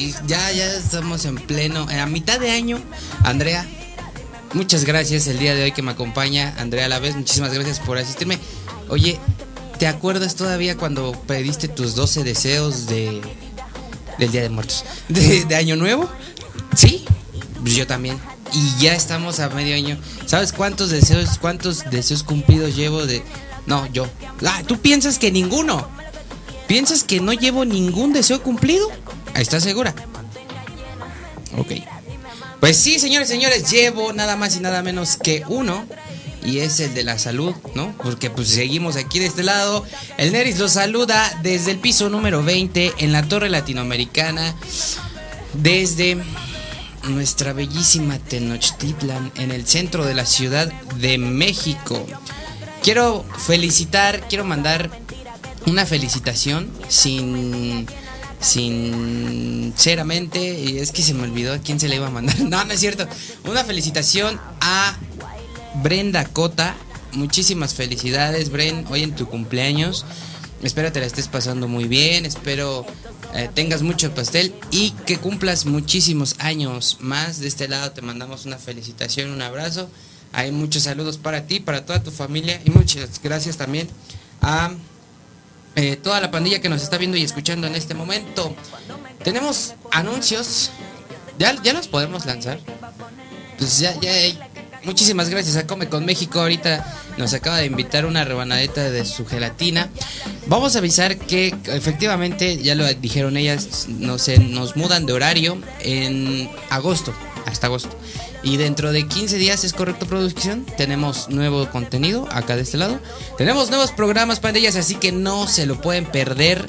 Y 0.00 0.14
ya, 0.26 0.50
ya 0.50 0.64
estamos 0.72 1.26
en 1.26 1.34
pleno, 1.34 1.86
a 1.90 2.06
mitad 2.06 2.40
de 2.40 2.50
año. 2.50 2.80
Andrea, 3.22 3.66
muchas 4.54 4.86
gracias 4.86 5.26
el 5.26 5.38
día 5.38 5.54
de 5.54 5.64
hoy 5.64 5.72
que 5.72 5.82
me 5.82 5.90
acompaña. 5.90 6.54
Andrea 6.56 6.86
a 6.86 6.88
la 6.88 6.98
vez, 7.00 7.14
muchísimas 7.14 7.52
gracias 7.52 7.80
por 7.80 7.98
asistirme. 7.98 8.38
Oye, 8.88 9.20
¿te 9.78 9.86
acuerdas 9.86 10.36
todavía 10.36 10.78
cuando 10.78 11.12
pediste 11.26 11.68
tus 11.68 11.94
12 11.96 12.24
deseos 12.24 12.86
de, 12.86 13.20
del 14.18 14.32
Día 14.32 14.40
de 14.40 14.48
Muertos? 14.48 14.86
¿De, 15.10 15.44
de 15.44 15.54
Año 15.54 15.76
Nuevo? 15.76 16.08
¿Sí? 16.74 17.04
Pues 17.60 17.74
yo 17.74 17.86
también. 17.86 18.18
Y 18.54 18.82
ya 18.82 18.94
estamos 18.94 19.38
a 19.38 19.50
medio 19.50 19.74
año. 19.74 19.98
¿Sabes 20.24 20.54
cuántos 20.54 20.88
deseos, 20.88 21.36
cuántos 21.38 21.90
deseos 21.90 22.22
cumplidos 22.22 22.74
llevo 22.74 23.04
de... 23.04 23.22
No, 23.66 23.84
yo. 23.92 24.06
Ah, 24.46 24.62
tú 24.66 24.78
piensas 24.78 25.18
que 25.18 25.30
ninguno. 25.30 25.86
¿Piensas 26.66 27.04
que 27.04 27.20
no 27.20 27.34
llevo 27.34 27.66
ningún 27.66 28.14
deseo 28.14 28.42
cumplido? 28.42 28.88
¿Estás 29.40 29.62
segura? 29.62 29.94
Ok. 31.56 31.72
Pues 32.60 32.76
sí, 32.76 32.98
señores, 32.98 33.26
señores, 33.26 33.70
llevo 33.70 34.12
nada 34.12 34.36
más 34.36 34.54
y 34.56 34.60
nada 34.60 34.82
menos 34.82 35.16
que 35.16 35.44
uno. 35.48 35.86
Y 36.44 36.58
es 36.58 36.78
el 36.80 36.92
de 36.92 37.04
la 37.04 37.18
salud, 37.18 37.54
¿no? 37.74 37.94
Porque 38.02 38.28
pues 38.28 38.48
seguimos 38.48 38.96
aquí 38.96 39.18
de 39.18 39.26
este 39.26 39.42
lado. 39.42 39.84
El 40.18 40.32
Neris 40.32 40.58
lo 40.58 40.68
saluda 40.68 41.38
desde 41.42 41.70
el 41.70 41.78
piso 41.78 42.10
número 42.10 42.42
20 42.42 42.92
en 42.98 43.12
la 43.12 43.22
Torre 43.22 43.48
Latinoamericana. 43.48 44.54
Desde 45.54 46.18
nuestra 47.08 47.54
bellísima 47.54 48.18
Tenochtitlan 48.18 49.32
en 49.36 49.52
el 49.52 49.66
centro 49.66 50.04
de 50.04 50.14
la 50.14 50.26
Ciudad 50.26 50.70
de 50.96 51.16
México. 51.16 52.06
Quiero 52.82 53.24
felicitar, 53.38 54.28
quiero 54.28 54.44
mandar 54.44 54.90
una 55.66 55.86
felicitación 55.86 56.70
sin 56.88 57.86
sinceramente 58.40 60.58
y 60.58 60.78
es 60.78 60.92
que 60.92 61.02
se 61.02 61.12
me 61.14 61.24
olvidó 61.24 61.52
a 61.52 61.58
quién 61.58 61.78
se 61.78 61.88
le 61.88 61.96
iba 61.96 62.06
a 62.06 62.10
mandar. 62.10 62.40
No, 62.50 62.64
no 62.64 62.72
es 62.72 62.80
cierto. 62.80 63.06
Una 63.44 63.64
felicitación 63.64 64.40
a 64.60 64.96
Brenda 65.82 66.24
Cota. 66.24 66.74
Muchísimas 67.12 67.74
felicidades, 67.74 68.50
Bren, 68.50 68.86
hoy 68.88 69.02
en 69.02 69.14
tu 69.14 69.26
cumpleaños. 69.26 70.06
Espero 70.62 70.90
te 70.92 71.00
la 71.00 71.06
estés 71.06 71.28
pasando 71.28 71.68
muy 71.68 71.84
bien, 71.84 72.26
espero 72.26 72.84
eh, 73.34 73.48
tengas 73.52 73.82
mucho 73.82 74.14
pastel 74.14 74.54
y 74.70 74.90
que 75.06 75.18
cumplas 75.18 75.64
muchísimos 75.64 76.36
años 76.38 76.98
más. 77.00 77.40
De 77.40 77.48
este 77.48 77.68
lado 77.68 77.92
te 77.92 78.02
mandamos 78.02 78.46
una 78.46 78.58
felicitación, 78.58 79.30
un 79.30 79.42
abrazo. 79.42 79.88
Hay 80.32 80.52
muchos 80.52 80.84
saludos 80.84 81.18
para 81.18 81.46
ti, 81.46 81.60
para 81.60 81.86
toda 81.86 82.02
tu 82.02 82.10
familia 82.10 82.60
y 82.64 82.70
muchas 82.70 83.20
gracias 83.22 83.56
también 83.56 83.88
a 84.42 84.72
eh, 85.76 85.96
toda 85.96 86.20
la 86.20 86.30
pandilla 86.30 86.60
que 86.60 86.68
nos 86.68 86.82
está 86.82 86.98
viendo 86.98 87.16
y 87.16 87.22
escuchando 87.22 87.66
en 87.66 87.74
este 87.74 87.94
momento. 87.94 88.54
Tenemos 89.22 89.74
anuncios. 89.90 90.70
¿Ya, 91.38 91.54
ya 91.62 91.72
los 91.72 91.88
podemos 91.88 92.26
lanzar? 92.26 92.58
Pues 93.58 93.78
ya, 93.78 93.98
ya 94.00 94.12
Muchísimas 94.84 95.28
gracias 95.28 95.56
a 95.56 95.66
Come 95.66 95.88
con 95.88 96.06
México. 96.06 96.40
Ahorita 96.40 96.86
nos 97.18 97.34
acaba 97.34 97.58
de 97.58 97.66
invitar 97.66 98.06
una 98.06 98.24
rebanadeta 98.24 98.90
de 98.90 99.04
su 99.04 99.26
gelatina. 99.26 99.90
Vamos 100.46 100.74
a 100.74 100.78
avisar 100.78 101.18
que 101.18 101.54
efectivamente, 101.66 102.56
ya 102.62 102.74
lo 102.74 102.86
dijeron 102.94 103.36
ellas, 103.36 103.88
nos, 103.88 104.28
nos 104.28 104.76
mudan 104.76 105.04
de 105.04 105.12
horario 105.12 105.60
en 105.80 106.50
agosto, 106.70 107.12
hasta 107.44 107.66
agosto. 107.66 107.94
Y 108.42 108.56
dentro 108.56 108.92
de 108.92 109.06
15 109.06 109.36
días, 109.36 109.64
¿es 109.64 109.72
correcto 109.72 110.06
producción? 110.06 110.64
Tenemos 110.76 111.28
nuevo 111.28 111.68
contenido 111.70 112.26
acá 112.30 112.56
de 112.56 112.62
este 112.62 112.78
lado. 112.78 112.98
Tenemos 113.36 113.68
nuevos 113.68 113.92
programas, 113.92 114.40
pandillas, 114.40 114.76
así 114.76 114.94
que 114.94 115.12
no 115.12 115.46
se 115.46 115.66
lo 115.66 115.80
pueden 115.80 116.06
perder. 116.06 116.64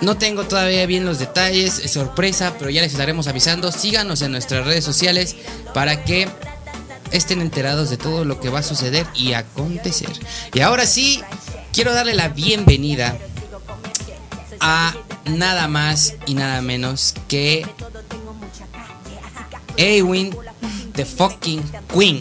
No 0.00 0.16
tengo 0.16 0.44
todavía 0.44 0.86
bien 0.86 1.04
los 1.04 1.18
detalles, 1.18 1.80
es 1.80 1.90
sorpresa, 1.90 2.54
pero 2.58 2.70
ya 2.70 2.80
les 2.80 2.92
estaremos 2.92 3.26
avisando. 3.26 3.70
Síganos 3.70 4.22
en 4.22 4.32
nuestras 4.32 4.64
redes 4.64 4.84
sociales 4.84 5.36
para 5.74 6.04
que 6.04 6.28
estén 7.10 7.40
enterados 7.40 7.90
de 7.90 7.96
todo 7.96 8.24
lo 8.24 8.40
que 8.40 8.48
va 8.48 8.60
a 8.60 8.62
suceder 8.62 9.06
y 9.14 9.34
acontecer. 9.34 10.10
Y 10.54 10.60
ahora 10.60 10.86
sí, 10.86 11.20
quiero 11.72 11.92
darle 11.92 12.14
la 12.14 12.28
bienvenida 12.28 13.18
a 14.60 14.94
nada 15.26 15.68
más 15.68 16.14
y 16.26 16.34
nada 16.34 16.62
menos 16.62 17.14
que 17.28 17.66
Ewin, 19.76 20.34
the 20.98 21.04
fucking 21.04 21.62
Queen. 21.94 22.20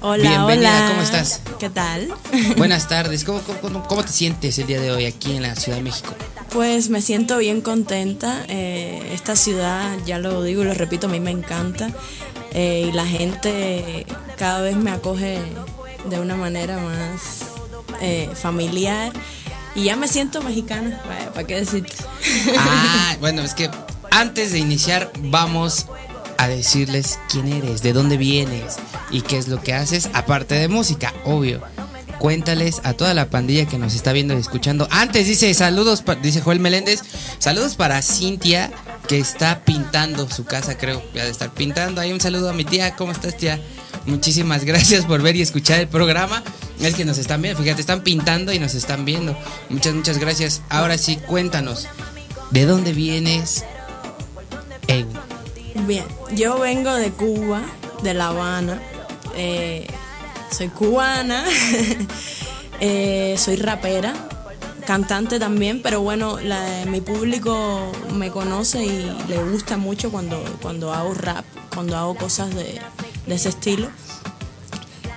Hola, 0.00 0.28
Bienvenida, 0.28 0.88
¿cómo 0.88 1.02
estás? 1.02 1.40
¿Qué 1.60 1.70
tal? 1.70 2.12
Buenas 2.56 2.88
tardes, 2.88 3.22
¿Cómo, 3.22 3.40
¿Cómo, 3.40 4.02
te 4.04 4.10
sientes 4.10 4.58
el 4.58 4.66
día 4.66 4.80
de 4.80 4.90
hoy 4.90 5.06
aquí 5.06 5.36
en 5.36 5.42
la 5.42 5.54
Ciudad 5.54 5.78
de 5.78 5.84
México? 5.84 6.12
Pues 6.50 6.90
me 6.90 7.00
siento 7.00 7.38
bien 7.38 7.60
contenta. 7.60 8.44
Eh, 8.48 9.12
esta 9.14 9.36
ciudad, 9.36 9.96
ya 10.04 10.18
lo 10.18 10.42
digo 10.42 10.62
y 10.62 10.64
lo 10.64 10.74
repito, 10.74 11.06
a 11.06 11.10
mí 11.10 11.20
me 11.20 11.30
encanta. 11.30 11.90
Eh, 12.50 12.88
y 12.88 12.92
la 12.92 13.06
gente 13.06 14.04
cada 14.36 14.62
vez 14.62 14.74
me 14.74 14.90
acoge 14.90 15.38
de 16.10 16.18
una 16.18 16.34
manera 16.34 16.78
más 16.78 17.44
eh, 18.00 18.28
familiar 18.34 19.12
y 19.76 19.84
ya 19.84 19.94
me 19.94 20.08
siento 20.08 20.42
mexicana, 20.42 21.00
¿para 21.32 21.46
qué 21.46 21.54
decir? 21.54 21.86
Ah, 22.58 23.16
bueno, 23.20 23.42
es 23.42 23.54
que 23.54 23.70
antes 24.10 24.50
de 24.50 24.58
iniciar 24.58 25.12
vamos 25.20 25.86
a 26.42 26.48
decirles 26.48 27.20
quién 27.30 27.46
eres, 27.46 27.82
de 27.82 27.92
dónde 27.92 28.16
vienes 28.16 28.74
y 29.12 29.20
qué 29.20 29.38
es 29.38 29.46
lo 29.46 29.62
que 29.62 29.74
haces, 29.74 30.10
aparte 30.12 30.56
de 30.56 30.66
música, 30.66 31.14
obvio. 31.24 31.62
Cuéntales 32.18 32.80
a 32.82 32.94
toda 32.94 33.14
la 33.14 33.30
pandilla 33.30 33.66
que 33.66 33.78
nos 33.78 33.94
está 33.94 34.12
viendo 34.12 34.34
y 34.34 34.38
escuchando. 34.38 34.88
Antes 34.90 35.28
dice 35.28 35.54
saludos, 35.54 36.02
dice 36.20 36.40
Joel 36.40 36.58
Meléndez, 36.58 37.02
saludos 37.38 37.76
para 37.76 38.02
Cintia, 38.02 38.72
que 39.06 39.20
está 39.20 39.64
pintando 39.64 40.28
su 40.30 40.44
casa, 40.44 40.76
creo, 40.76 41.00
ya 41.14 41.24
de 41.24 41.30
estar 41.30 41.50
pintando. 41.50 42.00
Ahí 42.00 42.12
un 42.12 42.20
saludo 42.20 42.50
a 42.50 42.52
mi 42.52 42.64
tía, 42.64 42.96
¿cómo 42.96 43.12
estás 43.12 43.36
tía? 43.36 43.60
Muchísimas 44.06 44.64
gracias 44.64 45.04
por 45.04 45.22
ver 45.22 45.36
y 45.36 45.42
escuchar 45.42 45.78
el 45.78 45.88
programa. 45.88 46.42
Es 46.80 46.96
que 46.96 47.04
nos 47.04 47.18
están 47.18 47.40
viendo, 47.40 47.62
fíjate, 47.62 47.80
están 47.80 48.02
pintando 48.02 48.52
y 48.52 48.58
nos 48.58 48.74
están 48.74 49.04
viendo. 49.04 49.38
Muchas, 49.68 49.94
muchas 49.94 50.18
gracias. 50.18 50.62
Ahora 50.70 50.98
sí, 50.98 51.18
cuéntanos, 51.18 51.86
¿de 52.50 52.66
dónde 52.66 52.92
vienes? 52.92 53.64
Bien, 55.86 56.04
yo 56.36 56.60
vengo 56.60 56.94
de 56.94 57.10
Cuba, 57.10 57.60
de 58.04 58.14
La 58.14 58.28
Habana. 58.28 58.80
Eh, 59.34 59.88
soy 60.50 60.68
cubana, 60.68 61.44
eh, 62.80 63.34
soy 63.36 63.56
rapera, 63.56 64.14
cantante 64.86 65.40
también, 65.40 65.82
pero 65.82 66.00
bueno, 66.02 66.38
mi 66.86 67.00
público 67.00 67.90
me 68.14 68.30
conoce 68.30 68.84
y 68.84 69.10
le 69.28 69.42
gusta 69.42 69.76
mucho 69.76 70.12
cuando, 70.12 70.44
cuando 70.60 70.92
hago 70.92 71.14
rap, 71.14 71.44
cuando 71.74 71.96
hago 71.96 72.14
cosas 72.14 72.54
de, 72.54 72.80
ese 73.26 73.48
estilo. 73.48 73.88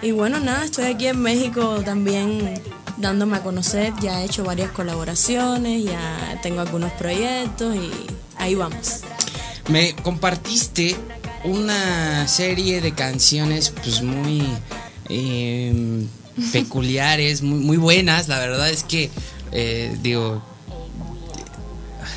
Y 0.01 0.11
bueno, 0.11 0.39
nada, 0.39 0.65
estoy 0.65 0.85
aquí 0.85 1.07
en 1.07 1.21
México 1.21 1.81
también 1.85 2.61
dándome 2.97 3.37
a 3.37 3.43
conocer. 3.43 3.93
Ya 4.01 4.21
he 4.21 4.25
hecho 4.25 4.43
varias 4.43 4.71
colaboraciones, 4.71 5.83
ya 5.83 6.39
tengo 6.41 6.61
algunos 6.61 6.91
proyectos 6.93 7.75
y 7.75 7.91
ahí 8.37 8.55
vamos. 8.55 9.01
Me 9.69 9.95
compartiste 9.95 10.95
una 11.43 12.27
serie 12.27 12.81
de 12.81 12.93
canciones 12.93 13.71
pues 13.71 14.01
muy 14.01 14.43
eh, 15.09 16.05
peculiares, 16.51 17.41
muy, 17.41 17.59
muy 17.59 17.77
buenas. 17.77 18.27
La 18.27 18.39
verdad 18.39 18.69
es 18.69 18.83
que, 18.83 19.09
eh, 19.51 19.95
digo, 20.01 20.43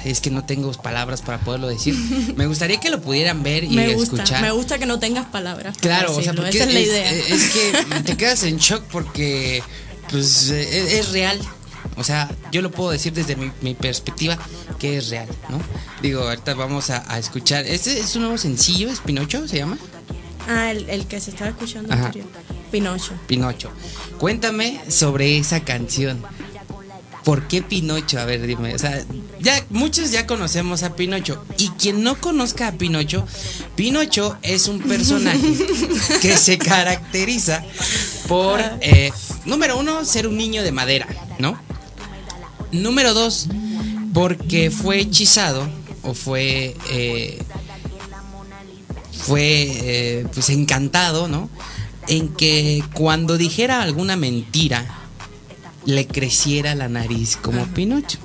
es 0.04 0.20
que 0.20 0.30
no 0.30 0.44
tengo 0.44 0.72
palabras 0.72 1.22
para 1.22 1.38
poderlo 1.38 1.68
decir. 1.68 1.94
Me 2.36 2.46
gustaría 2.46 2.80
que 2.80 2.90
lo 2.90 3.00
pudieran 3.00 3.42
ver 3.42 3.64
y 3.64 3.68
me 3.68 3.94
gusta, 3.94 4.16
escuchar. 4.16 4.42
Me 4.42 4.50
gusta 4.50 4.78
que 4.78 4.86
no 4.86 4.98
tengas 4.98 5.26
palabras. 5.26 5.76
Claro, 5.78 6.14
o 6.14 6.22
sea, 6.22 6.32
porque 6.34 6.50
esa 6.50 6.64
es 6.64 6.74
la 6.74 6.80
es, 6.80 6.86
idea. 6.86 7.10
es 7.10 7.50
que 7.50 8.00
te 8.04 8.16
quedas 8.16 8.42
en 8.44 8.58
shock 8.58 8.82
porque 8.90 9.62
pues 10.10 10.48
es, 10.48 10.92
es 10.92 11.12
real. 11.12 11.40
O 11.98 12.04
sea, 12.04 12.30
yo 12.52 12.62
lo 12.62 12.70
puedo 12.70 12.90
decir 12.90 13.12
desde 13.12 13.36
mi, 13.36 13.50
mi 13.60 13.74
perspectiva 13.74 14.38
que 14.78 14.98
es 14.98 15.10
real, 15.10 15.28
¿no? 15.48 15.60
Digo, 16.00 16.22
ahorita 16.22 16.54
vamos 16.54 16.90
a, 16.90 17.04
a 17.12 17.18
escuchar. 17.18 17.66
Este 17.66 17.98
es 17.98 18.14
un 18.16 18.22
nuevo 18.22 18.38
sencillo, 18.38 18.88
¿es 18.88 19.00
Pinocho? 19.00 19.46
¿Se 19.48 19.58
llama? 19.58 19.78
Ah, 20.48 20.70
el, 20.70 20.88
el 20.88 21.06
que 21.06 21.20
se 21.20 21.30
estaba 21.30 21.50
escuchando 21.50 21.92
Ajá. 21.92 22.06
anterior. 22.06 22.28
Pinocho. 22.70 23.12
Pinocho. 23.26 23.70
Cuéntame 24.18 24.80
sobre 24.88 25.38
esa 25.38 25.60
canción. 25.60 26.22
¿Por 27.24 27.46
qué 27.46 27.60
Pinocho? 27.62 28.18
A 28.18 28.24
ver, 28.24 28.46
dime. 28.46 28.74
O 28.74 28.78
sea, 28.78 29.04
ya 29.40 29.62
muchos 29.68 30.10
ya 30.10 30.26
conocemos 30.26 30.82
a 30.82 30.96
Pinocho. 30.96 31.44
Y 31.58 31.68
quien 31.70 32.02
no 32.02 32.18
conozca 32.20 32.68
a 32.68 32.72
Pinocho, 32.72 33.26
Pinocho 33.76 34.38
es 34.42 34.68
un 34.68 34.80
personaje 34.80 35.38
que 36.22 36.36
se 36.36 36.56
caracteriza 36.56 37.62
por, 38.28 38.60
eh, 38.80 39.10
número 39.44 39.78
uno, 39.78 40.04
ser 40.04 40.26
un 40.26 40.38
niño 40.38 40.62
de 40.62 40.72
madera, 40.72 41.06
¿no? 41.38 41.60
Número 42.73 43.15
dos, 43.15 43.47
porque 44.12 44.70
fue 44.70 45.00
hechizado 45.00 45.69
o 46.03 46.15
fue, 46.15 46.76
eh, 46.91 47.38
fue 49.12 49.43
eh, 49.43 50.26
pues 50.32 50.50
encantado, 50.50 51.29
¿no? 51.29 51.49
En 52.09 52.29
que 52.29 52.82
cuando 52.94 53.37
dijera 53.37 53.82
alguna 53.82 54.17
mentira, 54.17 54.87
le 55.85 56.06
creciera 56.06 56.75
la 56.75 56.88
nariz 56.88 57.37
como 57.37 57.65
Pinocho. 57.67 58.19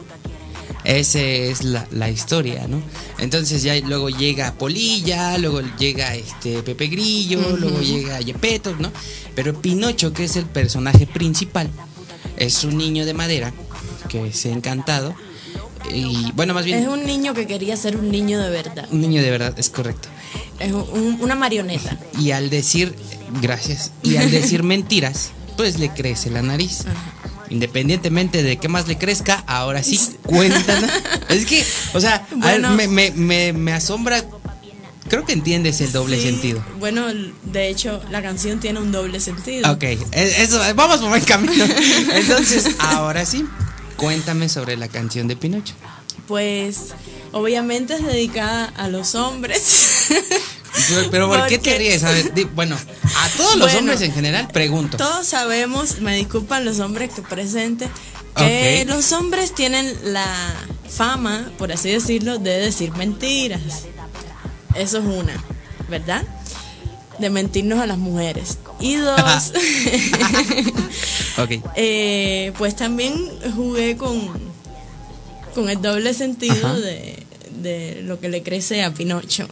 Esa 0.83 1.21
es 1.21 1.63
la, 1.63 1.87
la 1.91 2.09
historia, 2.09 2.67
¿no? 2.67 2.81
Entonces 3.17 3.63
ya 3.63 3.73
luego 3.79 4.09
llega 4.09 4.53
Polilla, 4.55 5.37
luego 5.37 5.61
llega 5.77 6.13
este 6.15 6.61
Pepe 6.61 6.87
Grillo, 6.87 7.55
luego 7.55 7.79
llega 7.79 8.19
Yepeto, 8.19 8.75
¿no? 8.77 8.91
Pero 9.35 9.61
Pinocho, 9.61 10.11
que 10.11 10.25
es 10.25 10.35
el 10.35 10.45
personaje 10.45 11.07
principal, 11.07 11.69
es 12.35 12.65
un 12.65 12.77
niño 12.77 13.05
de 13.05 13.13
madera 13.13 13.53
que 14.13 14.27
es 14.27 14.45
encantado. 14.45 15.15
Y 15.91 16.31
bueno, 16.33 16.53
más 16.53 16.63
bien, 16.65 16.79
Es 16.83 16.87
un 16.87 17.03
niño 17.05 17.33
que 17.33 17.45
quería 17.47 17.75
ser 17.75 17.97
un 17.97 18.09
niño 18.11 18.39
de 18.39 18.49
verdad. 18.49 18.87
un 18.91 19.01
niño 19.01 19.21
de 19.21 19.29
verdad, 19.31 19.53
es 19.57 19.69
correcto. 19.69 20.07
Es 20.59 20.71
un- 20.71 21.17
una 21.19 21.35
marioneta. 21.35 21.97
Y 22.19 22.31
al 22.31 22.49
decir, 22.49 22.95
gracias, 23.41 23.91
y 24.03 24.15
al 24.17 24.29
decir 24.31 24.63
mentiras, 24.63 25.31
pues 25.57 25.79
le 25.79 25.89
crece 25.89 26.29
la 26.29 26.41
nariz. 26.41 26.83
Independientemente 27.49 28.41
de 28.43 28.57
qué 28.57 28.67
más 28.69 28.87
le 28.87 28.97
crezca, 28.97 29.43
ahora 29.47 29.83
sí, 29.83 29.99
cuéntanos. 30.23 30.89
es 31.29 31.45
que, 31.45 31.65
o 31.93 31.99
sea, 31.99 32.25
Bueno. 32.35 32.69
me, 32.71 32.87
me, 32.87 33.11
me, 33.11 33.51
me 33.53 33.73
asombra. 33.73 34.23
Creo 35.09 35.25
que 35.25 35.33
entiendes 35.33 35.81
el 35.81 35.91
doble 35.91 36.15
Sí, 36.17 36.23
sentido. 36.23 36.63
Bueno, 36.79 37.05
de 37.43 37.67
hecho, 37.67 38.01
la 38.09 38.21
canción 38.23 38.59
tiene 38.61 38.79
un 38.79 38.91
doble 38.93 39.19
sentido. 39.19 39.69
Ok, 39.71 39.83
e- 39.83 39.99
eso, 40.39 40.59
vamos 40.75 40.99
por 41.01 41.09
buen 41.09 41.23
camino. 41.25 41.65
Entonces, 42.15 42.67
ahora 42.79 43.25
sí, 43.25 43.45
cuéntame 43.97 44.49
sobre 44.49 44.77
la 44.77 44.87
canción 44.87 45.27
de 45.27 45.35
Pinocho. 45.35 45.73
Pues, 46.27 46.93
obviamente 47.31 47.95
es 47.95 48.03
dedicada 48.05 48.65
a 48.77 48.87
los 48.87 49.15
hombres. 49.15 50.07
Pero, 51.11 51.27
¿por 51.27 51.45
qué 51.47 51.59
te 51.59 51.77
ríes? 51.77 52.03
A 52.03 52.11
ver, 52.11 52.33
di- 52.33 52.45
bueno, 52.45 52.75
a 52.75 53.29
todos 53.37 53.55
los 53.57 53.65
Bueno, 53.71 53.79
hombres 53.79 54.01
en 54.01 54.13
general, 54.13 54.47
pregunto. 54.51 54.97
Todos 54.97 55.27
sabemos, 55.27 55.99
me 56.01 56.15
disculpan 56.15 56.65
los 56.65 56.79
hombres 56.79 57.11
que 57.13 57.21
presenten, 57.21 57.89
que 58.35 58.83
los 58.87 59.11
hombres 59.11 59.53
tienen 59.53 59.95
la 60.13 60.25
fama, 60.89 61.51
por 61.57 61.71
así 61.71 61.89
decirlo, 61.91 62.39
de 62.39 62.57
decir 62.57 62.91
mentiras. 62.93 63.61
Eso 64.75 64.97
es 64.97 65.05
una, 65.05 65.33
¿verdad? 65.89 66.23
De 67.19 67.29
mentirnos 67.29 67.79
a 67.79 67.85
las 67.85 67.99
mujeres. 67.99 68.57
Y 68.79 68.95
dos, 68.95 69.53
Ok. 71.37 71.51
eh, 71.75 72.51
pues 72.57 72.75
también 72.75 73.15
jugué 73.55 73.97
con, 73.97 74.19
con 75.55 75.69
el 75.69 75.81
doble 75.81 76.13
sentido 76.13 76.79
de, 76.79 77.23
de 77.61 78.01
lo 78.03 78.19
que 78.19 78.29
le 78.29 78.43
crece 78.43 78.83
a 78.83 78.93
Pinocho. 78.93 79.47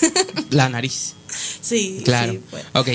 La 0.50 0.68
nariz. 0.68 1.14
sí, 1.60 2.00
Claro. 2.04 2.32
sí, 2.34 2.40
pues. 2.50 2.64
Ok. 2.74 2.88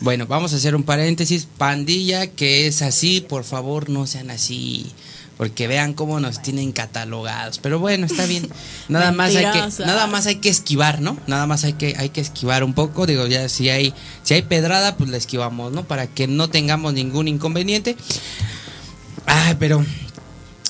Bueno, 0.00 0.26
vamos 0.26 0.52
a 0.52 0.56
hacer 0.56 0.74
un 0.74 0.82
paréntesis. 0.82 1.46
Pandilla 1.58 2.26
que 2.26 2.66
es 2.66 2.82
así, 2.82 3.20
por 3.20 3.44
favor 3.44 3.88
no 3.90 4.06
sean 4.06 4.30
así. 4.30 4.86
Porque 5.36 5.66
vean 5.66 5.94
cómo 5.94 6.20
nos 6.20 6.42
tienen 6.42 6.72
catalogados. 6.72 7.58
Pero 7.58 7.78
bueno, 7.78 8.06
está 8.06 8.26
bien. 8.26 8.48
Nada 8.88 9.12
más 9.12 9.34
hay 9.34 9.44
que, 9.44 9.84
nada 9.84 10.06
más 10.06 10.26
hay 10.26 10.36
que 10.36 10.48
esquivar, 10.48 11.00
¿no? 11.00 11.16
Nada 11.26 11.46
más 11.46 11.64
hay 11.64 11.72
que, 11.72 11.94
hay 11.98 12.10
que 12.10 12.20
esquivar 12.20 12.62
un 12.62 12.74
poco. 12.74 13.06
Digo, 13.06 13.26
ya 13.26 13.48
si 13.48 13.68
hay, 13.68 13.94
si 14.22 14.34
hay 14.34 14.42
pedrada, 14.42 14.96
pues 14.96 15.10
la 15.10 15.16
esquivamos, 15.16 15.72
¿no? 15.72 15.84
Para 15.84 16.06
que 16.06 16.26
no 16.28 16.48
tengamos 16.48 16.94
ningún 16.94 17.28
inconveniente. 17.28 17.96
Ah, 19.26 19.56
pero. 19.58 19.84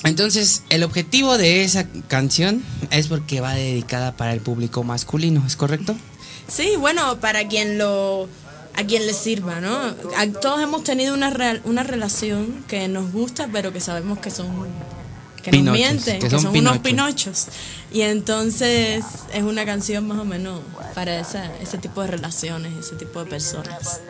Entonces, 0.03 0.63
el 0.69 0.83
objetivo 0.83 1.37
de 1.37 1.63
esa 1.63 1.87
canción 2.07 2.63
es 2.91 3.07
porque 3.07 3.41
va 3.41 3.55
dedicada 3.55 4.15
para 4.15 4.33
el 4.33 4.39
público 4.39 4.83
masculino, 4.83 5.43
¿es 5.47 5.55
correcto? 5.55 5.95
Sí, 6.47 6.73
bueno, 6.77 7.19
para 7.19 7.47
quien 7.47 7.79
lo 7.79 8.29
a 8.77 8.83
quien 8.83 9.05
le 9.07 9.13
sirva, 9.13 9.59
¿no? 9.61 9.75
A- 10.17 10.27
todos 10.41 10.61
hemos 10.61 10.83
tenido 10.83 11.13
una 11.13 11.29
real- 11.29 11.61
una 11.65 11.83
relación 11.83 12.63
que 12.67 12.87
nos 12.87 13.11
gusta, 13.11 13.47
pero 13.51 13.71
que 13.71 13.79
sabemos 13.79 14.19
que 14.19 14.31
son 14.31 14.47
que 15.41 15.51
Pinochos, 15.51 15.65
nos 15.65 15.73
mienten, 15.77 16.13
que 16.19 16.25
que 16.25 16.29
son 16.31 16.41
son, 16.41 16.57
unos 16.57 16.79
pinochos. 16.79 17.45
pinochos. 17.45 17.47
Y 17.91 18.01
entonces 18.01 19.05
es 19.33 19.43
una 19.43 19.63
canción 19.63 20.07
más 20.07 20.17
o 20.17 20.25
menos 20.25 20.59
para 20.95 21.19
esa, 21.19 21.45
ese 21.61 21.77
tipo 21.77 22.01
de 22.01 22.07
relaciones, 22.07 22.73
ese 22.83 22.95
tipo 22.95 23.23
de 23.23 23.29
personas. 23.29 24.01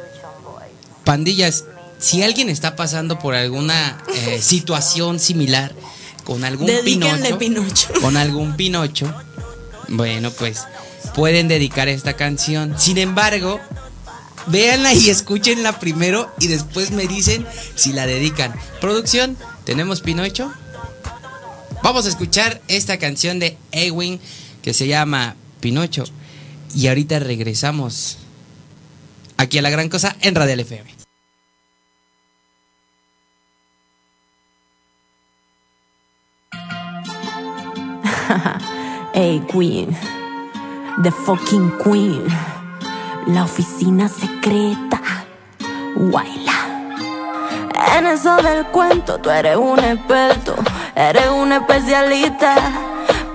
Pandillas, 1.03 1.65
si 1.99 2.23
alguien 2.23 2.49
está 2.49 2.75
pasando 2.75 3.19
por 3.19 3.35
alguna 3.35 4.01
eh, 4.15 4.39
situación 4.41 5.19
similar 5.19 5.73
con 6.23 6.43
algún 6.43 6.67
Dedíquenle 6.67 7.35
pinocho, 7.35 7.37
Pinocho. 7.37 7.89
con 8.01 8.17
algún 8.17 8.55
pinocho, 8.55 9.13
bueno, 9.89 10.31
pues 10.31 10.63
pueden 11.13 11.47
dedicar 11.47 11.87
esta 11.87 12.13
canción. 12.13 12.75
Sin 12.79 12.97
embargo, 12.97 13.59
véanla 14.47 14.93
y 14.93 15.09
escúchenla 15.09 15.79
primero 15.79 16.31
y 16.39 16.47
después 16.47 16.91
me 16.91 17.07
dicen 17.07 17.45
si 17.75 17.93
la 17.93 18.05
dedican. 18.05 18.53
Producción, 18.81 19.37
¿tenemos 19.63 20.01
pinocho? 20.01 20.51
Vamos 21.83 22.05
a 22.05 22.09
escuchar 22.09 22.61
esta 22.67 22.97
canción 22.97 23.39
de 23.39 23.57
Ewing 23.71 24.19
que 24.61 24.73
se 24.73 24.87
llama 24.87 25.35
Pinocho 25.59 26.05
y 26.75 26.87
ahorita 26.87 27.19
regresamos 27.19 28.17
aquí 29.37 29.57
a 29.57 29.61
la 29.61 29.69
gran 29.69 29.89
cosa 29.89 30.15
en 30.21 30.35
Radio 30.35 30.55
FM. 30.55 30.95
Hey, 39.13 39.41
Queen. 39.49 39.95
The 41.03 41.11
fucking 41.11 41.71
Queen. 41.81 42.27
La 43.27 43.43
oficina 43.43 44.07
secreta. 44.07 45.01
Guayla. 45.95 46.53
En 47.97 48.05
eso 48.05 48.35
del 48.37 48.65
cuento, 48.67 49.17
tú 49.17 49.31
eres 49.31 49.57
un 49.57 49.79
experto. 49.79 50.55
Eres 50.95 51.29
un 51.29 51.51
especialista. 51.51 52.55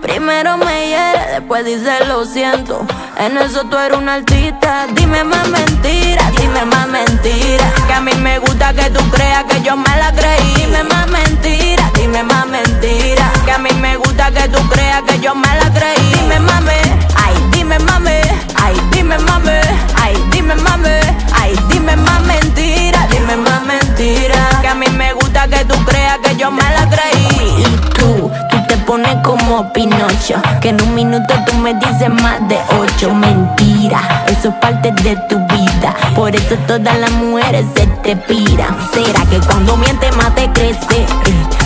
Primero 0.00 0.56
me 0.58 0.88
hiere, 0.88 1.32
después 1.32 1.64
dice 1.64 2.04
lo 2.06 2.24
siento. 2.24 2.86
En 3.18 3.36
eso 3.38 3.64
tú 3.64 3.76
eres 3.76 3.98
un 3.98 4.08
artista. 4.08 4.86
Dime 4.94 5.24
más 5.24 5.48
mentiras, 5.48 6.32
dime 6.36 6.64
más 6.66 6.86
mentiras. 6.86 7.72
Que 7.88 7.92
a 7.92 8.00
mí 8.00 8.12
me 8.20 8.38
gusta 8.38 8.72
que 8.72 8.90
tú 8.90 9.02
creas 9.10 9.44
que 9.44 9.60
yo 9.62 9.76
me 9.76 9.96
la 9.96 10.12
creí. 10.12 10.54
Dime 10.54 10.84
más 10.84 11.08
mentiras, 11.08 11.92
dime 11.94 12.22
más 12.22 12.46
mentiras. 12.46 13.30
Que 13.44 13.50
a 13.50 13.58
mí 13.58 13.70
me 13.80 13.96
gusta 13.96 14.30
que 14.30 14.48
tú 14.48 14.60
creas 14.68 15.02
que 15.02 15.18
yo 15.18 15.34
me 15.34 15.48
la 15.48 15.72
creí. 15.72 16.12
Dime 16.14 16.38
mame, 16.40 16.80
ay, 17.16 17.34
dime 17.50 17.78
mame, 17.80 18.22
ay, 18.56 18.80
dime 19.10 19.24
mame, 19.24 19.60
ay, 19.96 20.14
dime 20.30 20.54
mame, 20.54 21.00
ay, 21.34 21.56
dime 21.68 21.96
más 21.96 22.22
mentiras, 22.22 23.10
dime 23.10 23.36
más 23.36 23.62
mentiras. 23.64 24.56
Que 24.60 24.68
a 24.68 24.74
mí 24.74 24.86
me 24.96 25.12
gusta 25.14 25.48
que 25.48 25.64
tú 25.64 25.74
creas 25.84 26.18
que 26.18 26.36
yo 26.36 26.50
me 26.50 26.62
la 26.62 26.88
creí. 26.88 27.62
Y 27.62 27.64
tú, 27.98 28.30
tú 28.50 28.56
te 28.68 28.76
pones 28.78 29.16
como 29.24 29.72
Pinocho. 29.72 30.40
Que 30.60 30.68
en 30.68 30.80
un 30.82 30.94
minuto 30.94 31.34
tú 31.46 31.54
me 31.54 31.74
dices 31.74 32.08
más 32.08 32.46
de 32.48 32.58
ocho. 32.78 33.12
Mentira, 33.12 34.24
eso 34.28 34.50
es 34.50 34.54
parte 34.56 34.92
de 35.02 35.16
tu 35.28 35.38
vida. 35.48 35.94
Por 36.14 36.34
eso 36.34 36.54
todas 36.68 36.96
las 36.98 37.10
mujeres 37.10 37.66
se 37.74 37.86
te 38.04 38.14
piran. 38.14 38.76
¿Será 38.92 39.24
que 39.26 39.40
cuando 39.40 39.76
miente 39.76 40.12
más 40.12 40.34
te 40.36 40.48
crece? 40.52 41.06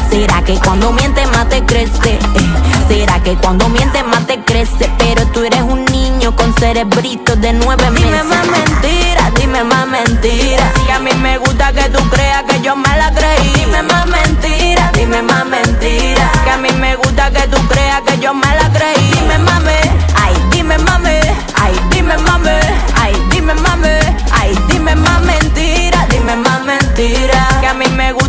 ¿Será 0.09 0.43
que 0.43 0.55
cuando 0.55 0.93
miente 0.93 1.27
más 1.27 1.49
te 1.49 1.63
crece? 1.65 2.19
¿Será 2.89 3.21
que 3.23 3.35
cuando 3.35 3.69
miente 3.69 4.03
más 4.05 4.27
te 4.27 4.39
crece? 4.45 4.91
Pero 4.99 5.27
tú 5.29 5.43
eres 5.43 5.63
un 5.63 5.85
niño 5.87 6.14
con 6.33 6.55
cerebrito 6.55 7.37
de 7.37 7.53
nueve 7.53 7.91
meses. 7.91 8.09
Dime 8.09 8.25
más 8.25 8.47
mentira, 8.47 9.31
dime 9.37 9.65
más 9.65 9.87
mentira. 9.87 10.73
Que 10.87 10.93
a 10.93 10.99
mí 10.99 11.11
me 11.21 11.37
gusta 11.39 11.73
que 11.73 11.91
tú 11.91 12.09
creas 12.09 12.45
que 12.45 12.63
yo 12.63 12.75
me 12.77 12.97
la 12.97 13.13
creí. 13.13 13.53
Dime 13.55 13.83
más 13.83 14.07
mentira, 14.07 14.91
dime 14.95 15.21
más 15.23 15.45
mentira. 15.45 16.31
Que 16.45 16.51
a 16.51 16.57
mí 16.57 16.71
me 16.81 16.97
gusta 16.97 17.31
que 17.31 17.47
tú 17.49 17.59
creas 17.69 18.01
que 18.03 18.19
yo 18.21 18.33
me 18.33 18.47
la 18.47 18.71
creí. 18.73 19.13
Dime 19.13 19.39
mame, 19.39 19.79
ay, 20.17 20.35
dime 20.51 20.79
mame, 20.79 21.21
ay, 21.57 21.75
dime 21.91 22.17
mame, 22.17 22.59
ay, 22.97 23.13
dime 23.31 23.55
mame, 23.55 23.99
ay, 24.33 24.59
dime 24.69 24.95
más 24.95 25.21
mentira, 25.21 26.07
dime 26.09 26.37
más 26.37 26.65
mentira. 26.65 27.49
Que 27.61 27.67
a 27.67 27.75
mí 27.75 27.87
me 27.89 28.13
gusta 28.13 28.24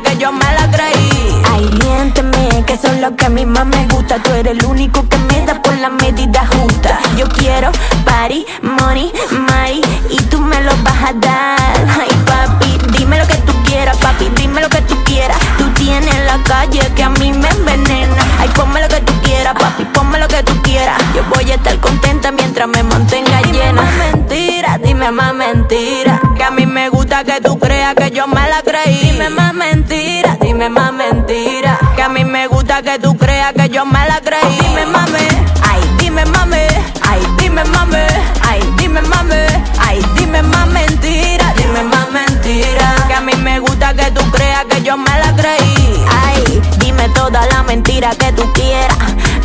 que 0.00 0.16
yo 0.18 0.32
me 0.32 0.44
la 0.44 0.70
creí. 0.70 1.42
Ay, 1.52 1.70
miénteme, 1.82 2.64
que 2.66 2.74
eso 2.74 2.88
es 2.88 3.00
lo 3.00 3.14
que 3.16 3.26
a 3.26 3.28
mí 3.28 3.46
más 3.46 3.66
me 3.66 3.86
gusta. 3.88 4.22
Tú 4.22 4.32
eres 4.32 4.52
el 4.58 4.64
único 4.66 5.08
que 5.08 5.18
me 5.18 5.46
da 5.46 5.60
por 5.62 5.76
la 5.78 5.90
medida 5.90 6.46
justa. 6.46 6.98
Yo 7.16 7.28
quiero 7.28 7.70
party, 8.04 8.46
money, 8.62 9.12
money, 9.30 9.80
y 10.10 10.16
tú 10.24 10.38
me 10.40 10.60
lo 10.62 10.72
vas 10.82 11.10
a 11.10 11.12
dar. 11.14 11.86
Ay, 12.00 12.10
papi, 12.26 12.78
dime 12.98 13.18
lo 13.18 13.26
que 13.26 13.36
tú 13.38 13.52
quieras, 13.64 13.96
papi, 13.98 14.30
dime 14.36 14.60
lo 14.60 14.68
que 14.68 14.82
tú 14.82 14.96
quieras. 15.04 15.38
Tú 15.58 15.68
tienes 15.74 16.16
la 16.26 16.42
calle 16.44 16.80
que 16.94 17.02
a 17.02 17.10
mí 17.10 17.32
me 17.32 17.48
envenena. 17.48 18.22
Ay, 18.38 18.48
ponme 18.54 18.80
lo 18.80 18.88
que 18.88 19.00
tú 19.00 19.12
quieras, 19.22 19.54
papi, 19.54 19.84
ponme 19.86 20.18
lo 20.18 20.28
que 20.28 20.42
tú 20.42 20.52
quieras. 20.62 20.98
Yo 21.14 21.22
voy 21.34 21.50
a 21.50 21.54
estar 21.54 21.78
contenta 21.80 22.32
mientras 22.32 22.68
me 22.68 22.82
mantenga 22.82 23.40
llena. 23.42 23.56
Dime 23.56 23.72
más 23.72 24.12
mentira, 24.12 24.78
dime 24.78 25.10
más 25.10 25.34
mentira. 25.34 26.20
Que 26.36 26.44
a 26.44 26.50
mí 26.50 26.66
me 26.66 26.88
gusta 26.90 27.24
que 27.24 27.40
tú 27.40 27.58
creas 27.58 27.94
yo 28.16 28.26
me 28.26 28.48
la 28.48 28.62
creí. 28.62 29.10
Dime 29.12 29.28
más 29.28 29.52
mentira, 29.52 30.38
dime 30.40 30.70
más 30.70 30.90
mentira. 30.90 31.78
Que 31.96 32.02
a 32.02 32.08
mí 32.08 32.24
me 32.24 32.46
gusta 32.46 32.80
que 32.80 32.98
tú 32.98 33.14
creas 33.18 33.52
que 33.52 33.68
yo 33.68 33.84
me 33.84 34.06
la 34.08 34.22
creí. 34.22 34.58
Dime 34.58 34.86
mame, 34.86 35.28
ay, 35.62 35.80
dime 35.98 36.24
mame, 36.24 36.66
ay, 37.02 37.20
dime 37.36 37.62
mame, 37.64 38.06
ay, 38.48 38.60
dime 38.78 39.02
mame, 39.02 39.46
ay, 39.78 40.02
dime 40.16 40.42
más 40.42 40.66
mentira, 40.68 41.52
dime 41.58 41.82
más 41.82 42.10
mentira. 42.10 42.94
Que 43.06 43.14
a 43.14 43.20
mí 43.20 43.34
me 43.42 43.60
gusta 43.60 43.92
que 43.92 44.10
tú 44.12 44.22
creas 44.30 44.64
que 44.64 44.82
yo 44.82 44.96
me 44.96 45.10
la 45.20 45.36
creí. 45.36 46.04
Ay, 46.24 46.62
dime 46.78 47.10
toda 47.10 47.44
la 47.52 47.64
mentira 47.64 48.10
que 48.14 48.32
tú 48.32 48.50
quieras. 48.54 48.96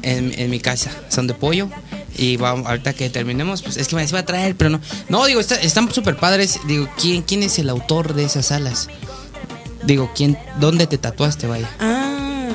en, 0.01 0.33
en 0.37 0.49
mi 0.49 0.59
casa. 0.59 0.91
Son 1.09 1.27
de 1.27 1.33
pollo. 1.33 1.69
Y 2.17 2.37
vamos, 2.37 2.67
ahorita 2.67 2.93
que 2.93 3.09
terminemos, 3.09 3.61
pues 3.61 3.77
es 3.77 3.87
que 3.87 3.95
me 3.95 4.01
las 4.01 4.11
iba 4.11 4.19
a 4.19 4.25
traer, 4.25 4.55
pero 4.55 4.69
no. 4.69 4.81
No, 5.09 5.25
digo, 5.25 5.39
está- 5.39 5.55
están 5.55 5.91
súper 5.93 6.17
padres. 6.17 6.59
Digo, 6.67 6.87
¿quién, 6.99 7.21
¿quién 7.21 7.41
es 7.43 7.57
el 7.59 7.69
autor 7.69 8.13
de 8.13 8.25
esas 8.25 8.51
alas? 8.51 8.89
Digo, 9.83 10.11
¿quién, 10.13 10.37
¿dónde 10.59 10.85
te 10.87 10.97
tatuaste, 10.97 11.47
vaya? 11.47 11.69
Ah, 11.79 12.49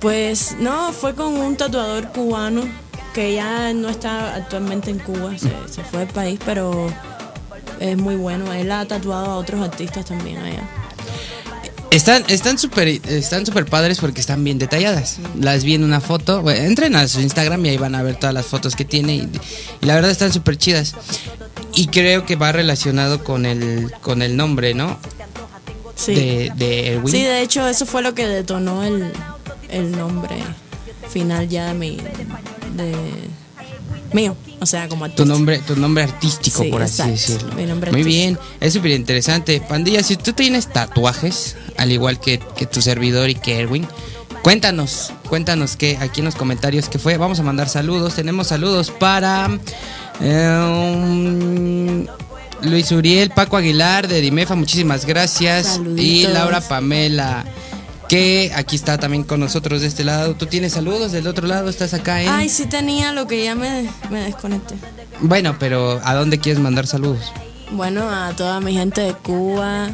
pues 0.00 0.56
no, 0.60 0.92
fue 0.92 1.14
con 1.14 1.34
un 1.34 1.56
tatuador 1.56 2.12
cubano 2.12 2.62
que 3.14 3.34
ya 3.34 3.72
no 3.72 3.88
está 3.88 4.34
actualmente 4.34 4.90
en 4.90 4.98
Cuba, 4.98 5.32
se, 5.38 5.48
se 5.72 5.82
fue 5.84 6.00
del 6.00 6.08
país, 6.08 6.38
pero 6.44 6.88
es 7.80 7.96
muy 7.96 8.16
bueno. 8.16 8.52
Él 8.52 8.70
ha 8.72 8.84
tatuado 8.86 9.26
a 9.26 9.36
otros 9.36 9.60
artistas 9.62 10.04
también 10.04 10.38
allá. 10.38 10.68
Están 11.94 12.24
están 12.26 12.58
súper 12.58 12.88
están 12.88 13.46
súper 13.46 13.66
padres 13.66 14.00
porque 14.00 14.20
están 14.20 14.42
bien 14.42 14.58
detalladas. 14.58 15.20
Las 15.38 15.62
vi 15.62 15.74
en 15.74 15.84
una 15.84 16.00
foto. 16.00 16.42
Bueno, 16.42 16.64
entren 16.64 16.96
a 16.96 17.06
su 17.06 17.20
Instagram 17.20 17.64
y 17.66 17.68
ahí 17.68 17.76
van 17.76 17.94
a 17.94 18.02
ver 18.02 18.16
todas 18.16 18.34
las 18.34 18.46
fotos 18.46 18.74
que 18.74 18.84
tiene 18.84 19.14
y, 19.14 19.30
y 19.80 19.86
la 19.86 19.94
verdad 19.94 20.10
están 20.10 20.32
súper 20.32 20.56
chidas. 20.56 20.94
Y 21.72 21.86
creo 21.86 22.26
que 22.26 22.34
va 22.34 22.50
relacionado 22.50 23.22
con 23.22 23.46
el 23.46 23.92
con 24.00 24.22
el 24.22 24.36
nombre, 24.36 24.74
¿no? 24.74 24.98
Sí. 25.94 26.16
De, 26.16 26.52
de. 26.56 27.00
Sí, 27.06 27.22
de 27.22 27.42
hecho, 27.42 27.68
eso 27.68 27.86
fue 27.86 28.02
lo 28.02 28.12
que 28.12 28.26
detonó 28.26 28.82
el, 28.82 29.12
el 29.68 29.92
nombre 29.92 30.34
final 31.08 31.48
ya 31.48 31.68
de 31.68 31.74
mi. 31.74 31.98
de. 32.76 32.92
mío. 34.12 34.36
O 34.64 34.66
sea, 34.66 34.88
como 34.88 35.08
Tu 35.10 35.24
nombre, 35.26 35.58
tu 35.58 35.76
nombre 35.76 36.04
artístico, 36.04 36.62
Sí, 36.62 36.70
por 36.70 36.82
así 36.82 37.02
decirlo. 37.02 37.52
mi 37.54 37.66
nombre 37.66 37.90
Muy 37.92 38.00
artístico. 38.00 38.22
bien, 38.24 38.38
es 38.60 38.72
súper 38.72 38.92
interesante. 38.92 39.60
Pandilla, 39.60 40.02
si 40.02 40.16
tú 40.16 40.32
tienes 40.32 40.72
tatuajes, 40.72 41.56
al 41.76 41.92
igual 41.92 42.18
que, 42.18 42.38
que 42.56 42.64
tu 42.66 42.80
servidor 42.80 43.28
y 43.28 43.34
que 43.34 43.60
Erwin, 43.60 43.86
cuéntanos, 44.42 45.12
cuéntanos 45.28 45.76
qué 45.76 45.98
aquí 46.00 46.20
en 46.20 46.24
los 46.24 46.34
comentarios 46.34 46.88
qué 46.88 46.98
fue. 46.98 47.18
Vamos 47.18 47.38
a 47.40 47.42
mandar 47.42 47.68
saludos. 47.68 48.14
Tenemos 48.14 48.46
saludos 48.48 48.90
para 48.90 49.50
eh, 50.22 50.58
um, 50.66 52.06
Luis 52.62 52.90
Uriel, 52.90 53.30
Paco 53.30 53.58
Aguilar 53.58 54.08
de 54.08 54.22
Dimefa, 54.22 54.54
muchísimas 54.54 55.04
gracias. 55.04 55.66
Saluditos. 55.74 56.04
Y 56.04 56.22
Laura 56.32 56.60
Pamela. 56.62 57.44
Que 58.14 58.52
aquí 58.54 58.76
está 58.76 58.96
también 58.96 59.24
con 59.24 59.40
nosotros 59.40 59.80
de 59.80 59.88
este 59.88 60.04
lado. 60.04 60.36
¿Tú 60.36 60.46
tienes 60.46 60.74
saludos? 60.74 61.10
Del 61.10 61.26
otro 61.26 61.48
lado 61.48 61.68
estás 61.68 61.94
acá 61.94 62.22
en. 62.22 62.28
Ay, 62.28 62.48
sí 62.48 62.66
tenía 62.66 63.10
lo 63.10 63.26
que 63.26 63.42
ya 63.42 63.56
me, 63.56 63.90
me 64.08 64.20
desconecté. 64.20 64.76
Bueno, 65.18 65.56
pero 65.58 66.00
¿a 66.04 66.14
dónde 66.14 66.38
quieres 66.38 66.62
mandar 66.62 66.86
saludos? 66.86 67.32
Bueno, 67.72 68.08
a 68.08 68.32
toda 68.36 68.60
mi 68.60 68.72
gente 68.72 69.00
de 69.00 69.14
Cuba, 69.14 69.88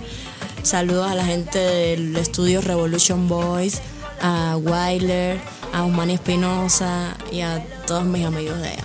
saludos 0.63 1.11
a 1.11 1.15
la 1.15 1.25
gente 1.25 1.59
del 1.59 2.15
estudio 2.15 2.61
Revolution 2.61 3.27
Boys, 3.27 3.81
a 4.21 4.59
Wyler, 4.59 5.41
a 5.73 5.85
Usmani 5.85 6.13
Espinosa 6.13 7.17
y 7.33 7.41
a 7.41 7.65
todos 7.87 8.05
mis 8.05 8.27
amigos 8.27 8.61
de 8.61 8.69
allá. 8.69 8.85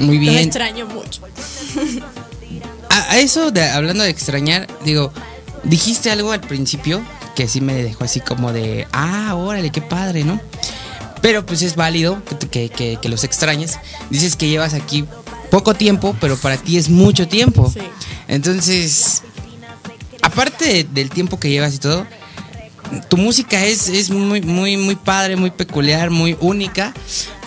Muy 0.00 0.16
Los 0.16 0.34
bien. 0.34 0.38
extraño 0.38 0.86
mucho. 0.86 1.22
A, 2.90 3.12
a 3.12 3.18
eso 3.18 3.50
de 3.52 3.62
hablando 3.62 4.02
de 4.02 4.10
extrañar, 4.10 4.66
digo, 4.84 5.12
dijiste 5.62 6.10
algo 6.10 6.32
al 6.32 6.40
principio 6.40 7.02
que 7.38 7.46
sí 7.46 7.60
me 7.60 7.72
dejó 7.74 8.02
así 8.02 8.18
como 8.18 8.52
de, 8.52 8.88
ah, 8.90 9.36
órale, 9.36 9.70
qué 9.70 9.80
padre, 9.80 10.24
¿no? 10.24 10.40
Pero 11.22 11.46
pues 11.46 11.62
es 11.62 11.76
válido 11.76 12.20
que, 12.50 12.68
que- 12.68 13.08
los 13.08 13.22
extrañes. 13.22 13.78
Dices 14.10 14.34
que 14.34 14.48
llevas 14.48 14.74
aquí 14.74 15.04
poco 15.48 15.72
tiempo, 15.74 16.16
pero 16.20 16.36
para 16.36 16.56
ti 16.56 16.78
es 16.78 16.88
mucho 16.88 17.28
tiempo. 17.28 17.70
Sí. 17.72 17.78
Entonces, 18.26 19.22
aparte 20.20 20.82
del 20.90 21.10
tiempo 21.10 21.38
que 21.38 21.48
llevas 21.48 21.76
y 21.76 21.78
todo, 21.78 22.04
tu 23.08 23.16
música 23.16 23.64
es, 23.64 23.88
es 23.88 24.10
muy, 24.10 24.40
muy, 24.40 24.76
muy 24.76 24.96
padre, 24.96 25.36
muy 25.36 25.52
peculiar, 25.52 26.10
muy 26.10 26.36
única, 26.40 26.92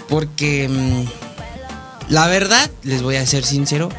porque 0.07 0.69
mm, 0.69 2.13
la 2.13 2.27
verdad, 2.27 2.71
les 2.83 3.01
voy 3.01 3.17
a 3.17 3.25
ser 3.25 3.43
sincero, 3.43 3.89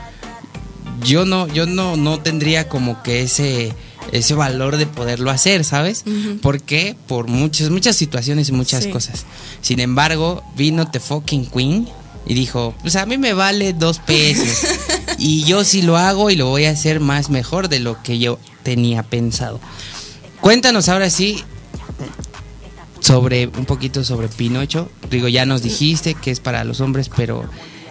yo 1.04 1.26
no, 1.26 1.48
yo 1.48 1.66
no, 1.66 1.98
no 1.98 2.18
tendría 2.18 2.66
como 2.66 3.02
que 3.02 3.20
ese 3.24 3.74
ese 4.12 4.34
valor 4.34 4.76
de 4.76 4.86
poderlo 4.86 5.30
hacer, 5.30 5.64
¿sabes? 5.64 6.04
¿Por 6.42 6.62
qué? 6.62 6.94
Por 7.08 7.28
muchas, 7.28 7.70
muchas 7.70 7.96
situaciones 7.96 8.50
y 8.50 8.52
muchas 8.52 8.86
cosas. 8.86 9.24
Sin 9.62 9.80
embargo, 9.80 10.44
vino 10.54 10.86
The 10.86 11.00
Fucking 11.00 11.46
Queen 11.46 11.88
y 12.26 12.34
dijo, 12.34 12.74
pues 12.82 12.94
a 12.96 13.06
mí 13.06 13.16
me 13.16 13.32
vale 13.32 13.72
dos 13.72 13.98
pesos. 13.98 14.68
y 15.18 15.44
yo 15.44 15.64
sí 15.64 15.80
lo 15.82 15.96
hago 15.96 16.30
y 16.30 16.36
lo 16.36 16.46
voy 16.46 16.66
a 16.66 16.70
hacer 16.70 17.00
más 17.00 17.30
mejor 17.30 17.68
de 17.68 17.80
lo 17.80 18.02
que 18.02 18.18
yo 18.18 18.38
tenía 18.62 19.02
pensado. 19.02 19.60
Cuéntanos 20.42 20.90
ahora 20.90 21.08
sí 21.08 21.42
sobre 23.00 23.46
un 23.46 23.64
poquito 23.64 24.04
sobre 24.04 24.28
Pinocho. 24.28 24.90
Digo, 25.10 25.26
ya 25.28 25.46
nos 25.46 25.62
dijiste 25.62 26.14
que 26.14 26.30
es 26.30 26.40
para 26.40 26.64
los 26.64 26.80
hombres, 26.80 27.10
pero 27.16 27.48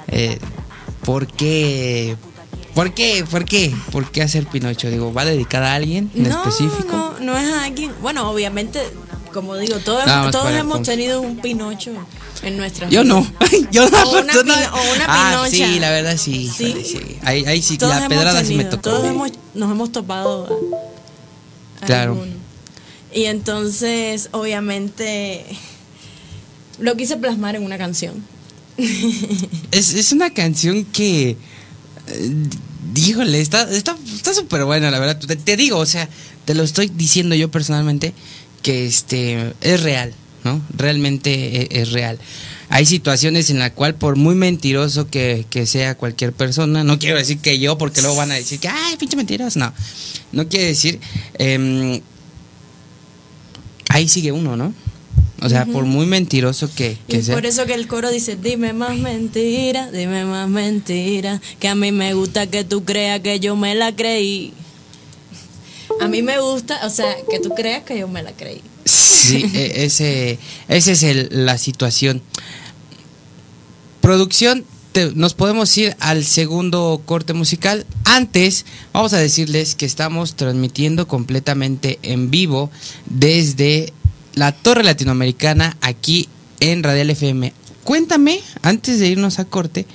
eh, 0.07 0.37
¿por 1.03 1.25
qué? 1.27 2.15
¿Por 2.73 2.93
qué? 2.93 3.25
¿Por 3.29 3.45
qué? 3.45 3.73
¿Por 3.91 4.11
qué 4.11 4.21
hacer 4.21 4.45
Pinocho? 4.47 4.89
Digo, 4.89 5.13
¿va 5.13 5.25
dedicada 5.25 5.73
a 5.73 5.75
alguien 5.75 6.09
en 6.15 6.27
específico? 6.27 7.15
No, 7.19 7.19
no 7.19 7.37
es 7.37 7.51
a 7.51 7.65
alguien. 7.65 7.91
Bueno, 8.01 8.29
obviamente, 8.29 8.81
como 9.33 9.57
digo, 9.57 9.77
todos, 9.79 10.05
todos 10.31 10.51
hemos 10.51 10.81
tenido 10.83 11.21
un 11.21 11.37
Pinocho 11.37 11.91
en 12.43 12.57
nuestra 12.57 12.89
Yo 12.89 13.03
no. 13.03 13.25
Yo 13.71 13.89
no. 13.89 14.03
O 14.03 14.21
una, 14.21 14.33
o 14.73 14.93
una 14.95 15.05
ah, 15.07 15.45
sí, 15.49 15.79
la 15.79 15.91
verdad 15.91 16.17
sí. 16.17 16.49
Sí. 16.49 17.17
Ahí, 17.23 17.43
ahí 17.45 17.61
sí, 17.61 17.77
la 17.79 18.07
pedrada 18.07 18.43
sí 18.43 18.55
me 18.55 18.65
tocó. 18.65 18.81
Todos 18.83 19.05
hemos, 19.05 19.31
nos 19.53 19.71
hemos 19.71 19.91
topado. 19.91 20.59
claro. 21.85 22.17
Y 23.13 23.25
entonces, 23.25 24.29
obviamente, 24.31 25.45
lo 26.79 26.95
quise 26.95 27.17
plasmar 27.17 27.57
en 27.57 27.63
una 27.63 27.77
canción. 27.77 28.23
es, 29.71 29.93
es 29.93 30.13
una 30.13 30.33
canción 30.33 30.85
que 30.85 31.35
Díjole, 32.93 33.39
está 33.39 33.69
está 33.71 33.95
súper 34.33 34.65
buena, 34.65 34.91
la 34.91 34.99
verdad. 34.99 35.17
Te, 35.17 35.57
digo, 35.57 35.77
o 35.77 35.85
sea, 35.85 36.09
te 36.45 36.55
lo 36.55 36.63
estoy 36.63 36.91
diciendo 36.93 37.35
yo 37.35 37.49
personalmente 37.49 38.13
que 38.61 38.85
este 38.85 39.53
es 39.61 39.81
real, 39.81 40.13
¿no? 40.43 40.61
Realmente 40.75 41.61
e, 41.61 41.81
es, 41.81 41.91
real. 41.91 42.19
Hay 42.69 42.85
situaciones 42.85 43.49
en 43.49 43.59
la 43.59 43.73
cual 43.73 43.95
por 43.95 44.15
muy 44.15 44.35
mentiroso 44.35 45.07
que, 45.09 45.45
sea 45.65 45.95
cualquier 45.95 46.33
persona, 46.33 46.83
no 46.83 46.99
quiero 46.99 47.17
decir 47.17 47.39
que 47.39 47.59
yo, 47.59 47.77
porque 47.77 48.01
luego 48.01 48.15
van 48.15 48.31
a 48.31 48.35
decir 48.35 48.59
que, 48.59 48.67
ay, 48.67 48.97
pinche 48.97 49.15
mentiras, 49.15 49.57
no. 49.57 49.73
No 50.31 50.47
quiere 50.47 50.67
decir, 50.67 50.99
eh, 51.37 52.01
ahí 53.89 54.07
sigue 54.07 54.31
uno, 54.31 54.55
¿no? 54.55 54.73
O 55.43 55.49
sea, 55.49 55.65
por 55.65 55.85
muy 55.85 56.05
mentiroso 56.05 56.69
que, 56.73 56.99
que 57.07 57.17
y 57.17 57.21
Por 57.23 57.47
eso 57.47 57.65
que 57.65 57.73
el 57.73 57.87
coro 57.87 58.11
dice, 58.11 58.35
dime 58.35 58.73
más 58.73 58.95
mentira, 58.95 59.89
dime 59.91 60.23
más 60.25 60.47
mentira, 60.47 61.41
que 61.59 61.67
a 61.67 61.73
mí 61.73 61.91
me 61.91 62.13
gusta 62.13 62.45
que 62.45 62.63
tú 62.63 62.85
creas 62.85 63.21
que 63.21 63.39
yo 63.39 63.55
me 63.55 63.73
la 63.73 63.95
creí. 63.95 64.53
A 65.99 66.07
mí 66.07 66.21
me 66.21 66.39
gusta, 66.39 66.85
o 66.85 66.91
sea, 66.91 67.15
que 67.29 67.39
tú 67.39 67.49
creas 67.49 67.83
que 67.83 67.97
yo 67.97 68.07
me 68.07 68.21
la 68.21 68.33
creí. 68.33 68.61
Sí, 68.85 69.49
e, 69.55 69.85
ese, 69.85 70.37
esa 70.67 70.91
es 70.91 71.01
el, 71.01 71.29
la 71.31 71.57
situación. 71.57 72.21
Producción, 73.99 74.63
nos 75.15 75.33
podemos 75.33 75.75
ir 75.75 75.95
al 75.99 76.23
segundo 76.23 77.01
corte 77.03 77.33
musical. 77.33 77.87
Antes, 78.03 78.65
vamos 78.93 79.13
a 79.13 79.17
decirles 79.17 79.73
que 79.73 79.87
estamos 79.87 80.35
transmitiendo 80.35 81.07
completamente 81.07 81.97
en 82.03 82.29
vivo 82.29 82.69
desde 83.09 83.93
la 84.35 84.51
Torre 84.51 84.83
Latinoamericana 84.83 85.77
aquí 85.81 86.29
en 86.59 86.83
Radial 86.83 87.09
FM. 87.09 87.53
Cuéntame, 87.83 88.39
antes 88.61 88.99
de 88.99 89.07
irnos 89.07 89.39
a 89.39 89.45
corte, 89.45 89.85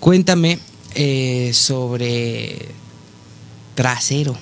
cuéntame 0.00 0.58
eh, 0.94 1.50
sobre 1.52 2.58
Trasero. 3.74 4.36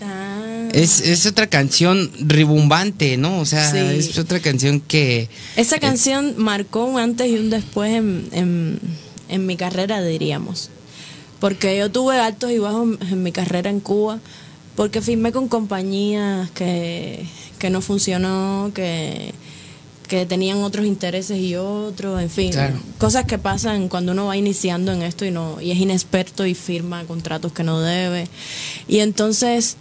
Ah. 0.00 0.68
Es, 0.72 1.26
otra 1.26 1.48
canción 1.48 2.10
ribumbante, 2.20 3.16
¿no? 3.16 3.40
O 3.40 3.46
sea, 3.46 3.92
es 3.92 4.18
otra 4.18 4.40
canción 4.40 4.80
que... 4.80 5.28
Esa 5.56 5.78
canción 5.78 6.34
marcó 6.36 6.84
un 6.84 6.98
antes 6.98 7.28
y 7.28 7.36
un 7.36 7.50
después 7.50 7.92
en, 7.92 8.80
en 9.28 9.46
mi 9.46 9.56
carrera, 9.56 10.02
diríamos. 10.02 10.70
Porque 11.40 11.76
yo 11.76 11.90
tuve 11.90 12.18
altos 12.18 12.50
y 12.50 12.58
bajos 12.58 12.98
en 13.00 13.22
mi 13.22 13.32
carrera 13.32 13.70
en 13.70 13.80
Cuba, 13.80 14.20
porque 14.74 15.02
firmé 15.02 15.32
con 15.32 15.48
compañías 15.48 16.50
que 16.52 17.26
que 17.56 17.70
no 17.70 17.80
funcionó, 17.80 18.70
que, 18.74 19.34
que 20.08 20.26
tenían 20.26 20.58
otros 20.58 20.86
intereses 20.86 21.38
y 21.38 21.56
otros, 21.56 22.20
en 22.20 22.30
fin, 22.30 22.52
cosas 22.98 23.24
que 23.24 23.38
pasan 23.38 23.88
cuando 23.88 24.12
uno 24.12 24.26
va 24.26 24.36
iniciando 24.36 24.92
en 24.92 25.02
esto 25.02 25.24
y 25.24 25.30
no 25.30 25.60
y 25.60 25.70
es 25.70 25.78
inexperto 25.78 26.46
y 26.46 26.54
firma 26.54 27.04
contratos 27.04 27.52
que 27.52 27.64
no 27.64 27.80
debe. 27.80 28.28
Y 28.88 29.00
entonces 29.00 29.76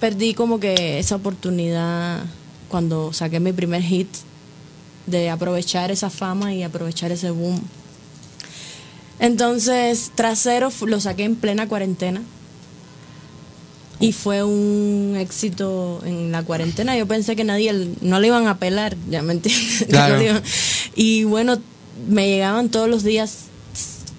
perdí 0.00 0.34
como 0.34 0.60
que 0.60 0.98
esa 0.98 1.16
oportunidad 1.16 2.24
cuando 2.68 3.12
saqué 3.12 3.40
mi 3.40 3.52
primer 3.52 3.82
hit 3.82 4.08
de 5.06 5.30
aprovechar 5.30 5.90
esa 5.90 6.10
fama 6.10 6.54
y 6.54 6.62
aprovechar 6.62 7.12
ese 7.12 7.30
boom. 7.30 7.60
Entonces, 9.18 10.10
Trasero 10.14 10.72
lo 10.86 11.00
saqué 11.00 11.24
en 11.24 11.36
plena 11.36 11.68
cuarentena 11.68 12.22
y 14.02 14.10
fue 14.10 14.42
un 14.42 15.14
éxito 15.16 16.02
en 16.04 16.32
la 16.32 16.42
cuarentena. 16.42 16.96
Yo 16.96 17.06
pensé 17.06 17.36
que 17.36 17.44
nadie, 17.44 17.72
no 18.00 18.18
le 18.18 18.26
iban 18.26 18.48
a 18.48 18.58
pelar, 18.58 18.96
ya 19.08 19.22
me 19.22 19.34
entiendes. 19.34 19.86
y 20.96 21.22
bueno, 21.22 21.58
me 22.08 22.26
llegaban 22.26 22.68
todos 22.68 22.88
los 22.88 23.04
días 23.04 23.44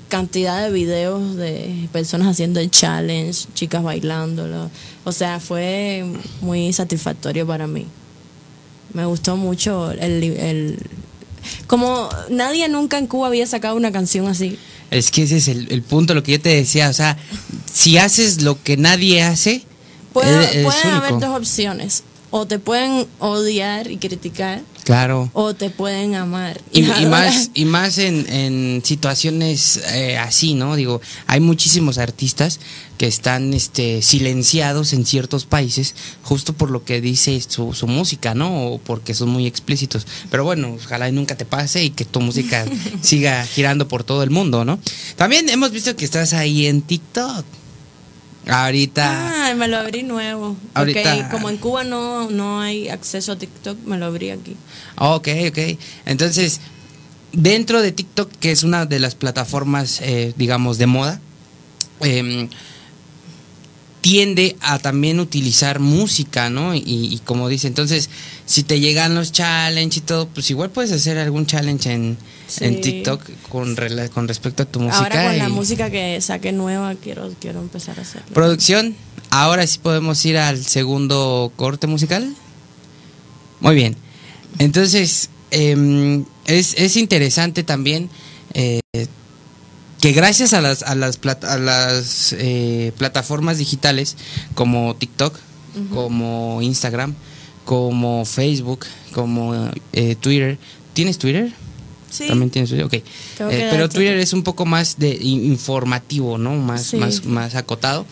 cantidad 0.07 0.63
de 0.63 0.71
videos 0.71 1.35
de 1.35 1.89
personas 1.91 2.29
haciendo 2.29 2.61
el 2.61 2.71
challenge, 2.71 3.47
chicas 3.55 3.83
bailándolo. 3.83 4.71
O 5.03 5.11
sea, 5.11 5.41
fue 5.41 6.05
muy 6.39 6.71
satisfactorio 6.71 7.45
para 7.45 7.67
mí. 7.67 7.85
Me 8.93 9.05
gustó 9.05 9.35
mucho 9.35 9.91
el, 9.91 10.23
el 10.23 10.79
como 11.67 12.07
nadie 12.29 12.69
nunca 12.69 12.97
en 12.97 13.07
Cuba 13.07 13.27
había 13.27 13.45
sacado 13.47 13.75
una 13.75 13.91
canción 13.91 14.27
así. 14.27 14.57
Es 14.91 15.11
que 15.11 15.23
ese 15.23 15.37
es 15.37 15.49
el, 15.49 15.69
el, 15.71 15.81
punto, 15.81 16.13
lo 16.13 16.23
que 16.23 16.33
yo 16.33 16.39
te 16.39 16.55
decía. 16.55 16.87
O 16.87 16.93
sea, 16.93 17.17
si 17.73 17.97
haces 17.97 18.43
lo 18.43 18.63
que 18.63 18.77
nadie 18.77 19.23
hace, 19.23 19.65
pueden 20.13 20.93
haber 20.93 21.19
dos 21.19 21.37
opciones. 21.37 22.03
O 22.35 22.47
te 22.47 22.57
pueden 22.57 23.05
odiar 23.19 23.91
y 23.91 23.97
criticar. 23.97 24.63
Claro. 24.85 25.29
O 25.33 25.53
te 25.53 25.69
pueden 25.69 26.15
amar. 26.15 26.59
Y, 26.71 26.81
más, 27.05 27.51
y 27.53 27.65
más 27.65 27.99
en, 27.99 28.81
situaciones 28.83 29.77
eh, 29.93 30.17
así, 30.17 30.55
¿no? 30.55 30.75
Digo, 30.75 30.99
hay 31.27 31.39
muchísimos 31.39 31.99
artistas 31.99 32.59
que 32.97 33.05
están 33.05 33.53
este, 33.53 34.01
silenciados 34.01 34.93
en 34.93 35.05
ciertos 35.05 35.45
países 35.45 35.95
justo 36.23 36.53
por 36.53 36.71
lo 36.71 36.83
que 36.83 37.01
dice 37.01 37.39
su, 37.47 37.73
su 37.73 37.85
música, 37.85 38.33
¿no? 38.33 38.73
O 38.73 38.77
porque 38.79 39.13
son 39.13 39.29
muy 39.29 39.45
explícitos. 39.45 40.07
Pero 40.31 40.43
bueno, 40.43 40.75
ojalá 40.83 41.09
y 41.09 41.11
nunca 41.11 41.35
te 41.35 41.45
pase 41.45 41.83
y 41.83 41.91
que 41.91 42.03
tu 42.03 42.19
música 42.19 42.65
siga 43.01 43.45
girando 43.45 43.87
por 43.87 44.03
todo 44.03 44.23
el 44.23 44.31
mundo, 44.31 44.65
¿no? 44.65 44.79
También 45.15 45.49
hemos 45.49 45.71
visto 45.71 45.95
que 45.95 46.05
estás 46.05 46.33
ahí 46.33 46.65
en 46.65 46.81
TikTok. 46.81 47.45
Ahorita. 48.47 49.49
Ah, 49.49 49.53
me 49.55 49.67
lo 49.67 49.77
abrí 49.77 50.03
nuevo. 50.03 50.57
Ahorita. 50.73 51.29
como 51.29 51.49
en 51.49 51.57
Cuba 51.57 51.83
no, 51.83 52.29
no 52.29 52.59
hay 52.59 52.89
acceso 52.89 53.31
a 53.31 53.37
TikTok, 53.37 53.77
me 53.85 53.97
lo 53.97 54.05
abrí 54.05 54.31
aquí. 54.31 54.55
Ok, 54.97 55.29
ok. 55.49 55.59
Entonces, 56.05 56.59
dentro 57.31 57.81
de 57.81 57.91
TikTok, 57.91 58.31
que 58.39 58.51
es 58.51 58.63
una 58.63 58.85
de 58.85 58.99
las 58.99 59.15
plataformas, 59.15 60.01
eh, 60.01 60.33
digamos, 60.37 60.77
de 60.77 60.87
moda, 60.87 61.21
eh, 62.01 62.49
tiende 64.03 64.57
a 64.59 64.79
también 64.79 65.21
utilizar 65.21 65.79
música, 65.79 66.49
¿no? 66.49 66.75
Y, 66.75 67.21
como 67.23 67.47
dice, 67.47 67.69
entonces, 67.69 68.09
si 68.45 68.63
te 68.63 68.81
llegan 68.81 69.15
los 69.15 69.31
challenges 69.31 69.99
y 69.99 70.01
todo, 70.01 70.27
pues 70.27 70.49
igual 70.49 70.71
puedes 70.71 70.91
hacer 70.91 71.17
algún 71.17 71.45
challenge 71.45 71.89
en, 71.89 72.17
TikTok 72.59 73.21
con, 73.49 73.75
con 74.13 74.27
respecto 74.27 74.63
a 74.63 74.65
tu 74.65 74.79
música. 74.79 75.03
Ahora 75.03 75.29
con 75.29 75.37
la 75.37 75.49
música 75.49 75.89
que 75.89 76.19
saque 76.21 76.51
nueva, 76.51 76.95
quiero, 76.95 77.33
quiero 77.39 77.59
empezar 77.59 77.99
a 77.99 78.01
hacer. 78.01 78.21
Producción, 78.33 78.95
ahora 79.29 79.65
sí 79.67 79.79
podemos 79.79 80.23
ir 80.25 80.37
al 80.37 80.63
segundo 80.63 81.51
corte 81.55 81.87
musical. 81.87 82.35
Muy 83.59 83.75
bien. 83.75 83.95
Entonces, 84.59 85.29
em, 85.51 86.25
es, 86.45 86.75
es 86.77 86.95
interesante 86.97 87.63
también. 87.63 88.09
Eh, 88.53 88.81
que 90.03 90.11
gracias 90.11 90.51
a 90.51 90.59
las, 90.59 90.83
a 90.83 90.95
las, 90.95 91.17
a 91.43 91.57
las 91.57 92.35
eh, 92.37 92.91
plataformas 92.97 93.57
digitales 93.57 94.17
como 94.53 94.97
TikTok, 94.97 95.33
como 95.93 96.61
Instagram, 96.61 97.15
como 97.63 98.25
Facebook, 98.25 98.85
como 99.13 99.71
eh, 99.93 100.15
Twitter. 100.19 100.57
¿Tienes 100.91 101.17
Twitter? 101.17 101.53
Sí. 102.13 102.27
También 102.27 102.51
tienes 102.51 102.69
Twitter, 102.69 102.85
ok. 102.85 102.93
Eh, 102.93 103.67
pero 103.71 103.89
Twitter 103.89 104.17
es 104.19 104.33
un 104.33 104.43
poco 104.43 104.65
más 104.65 104.99
de 104.99 105.09
in- 105.19 105.45
informativo, 105.45 106.37
¿no? 106.37 106.51
Más, 106.55 106.83
Sí. 106.83 106.97
más, 106.97 107.25
más 107.25 107.55
acotado. 107.55 108.05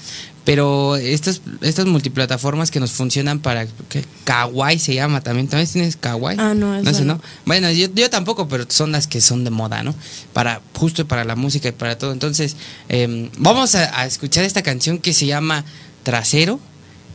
Pero 0.44 0.96
estas, 0.96 1.42
estas 1.62 1.86
multiplataformas 1.86 2.72
que 2.72 2.80
nos 2.80 2.92
funcionan 2.94 3.40
para 3.42 3.68
¿qué? 3.90 4.04
Kawaii 4.24 4.80
se 4.80 4.96
llama 4.96 5.22
también. 5.22 5.48
¿También 5.48 5.70
tienes 5.70 5.98
Kawaii? 5.98 6.38
Ah, 6.40 6.56
no, 6.56 6.84
sé, 6.94 7.04
no. 7.06 7.14
¿no? 7.16 7.22
Bueno, 7.46 7.70
yo, 7.72 7.88
yo 7.94 8.10
tampoco, 8.10 8.48
pero 8.48 8.66
son 8.68 8.92
las 8.92 9.06
que 9.06 9.22
son 9.22 9.44
de 9.44 9.52
moda, 9.52 9.84
¿no? 9.84 9.94
Para, 10.34 10.62
justo 10.76 11.08
para 11.08 11.26
la 11.26 11.36
música 11.36 11.70
y 11.70 11.74
para 11.74 11.96
todo. 12.00 12.12
Entonces, 12.12 12.56
eh, 12.90 13.30
vamos 13.38 13.76
a, 13.76 14.00
a 14.02 14.08
escuchar 14.08 14.44
esta 14.44 14.64
canción 14.64 14.98
que 14.98 15.14
se 15.14 15.28
llama 15.28 15.64
Trasero. 16.02 16.60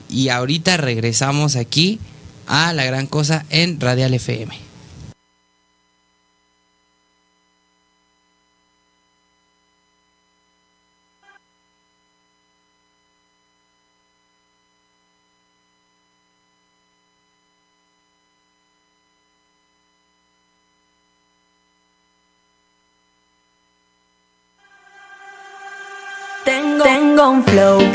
Y 0.09 0.29
ahorita 0.29 0.77
regresamos 0.77 1.57
aquí 1.57 1.99
a 2.47 2.73
la 2.73 2.85
gran 2.85 3.09
cosa 3.09 3.45
en 3.51 3.81
Radial 3.81 4.15
FM. 4.15 4.66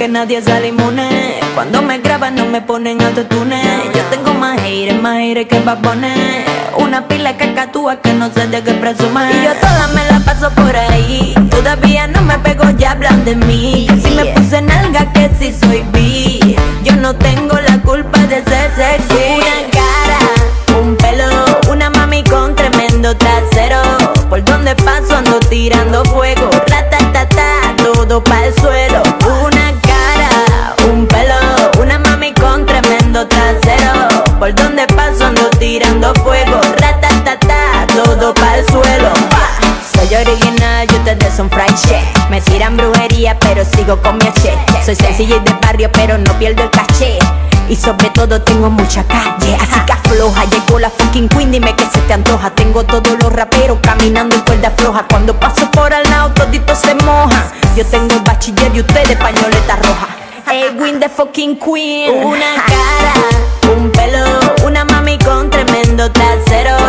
Que 0.02 0.08
nadie 0.08 0.42
sale 0.42 0.70
inmune. 0.70 1.40
Cuando 1.54 1.84
me 1.84 2.00
graban 2.00 2.34
no 2.34 2.48
me 2.48 2.60
ponen 2.60 3.00
autotune. 3.04 3.62
Yo 3.94 4.02
tengo 4.10 4.34
más 4.34 4.60
aire, 4.62 4.94
más 4.96 5.18
aire 5.18 5.48
que 5.48 5.58
poner. 5.58 6.44
Una 6.76 7.08
pila 7.08 7.38
que 7.38 7.54
cacatúa 7.54 8.02
que 8.02 8.12
no 8.14 8.32
sé 8.34 8.48
de 8.48 8.64
qué 8.64 8.74
presume. 8.74 9.30
Y 9.32 9.46
yo 9.46 9.54
toda 9.62 9.88
me 9.94 10.04
la 10.10 10.20
paso 10.22 10.50
por 10.56 10.76
ahí. 10.76 11.36
Todavía 11.52 12.08
no 12.08 12.20
me 12.24 12.40
pego, 12.40 12.64
ya 12.80 12.94
hablan 12.94 13.24
de 13.26 13.36
mí. 13.36 13.86
Que 13.88 14.02
si 14.02 14.16
me 14.16 14.26
puse 14.34 14.60
nalga, 14.64 15.14
que 15.14 15.30
si 15.38 15.54
soy 15.54 15.84
bi. 15.94 16.56
Yo 16.84 16.96
no 16.96 17.16
tengo 17.16 17.60
la 17.60 17.78
culpa 17.84 18.18
de 18.22 18.44
ser 18.44 18.72
sexy. 18.76 19.24
Una 19.36 19.58
cara, 19.78 20.82
un 20.82 20.96
pelo, 20.96 21.28
una 21.72 21.92
mami 21.92 22.24
con 22.24 22.56
tremendo 22.56 23.16
trasero. 23.18 23.82
Por 24.30 24.44
donde 24.46 24.74
paso 24.78 25.16
ando 25.16 25.40
tirando 25.42 26.04
fuego. 26.06 26.50
Ratatata, 26.68 27.76
todo 27.78 28.24
pa'l 28.24 28.52
suelo. 28.60 28.91
Soy 39.94 40.16
original 40.16 40.88
y 40.90 40.96
ustedes 40.96 41.34
son 41.36 41.50
fried 41.50 41.76
shit. 41.76 42.30
Me 42.30 42.42
tiran 42.42 42.78
brujería, 42.78 43.38
pero 43.40 43.64
sigo 43.66 44.02
con 44.02 44.18
mi 44.18 44.28
H. 44.28 44.58
Soy 44.86 44.96
sencilla 44.96 45.38
y 45.38 45.40
de 45.40 45.54
barrio, 45.62 45.90
pero 45.92 46.18
no 46.18 46.34
pierdo 46.40 46.64
el 46.64 46.72
caché. 46.72 47.20
Y 47.70 47.76
sobre 47.76 48.10
todo 48.10 48.42
tengo 48.42 48.70
mucha 48.70 49.04
calle, 49.06 49.56
así 49.56 49.80
que 49.86 49.94
afloja. 49.94 50.44
Llegó 50.46 50.80
la 50.80 50.90
fucking 50.90 51.30
queen, 51.30 51.52
dime 51.52 51.74
que 51.76 51.86
se 51.86 52.00
te 52.02 52.14
antoja. 52.14 52.50
Tengo 52.52 52.84
todos 52.84 53.18
los 53.22 53.32
raperos 53.32 53.80
caminando 53.82 54.36
en 54.36 54.42
cuerda 54.42 54.72
floja. 54.78 55.06
Cuando 55.10 55.40
paso 55.40 55.70
por 55.72 55.94
al 55.94 56.04
lado, 56.10 56.32
toditos 56.32 56.78
se 56.80 56.94
mojan. 56.96 57.44
Yo 57.76 57.86
tengo 57.86 58.20
bachiller 58.26 58.76
y 58.76 58.82
ustedes 58.82 59.18
pañoleta 59.18 59.78
roja. 59.78 60.08
Edwin 60.52 61.00
de 61.00 61.08
fucking 61.08 61.58
queen. 61.58 62.26
Una 62.26 62.56
cara, 62.66 63.14
un 63.78 63.90
pelo, 63.92 64.26
una 64.66 64.84
mami 64.84 65.18
con 65.20 65.50
tremendo 65.50 66.12
trasero. 66.12 66.81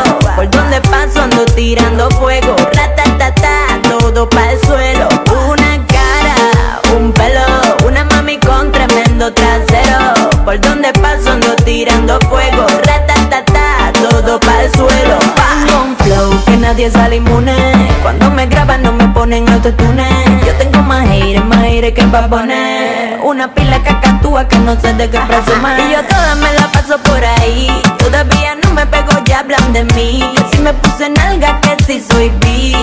Donde 0.72 0.88
paso 0.88 1.20
ando 1.20 1.44
tirando 1.54 2.08
fuego. 2.12 2.56
Ratatata, 2.56 3.78
todo 3.82 4.26
pa'l 4.26 4.58
suelo. 4.66 5.06
Una 5.46 5.86
cara, 5.86 6.80
un 6.96 7.12
pelo, 7.12 7.44
una 7.86 8.04
mami 8.06 8.38
con 8.38 8.72
tremendo 8.72 9.30
trasero. 9.34 10.14
Por 10.46 10.58
donde 10.62 10.90
paso 10.94 11.32
ando 11.32 11.54
tirando 11.56 12.18
fuego. 12.20 12.64
Ratatata, 12.86 13.92
todo 13.92 14.40
pa'l 14.40 14.70
suelo. 14.74 15.18
Tengo 15.18 15.82
un 15.82 15.96
flow 15.98 16.44
que 16.46 16.56
nadie 16.56 16.90
sale 16.90 17.16
inmune. 17.16 17.54
Cuando 18.00 18.30
me 18.30 18.46
graban 18.46 18.82
no 18.82 18.92
me 18.92 19.08
ponen 19.08 19.46
autotune. 19.50 20.08
Yo 20.46 20.54
tengo 20.54 20.80
más 20.84 21.06
aire, 21.06 21.40
más 21.40 21.58
aire 21.58 21.92
que 21.92 22.02
pa' 22.04 22.28
poner. 22.28 23.20
Una 23.22 23.54
pila 23.54 23.82
cacatúa 23.82 24.48
que 24.48 24.58
no 24.58 24.80
sé 24.80 24.94
de 24.94 25.10
qué 25.10 25.18
presume. 25.18 25.86
Y 25.86 25.92
yo 25.92 26.02
toda 26.08 26.34
me 26.36 26.50
la 26.54 26.66
paso 26.72 26.96
por 27.02 27.22
ahí. 27.22 27.68
Todavía 27.98 28.54
no 28.54 28.61
me 28.84 28.86
pego, 28.86 29.12
ya 29.26 29.40
hablan 29.40 29.72
de 29.72 29.84
mí. 29.94 30.22
Si 30.50 30.58
me 30.58 30.72
puse 30.74 31.08
nalga, 31.08 31.60
que 31.60 31.76
si 31.84 32.00
soy 32.00 32.30
bi. 32.40 32.74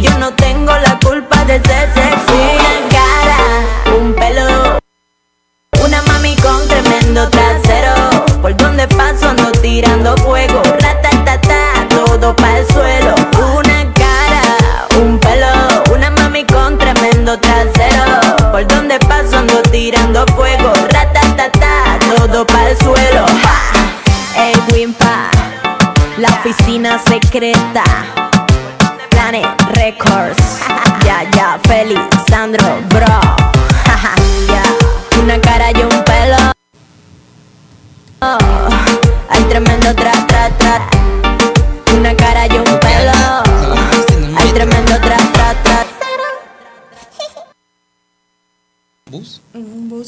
Yo 0.00 0.16
no 0.18 0.32
tengo 0.34 0.72
la 0.78 0.98
culpa 1.04 1.44
de 1.44 1.60
ser 1.66 1.88
sexy. 1.94 2.42
Una 2.54 2.74
cara, 2.96 3.96
un 3.98 4.14
pelo. 4.14 4.78
Una 5.84 6.02
mami 6.02 6.36
con 6.36 6.66
tremendo 6.68 7.28
trasero. 7.28 7.94
Por 8.40 8.56
donde 8.56 8.86
paso 8.88 9.28
ando 9.28 9.52
tirando 9.60 10.16
fuego. 10.18 10.62
Ratatata, 10.80 11.86
todo 11.88 12.34
pa'l 12.34 12.66
suelo. 12.72 13.14
Una 13.54 13.92
cara, 13.92 14.42
un 15.00 15.18
pelo. 15.18 15.52
Una 15.94 16.10
mami 16.10 16.44
con 16.46 16.78
tremendo 16.78 17.38
trasero. 17.38 18.50
Por 18.52 18.66
donde 18.66 18.98
paso 19.00 19.38
ando 19.38 19.60
tirando 19.70 20.24
fuego. 20.28 20.72
Ratatata, 20.90 21.98
todo 22.16 22.46
pa'l 22.46 22.76
suelo. 22.82 23.26
El 24.34 24.58
Wimpa, 24.72 25.21
la 26.22 26.28
oficina 26.28 27.00
secreta. 27.00 27.82
Planet 29.10 29.46
Records. 29.74 30.60
Ya, 31.04 31.28
ya, 31.32 31.58
Félix, 31.66 32.00
Sandro, 32.30 32.80
bro. 32.88 33.06
Ya, 34.46 34.62
una 35.20 35.40
cara 35.40 35.72
y 35.72 35.82
un 35.82 36.04
pelo. 36.04 36.52
Hay 39.30 39.42
tremendo 39.48 39.92
tra, 39.96 40.12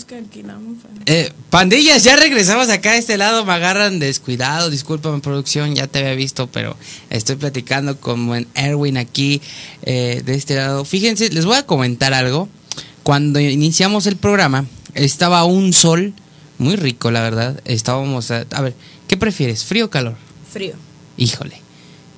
Que 0.06 0.16
alquilamos. 0.16 0.78
Eh, 1.06 1.32
pandillas, 1.48 2.04
ya 2.04 2.16
regresamos 2.16 2.68
acá 2.68 2.90
a 2.90 2.96
este 2.96 3.16
lado. 3.16 3.44
Me 3.44 3.52
agarran 3.52 3.98
descuidado. 3.98 4.68
Discúlpame, 4.68 5.20
producción. 5.20 5.74
Ya 5.74 5.86
te 5.86 6.00
había 6.00 6.14
visto, 6.14 6.46
pero 6.46 6.76
estoy 7.08 7.36
platicando 7.36 7.98
con 7.98 8.46
Erwin 8.54 8.98
aquí 8.98 9.40
eh, 9.82 10.22
de 10.24 10.34
este 10.34 10.56
lado. 10.56 10.84
Fíjense, 10.84 11.30
les 11.30 11.46
voy 11.46 11.56
a 11.56 11.64
comentar 11.64 12.12
algo. 12.12 12.48
Cuando 13.02 13.40
iniciamos 13.40 14.06
el 14.06 14.16
programa, 14.16 14.66
estaba 14.94 15.44
un 15.44 15.72
sol 15.72 16.12
muy 16.58 16.76
rico, 16.76 17.10
la 17.10 17.22
verdad. 17.22 17.60
Estábamos 17.64 18.30
a, 18.30 18.44
a 18.50 18.60
ver, 18.60 18.74
¿qué 19.08 19.16
prefieres? 19.16 19.64
¿Frío 19.64 19.86
o 19.86 19.90
calor? 19.90 20.16
Frío. 20.52 20.74
Híjole. 21.16 21.63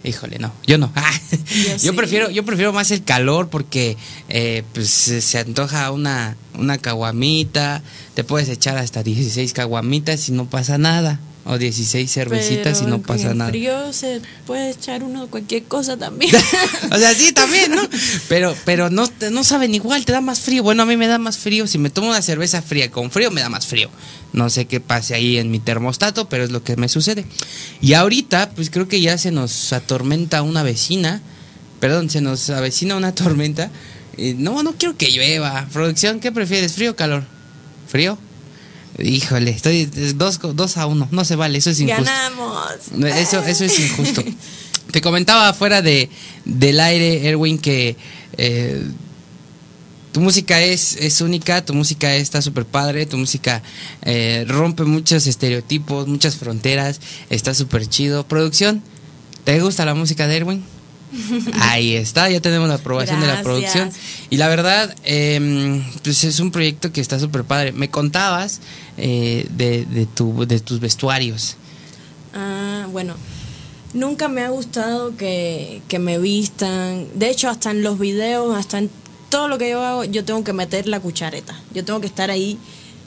Híjole, 0.06 0.38
no, 0.38 0.52
yo 0.66 0.78
no. 0.78 0.92
yo 1.68 1.78
sí. 1.78 1.90
prefiero, 1.90 2.30
yo 2.30 2.44
prefiero 2.44 2.72
más 2.72 2.92
el 2.92 3.02
calor 3.02 3.48
porque 3.48 3.96
eh, 4.28 4.62
pues 4.72 4.88
se 4.88 5.38
antoja 5.38 5.90
una, 5.90 6.36
una 6.56 6.78
caguamita, 6.78 7.82
te 8.14 8.22
puedes 8.22 8.48
echar 8.48 8.78
hasta 8.78 9.02
16 9.02 9.52
caguamitas 9.52 10.28
y 10.28 10.32
no 10.32 10.48
pasa 10.48 10.78
nada. 10.78 11.18
O 11.48 11.58
16 11.58 12.10
cervecitas 12.10 12.82
y 12.82 12.86
no 12.86 12.96
en 12.96 13.02
pasa 13.02 13.32
nada. 13.32 13.50
frío 13.50 13.92
se 13.92 14.20
puede 14.46 14.70
echar 14.70 15.04
uno 15.04 15.28
cualquier 15.28 15.62
cosa 15.62 15.96
también. 15.96 16.34
o 16.90 16.98
sea, 16.98 17.14
sí, 17.14 17.30
también, 17.32 17.70
¿no? 17.70 17.82
Pero, 18.28 18.56
pero 18.64 18.90
no, 18.90 19.08
no 19.30 19.44
saben 19.44 19.72
igual, 19.72 20.04
te 20.04 20.10
da 20.10 20.20
más 20.20 20.40
frío. 20.40 20.64
Bueno, 20.64 20.82
a 20.82 20.86
mí 20.86 20.96
me 20.96 21.06
da 21.06 21.18
más 21.18 21.38
frío. 21.38 21.68
Si 21.68 21.78
me 21.78 21.88
tomo 21.88 22.08
una 22.08 22.20
cerveza 22.20 22.62
fría 22.62 22.90
con 22.90 23.12
frío, 23.12 23.30
me 23.30 23.42
da 23.42 23.48
más 23.48 23.64
frío. 23.64 23.90
No 24.36 24.50
sé 24.50 24.66
qué 24.66 24.80
pase 24.80 25.14
ahí 25.14 25.38
en 25.38 25.50
mi 25.50 25.60
termostato, 25.60 26.28
pero 26.28 26.44
es 26.44 26.50
lo 26.50 26.62
que 26.62 26.76
me 26.76 26.90
sucede. 26.90 27.24
Y 27.80 27.94
ahorita, 27.94 28.50
pues 28.50 28.68
creo 28.68 28.86
que 28.86 29.00
ya 29.00 29.16
se 29.16 29.30
nos 29.30 29.72
atormenta 29.72 30.42
una 30.42 30.62
vecina. 30.62 31.22
Perdón, 31.80 32.10
se 32.10 32.20
nos 32.20 32.50
avecina 32.50 32.96
una 32.96 33.14
tormenta. 33.14 33.70
No, 34.36 34.62
no 34.62 34.74
quiero 34.74 34.94
que 34.94 35.10
llueva. 35.10 35.66
Producción, 35.72 36.20
¿qué 36.20 36.32
prefieres? 36.32 36.74
¿Frío 36.74 36.90
o 36.90 36.96
calor? 36.96 37.24
¿Frío? 37.88 38.18
Híjole, 38.98 39.52
estoy 39.52 39.86
dos, 40.14 40.38
dos 40.54 40.76
a 40.76 40.84
uno. 40.84 41.08
No 41.12 41.24
se 41.24 41.34
vale, 41.34 41.56
eso 41.56 41.70
es 41.70 41.80
injusto. 41.80 42.04
Ganamos. 42.04 43.16
Eso, 43.16 43.42
eso 43.42 43.64
es 43.64 43.78
injusto. 43.78 44.22
Te 44.90 45.00
comentaba 45.00 45.54
fuera 45.54 45.80
de, 45.80 46.10
del 46.44 46.78
aire, 46.78 47.26
Erwin, 47.26 47.58
que 47.58 47.96
eh, 48.36 48.86
tu 50.16 50.22
música 50.22 50.62
es, 50.62 50.96
es 50.96 51.20
única, 51.20 51.62
tu 51.62 51.74
música 51.74 52.14
está 52.14 52.40
súper 52.40 52.64
padre, 52.64 53.04
tu 53.04 53.18
música 53.18 53.62
eh, 54.00 54.46
rompe 54.48 54.84
muchos 54.84 55.26
estereotipos, 55.26 56.08
muchas 56.08 56.36
fronteras, 56.36 57.02
está 57.28 57.52
súper 57.52 57.86
chido. 57.86 58.26
Producción, 58.26 58.82
¿te 59.44 59.60
gusta 59.60 59.84
la 59.84 59.92
música 59.92 60.26
de 60.26 60.38
Erwin? 60.38 60.64
Ahí 61.60 61.96
está, 61.96 62.30
ya 62.30 62.40
tenemos 62.40 62.66
la 62.66 62.76
aprobación 62.76 63.20
de 63.20 63.26
la 63.26 63.42
producción. 63.42 63.90
Y 64.30 64.38
la 64.38 64.48
verdad, 64.48 64.96
eh, 65.04 65.82
pues 66.02 66.24
es 66.24 66.40
un 66.40 66.50
proyecto 66.50 66.92
que 66.92 67.02
está 67.02 67.20
súper 67.20 67.44
padre. 67.44 67.72
Me 67.72 67.90
contabas 67.90 68.62
eh, 68.96 69.46
de, 69.50 69.84
de, 69.84 70.06
tu, 70.06 70.46
de 70.46 70.60
tus 70.60 70.80
vestuarios. 70.80 71.58
Ah, 72.32 72.86
bueno. 72.90 73.16
Nunca 73.92 74.28
me 74.28 74.42
ha 74.42 74.48
gustado 74.48 75.16
que, 75.16 75.80
que 75.88 75.98
me 75.98 76.18
vistan. 76.18 77.06
De 77.14 77.30
hecho, 77.30 77.48
hasta 77.48 77.70
en 77.70 77.82
los 77.82 77.98
videos, 77.98 78.54
hasta 78.54 78.78
en 78.78 78.90
todo 79.28 79.48
lo 79.48 79.58
que 79.58 79.70
yo 79.70 79.82
hago, 79.82 80.04
yo 80.04 80.24
tengo 80.24 80.42
que 80.44 80.52
meter 80.52 80.86
la 80.88 81.00
cuchareta. 81.00 81.58
Yo 81.74 81.84
tengo 81.84 82.00
que 82.00 82.06
estar 82.06 82.30
ahí. 82.30 82.58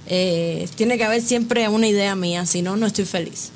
Eh, 0.07 0.67
tiene 0.75 0.97
que 0.97 1.03
haber 1.05 1.21
siempre 1.21 1.67
una 1.69 1.87
idea 1.87 2.15
mía, 2.15 2.45
si 2.45 2.61
no, 2.61 2.75
no 2.77 2.85
estoy 2.85 3.05
feliz. 3.05 3.51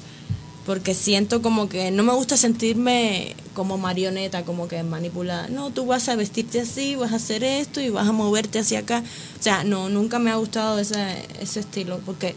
Porque 0.66 0.94
siento 0.94 1.42
como 1.42 1.68
que 1.68 1.92
no 1.92 2.04
me 2.04 2.14
gusta 2.14 2.38
sentirme 2.38 3.36
como 3.54 3.78
marioneta, 3.78 4.44
como 4.46 4.68
que 4.70 4.82
manipulada. 4.84 5.50
No, 5.50 5.72
tú 5.72 5.86
vas 5.86 6.08
a 6.08 6.16
vestirte 6.16 6.62
así, 6.62 6.96
vas 6.96 7.12
a 7.12 7.18
hacer 7.18 7.44
esto 7.44 7.82
y 7.82 7.90
vas 7.90 8.08
a 8.08 8.12
moverte 8.14 8.60
hacia 8.60 8.80
acá. 8.80 9.04
O 9.40 9.44
sea, 9.44 9.64
no, 9.66 9.90
nunca 9.90 10.20
me 10.20 10.32
ha 10.32 10.36
gustado 10.36 10.80
ese, 10.80 11.26
ese 11.42 11.60
estilo, 11.60 12.00
porque 12.06 12.34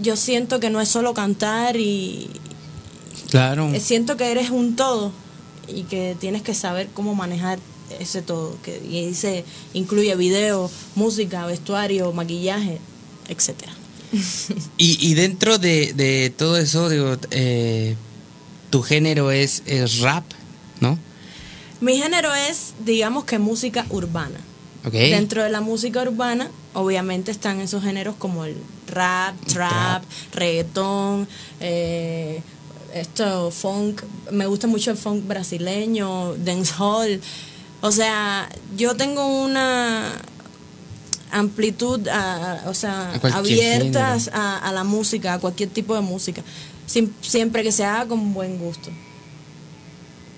yo 0.00 0.16
siento 0.16 0.60
que 0.60 0.68
no 0.70 0.80
es 0.80 0.88
solo 0.88 1.14
cantar 1.14 1.76
y, 1.76 2.28
Claro. 3.30 3.72
eh, 3.72 3.80
siento 3.80 4.16
que 4.16 4.30
eres 4.30 4.50
un 4.50 4.76
todo 4.76 5.10
y 5.66 5.84
que 5.84 6.16
tienes 6.20 6.42
que 6.42 6.54
saber 6.54 6.88
cómo 6.94 7.14
manejar 7.14 7.58
ese 7.98 8.22
todo 8.22 8.56
que 8.62 8.78
y 8.78 9.14
incluye 9.78 10.14
video 10.16 10.70
música 10.94 11.46
vestuario 11.46 12.12
maquillaje 12.12 12.78
etcétera. 13.28 13.72
Y, 14.78 15.10
y 15.10 15.14
dentro 15.14 15.58
de, 15.58 15.92
de 15.92 16.30
todo 16.30 16.56
eso, 16.56 16.88
digo, 16.88 17.16
eh, 17.30 17.94
tu 18.70 18.82
género 18.82 19.30
es, 19.30 19.62
es 19.66 19.98
rap, 19.98 20.24
¿no? 20.80 20.98
mi 21.80 21.96
género 21.96 22.34
es 22.34 22.74
digamos 22.84 23.24
que 23.24 23.38
música 23.38 23.86
urbana. 23.90 24.40
Dentro 24.90 25.42
de 25.42 25.50
la 25.50 25.60
música 25.60 26.02
urbana 26.02 26.50
obviamente 26.72 27.30
están 27.30 27.60
esos 27.60 27.82
géneros 27.82 28.14
como 28.16 28.44
el 28.44 28.56
rap 28.86 29.34
trap. 29.46 30.02
reggaetón 30.32 31.28
eh, 31.60 32.40
esto 32.94 33.50
funk. 33.50 34.02
Me 34.30 34.46
gusta 34.46 34.66
mucho 34.66 34.90
el 34.90 34.96
funk 34.96 35.26
brasileño 35.26 36.34
dancehall 36.36 37.20
o 37.80 37.90
sea 37.92 38.48
yo 38.76 38.94
tengo 38.96 39.24
una 39.44 40.12
amplitud 41.30 42.06
a- 42.08 42.62
o 42.66 42.74
sea 42.74 43.12
A 43.14 43.20
cualquier 43.20 43.82
abiertas 43.82 44.24
género. 44.26 44.42
a, 44.42 44.58
a 44.68 44.72
la 44.72 44.84
música 44.84 45.34
a 45.34 45.38
cualquier 45.38 45.68
tipo 45.70 45.94
de 45.94 46.00
música 46.00 46.42
siempre 47.20 47.62
que 47.62 47.70
se 47.72 47.84
haga 47.84 48.06
con 48.06 48.32
buen 48.32 48.58
gusto 48.58 48.90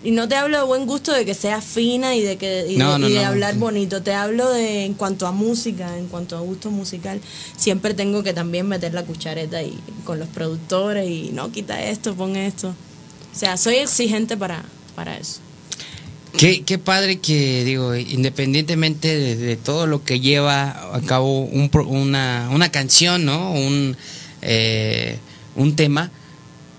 y 0.02 0.10
no 0.12 0.26
te 0.28 0.34
hablo 0.34 0.56
de 0.58 0.64
buen 0.64 0.86
gusto 0.86 1.12
de 1.12 1.24
que 1.26 1.34
sea 1.34 1.60
fina 1.60 2.16
y 2.16 2.22
de 2.22 2.38
que 2.38 2.66
y 2.72 2.76
No, 2.78 2.94
de, 2.94 2.98
no, 3.00 3.08
y 3.08 3.12
de 3.12 3.20
no. 3.20 3.26
hablar 3.28 3.56
bonito. 3.56 4.02
Te 4.02 4.14
hablo 4.14 4.48
de 4.48 4.86
en 4.86 4.94
cuanto 4.94 5.26
a 5.26 5.30
música, 5.30 5.98
en 5.98 6.06
cuanto 6.08 6.38
a 6.38 6.40
gusto 6.40 6.70
musical. 6.70 7.20
Siempre 7.58 7.92
tengo 7.92 8.22
que 8.22 8.32
también 8.32 8.66
meter 8.66 8.94
la 8.94 9.04
cuchareta 9.04 9.62
y 9.62 9.78
con 10.06 10.18
los 10.18 10.28
productores 10.28 11.06
y 11.06 11.32
no 11.34 11.52
quita 11.52 11.82
esto, 11.82 12.14
pon 12.14 12.34
esto. 12.36 12.68
O 12.68 13.38
sea, 13.38 13.58
soy 13.58 13.74
exigente 13.74 14.38
para, 14.38 14.64
para 14.96 15.18
eso. 15.18 15.40
Qué, 16.36 16.62
qué 16.64 16.78
padre 16.78 17.18
que, 17.18 17.64
digo, 17.64 17.94
independientemente 17.94 19.36
de, 19.36 19.56
todo 19.56 19.86
lo 19.86 20.04
que 20.04 20.20
lleva 20.20 20.94
a 20.94 21.00
cabo 21.00 21.42
un, 21.42 21.70
una, 21.86 22.48
una 22.52 22.70
canción, 22.70 23.24
¿no? 23.24 23.52
Un, 23.52 23.96
eh, 24.42 25.18
un 25.56 25.76
tema, 25.76 26.10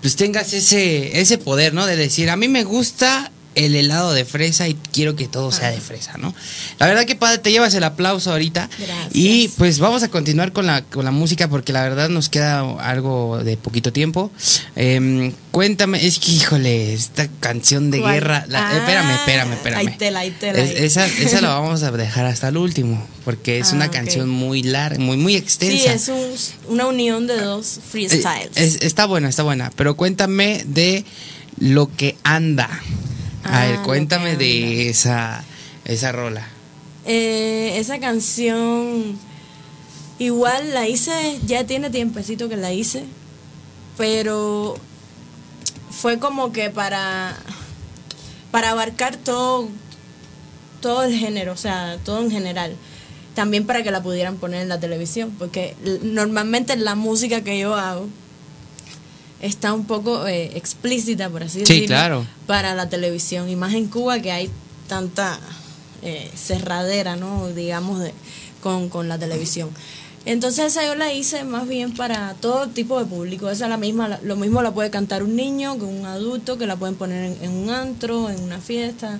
pues 0.00 0.16
tengas 0.16 0.52
ese, 0.52 1.20
ese 1.20 1.38
poder, 1.38 1.74
¿no? 1.74 1.86
De 1.86 1.96
decir, 1.96 2.30
a 2.30 2.36
mí 2.36 2.48
me 2.48 2.64
gusta 2.64 3.31
el 3.54 3.74
helado 3.74 4.12
de 4.12 4.24
fresa 4.24 4.68
y 4.68 4.74
quiero 4.92 5.14
que 5.16 5.28
todo 5.28 5.52
sea 5.52 5.70
de 5.70 5.80
fresa, 5.80 6.16
¿no? 6.18 6.34
La 6.78 6.86
verdad 6.86 7.04
que 7.04 7.14
padre, 7.16 7.38
te 7.38 7.50
llevas 7.52 7.74
el 7.74 7.84
aplauso 7.84 8.32
ahorita. 8.32 8.68
Gracias. 8.78 9.08
Y 9.12 9.48
pues 9.58 9.78
vamos 9.78 10.02
a 10.02 10.08
continuar 10.08 10.52
con 10.52 10.66
la, 10.66 10.82
con 10.82 11.04
la 11.04 11.10
música 11.10 11.48
porque 11.48 11.72
la 11.72 11.82
verdad 11.82 12.08
nos 12.08 12.28
queda 12.28 12.60
algo 12.80 13.40
de 13.44 13.56
poquito 13.56 13.92
tiempo. 13.92 14.30
Em, 14.76 15.32
cuéntame, 15.50 16.06
es 16.06 16.18
que 16.18 16.32
híjole, 16.32 16.94
esta 16.94 17.28
canción 17.40 17.90
de 17.90 18.00
¿Cuál? 18.00 18.14
guerra. 18.14 18.44
la- 18.48 18.68
Ah, 18.70 18.76
espérame, 18.78 19.10
espérame, 19.10 19.52
espérame. 19.52 19.88
hay 20.16 20.30
tela, 20.30 20.58
Es- 20.58 20.70
esa, 20.80 21.06
esa 21.06 21.40
la 21.40 21.48
vamos 21.58 21.82
a 21.82 21.90
dejar 21.90 22.26
hasta 22.26 22.48
el 22.48 22.56
último 22.56 23.06
porque 23.24 23.58
es 23.58 23.72
Ah, 23.72 23.76
una 23.76 23.90
canción 23.90 24.28
muy 24.28 24.62
larga, 24.62 24.98
muy, 24.98 25.16
muy 25.16 25.36
extensa. 25.36 25.76
Sí, 25.76 25.88
es 25.88 26.08
un- 26.08 26.72
una 26.74 26.86
unión 26.86 27.26
de 27.26 27.36
dos 27.40 27.76
Eh, 27.76 27.80
freestyles. 27.90 28.50
es- 28.56 28.82
está 28.82 29.06
buena, 29.06 29.28
está 29.28 29.42
buena. 29.42 29.70
Pero 29.76 29.96
cuéntame 29.96 30.62
de 30.66 31.04
lo 31.58 31.94
que 31.94 32.16
anda. 32.24 32.68
A 33.44 33.62
Ah, 33.62 33.66
ver, 33.66 33.76
Lo 33.78 33.82
cuéntame 33.84 34.36
de 34.36 34.88
esa, 34.88 35.44
esa 35.84 36.12
rola. 36.12 36.46
Eh, 37.04 37.74
esa 37.78 37.98
canción 37.98 39.18
igual 40.18 40.72
la 40.72 40.86
hice, 40.88 41.40
ya 41.46 41.64
tiene 41.66 41.90
tiempecito 41.90 42.48
que 42.48 42.56
la 42.56 42.72
hice, 42.72 43.04
pero 43.96 44.76
fue 45.90 46.18
como 46.18 46.52
que 46.52 46.70
para 46.70 47.36
para 48.52 48.70
abarcar 48.70 49.16
todo 49.16 49.68
todo 50.80 51.04
el 51.04 51.14
género, 51.16 51.52
o 51.52 51.56
sea, 51.56 51.98
todo 52.04 52.20
en 52.22 52.30
general. 52.30 52.76
También 53.34 53.66
para 53.66 53.82
que 53.82 53.90
la 53.90 54.02
pudieran 54.02 54.36
poner 54.36 54.62
en 54.62 54.68
la 54.68 54.78
televisión, 54.78 55.34
porque 55.38 55.74
normalmente 56.02 56.76
la 56.76 56.94
música 56.94 57.40
que 57.42 57.58
yo 57.58 57.74
hago 57.74 58.06
está 59.42 59.72
un 59.74 59.84
poco 59.84 60.26
eh, 60.26 60.56
explícita, 60.56 61.28
por 61.28 61.42
así 61.42 61.58
Sí, 61.66 61.74
decirlo, 61.74 61.86
claro. 61.88 62.26
para 62.46 62.74
la 62.74 62.88
televisión. 62.88 63.48
Y 63.50 63.56
más 63.56 63.74
en 63.74 63.88
Cuba 63.88 64.20
que 64.20 64.32
hay 64.32 64.48
tanta 64.88 65.38
eh, 66.02 66.30
cerradera, 66.34 67.16
¿no? 67.16 67.48
Digamos, 67.48 68.00
de, 68.00 68.12
con, 68.62 68.88
con 68.88 69.08
la 69.08 69.18
televisión. 69.18 69.68
Entonces 70.24 70.66
esa 70.66 70.86
yo 70.86 70.94
la 70.94 71.12
hice 71.12 71.42
más 71.42 71.66
bien 71.66 71.94
para 71.94 72.34
todo 72.34 72.68
tipo 72.68 72.98
de 73.00 73.06
público. 73.06 73.50
Esa 73.50 73.66
la 73.68 73.76
misma, 73.76 74.20
lo 74.22 74.36
mismo 74.36 74.62
la 74.62 74.70
puede 74.72 74.88
cantar 74.90 75.24
un 75.24 75.34
niño 75.34 75.76
que 75.78 75.84
un 75.84 76.06
adulto, 76.06 76.56
que 76.58 76.66
la 76.66 76.76
pueden 76.76 76.94
poner 76.94 77.24
en, 77.32 77.38
en 77.44 77.50
un 77.50 77.70
antro, 77.70 78.30
en 78.30 78.40
una 78.40 78.58
fiesta. 78.60 79.18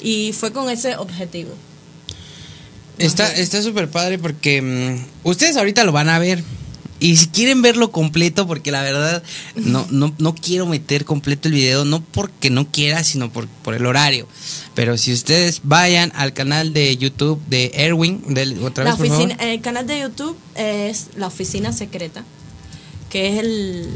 Y 0.00 0.32
fue 0.32 0.52
con 0.52 0.70
ese 0.70 0.96
objetivo. 0.96 1.50
Está 2.98 3.32
está 3.34 3.62
súper 3.62 3.88
padre 3.88 4.18
porque 4.18 4.60
mm, 4.62 5.28
ustedes 5.28 5.56
ahorita 5.56 5.84
lo 5.84 5.92
van 5.92 6.08
a 6.08 6.18
ver. 6.18 6.42
Y 7.00 7.16
si 7.16 7.28
quieren 7.28 7.62
verlo 7.62 7.92
completo, 7.92 8.46
porque 8.46 8.72
la 8.72 8.82
verdad 8.82 9.22
no, 9.54 9.86
no, 9.90 10.12
no 10.18 10.34
quiero 10.34 10.66
meter 10.66 11.04
completo 11.04 11.48
el 11.48 11.54
video, 11.54 11.84
no 11.84 12.00
porque 12.00 12.50
no 12.50 12.70
quiera, 12.70 13.04
sino 13.04 13.30
por, 13.32 13.46
por 13.46 13.74
el 13.74 13.86
horario. 13.86 14.26
Pero 14.74 14.96
si 14.96 15.12
ustedes 15.12 15.60
vayan 15.62 16.12
al 16.14 16.32
canal 16.32 16.72
de 16.72 16.96
YouTube 16.96 17.40
de 17.48 17.70
Erwin, 17.74 18.22
del, 18.34 18.62
otra 18.64 18.84
La 18.84 18.96
vez, 18.96 18.98
por 18.98 19.08
favor. 19.08 19.36
el 19.40 19.60
canal 19.60 19.86
de 19.86 20.00
YouTube 20.00 20.36
es 20.56 21.08
La 21.16 21.28
Oficina 21.28 21.72
Secreta, 21.72 22.24
que 23.10 23.28
es 23.28 23.38
el, 23.38 23.88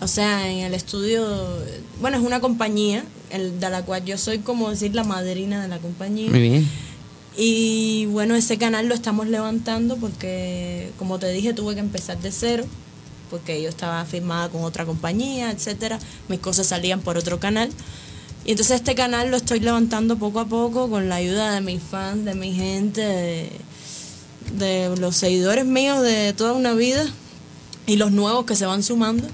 o 0.00 0.08
sea, 0.08 0.50
en 0.50 0.58
el 0.60 0.74
estudio, 0.74 1.26
bueno, 2.00 2.18
es 2.18 2.22
una 2.22 2.40
compañía 2.40 3.04
el, 3.30 3.60
de 3.60 3.70
la 3.70 3.82
cual 3.82 4.04
yo 4.04 4.18
soy 4.18 4.38
como 4.38 4.70
decir 4.70 4.94
la 4.94 5.04
madrina 5.04 5.62
de 5.62 5.68
la 5.68 5.78
compañía. 5.78 6.30
Muy 6.30 6.40
bien. 6.40 6.68
Y 7.42 8.04
bueno, 8.04 8.34
ese 8.34 8.58
canal 8.58 8.86
lo 8.86 8.94
estamos 8.94 9.26
levantando 9.26 9.96
porque, 9.96 10.92
como 10.98 11.18
te 11.18 11.30
dije, 11.32 11.54
tuve 11.54 11.72
que 11.72 11.80
empezar 11.80 12.20
de 12.20 12.32
cero, 12.32 12.66
porque 13.30 13.62
yo 13.62 13.70
estaba 13.70 14.04
firmada 14.04 14.50
con 14.50 14.62
otra 14.62 14.84
compañía, 14.84 15.50
etcétera. 15.50 15.98
Mis 16.28 16.40
cosas 16.40 16.66
salían 16.66 17.00
por 17.00 17.16
otro 17.16 17.40
canal. 17.40 17.70
Y 18.44 18.50
entonces 18.50 18.76
este 18.76 18.94
canal 18.94 19.30
lo 19.30 19.38
estoy 19.38 19.60
levantando 19.60 20.18
poco 20.18 20.40
a 20.40 20.48
poco 20.48 20.90
con 20.90 21.08
la 21.08 21.14
ayuda 21.14 21.54
de 21.54 21.62
mis 21.62 21.82
fans, 21.82 22.26
de 22.26 22.34
mi 22.34 22.52
gente, 22.52 23.50
de, 24.58 24.94
los 24.98 25.16
seguidores 25.16 25.64
míos 25.64 26.02
de 26.02 26.34
toda 26.34 26.52
una 26.52 26.74
vida 26.74 27.06
y 27.86 27.96
los 27.96 28.12
nuevos 28.12 28.44
que 28.44 28.54
se 28.54 28.66
van 28.66 28.82
sumando. 28.82 29.26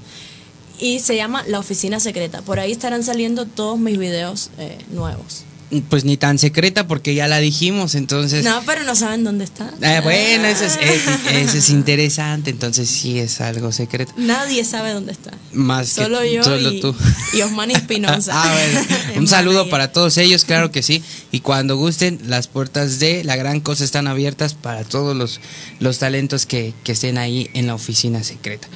Y 0.79 1.01
se 1.01 1.17
llama 1.17 1.43
La 1.49 1.59
Oficina 1.59 1.99
Secreta. 1.99 2.41
Por 2.43 2.61
ahí 2.61 2.71
estarán 2.71 3.03
saliendo 3.03 3.47
todos 3.47 3.81
mis 3.81 3.99
videos 3.99 4.51
eh, 4.59 4.79
nuevos. 4.93 5.45
Pues 5.89 6.05
ni 6.05 6.17
tan 6.17 6.39
secreta 6.39 6.87
porque 6.87 7.17
ya 7.17 7.27
la 7.27 7.39
dijimos, 7.39 7.97
entonces... 7.97 8.45
No, 8.45 8.63
pero 8.65 8.85
no 8.85 8.95
saben 8.95 9.25
dónde 9.25 9.43
está. 9.45 9.73
Ah, 9.83 10.01
bueno, 10.01 10.47
eso 10.47 10.65
es, 10.65 10.77
es- 10.81 11.03
eso 11.33 11.59
es 11.59 11.71
interesante, 11.71 12.51
entonces 12.51 12.89
sí 12.89 13.19
es 13.19 13.41
algo 13.41 13.73
secreto. 13.73 14.13
Nadie 14.17 14.65
sabe 14.65 14.93
dónde 14.93 15.11
está. 15.11 15.33
Más 15.53 15.95
que 15.95 16.03
Solo 16.05 16.25
yo 16.25 16.45
solo 16.45 16.71
y, 16.71 16.81
tú. 16.81 16.95
y 17.35 17.41
Osmani 17.43 17.75
Espinosa. 17.75 18.31
Ah, 18.37 18.55
bueno. 18.55 18.87
Un 19.19 19.27
saludo 19.27 19.69
para 19.69 19.91
todos 19.91 20.17
ellos, 20.19 20.45
claro 20.45 20.71
que 20.71 20.85
sí. 20.85 21.03
Y 21.33 21.41
cuando 21.41 21.77
gusten, 21.77 22.21
las 22.27 22.47
puertas 22.47 23.01
de 23.01 23.25
la 23.25 23.35
gran 23.35 23.59
cosa 23.61 23.83
están 23.83 24.07
abiertas 24.07 24.55
para 24.55 24.85
todos 24.85 25.17
los, 25.17 25.41
los 25.81 25.99
talentos 25.99 26.47
que, 26.47 26.75
que 26.85 26.93
estén 26.93 27.19
ahí 27.19 27.51
en 27.55 27.67
la 27.67 27.75
oficina 27.75 28.23
secreta. 28.23 28.69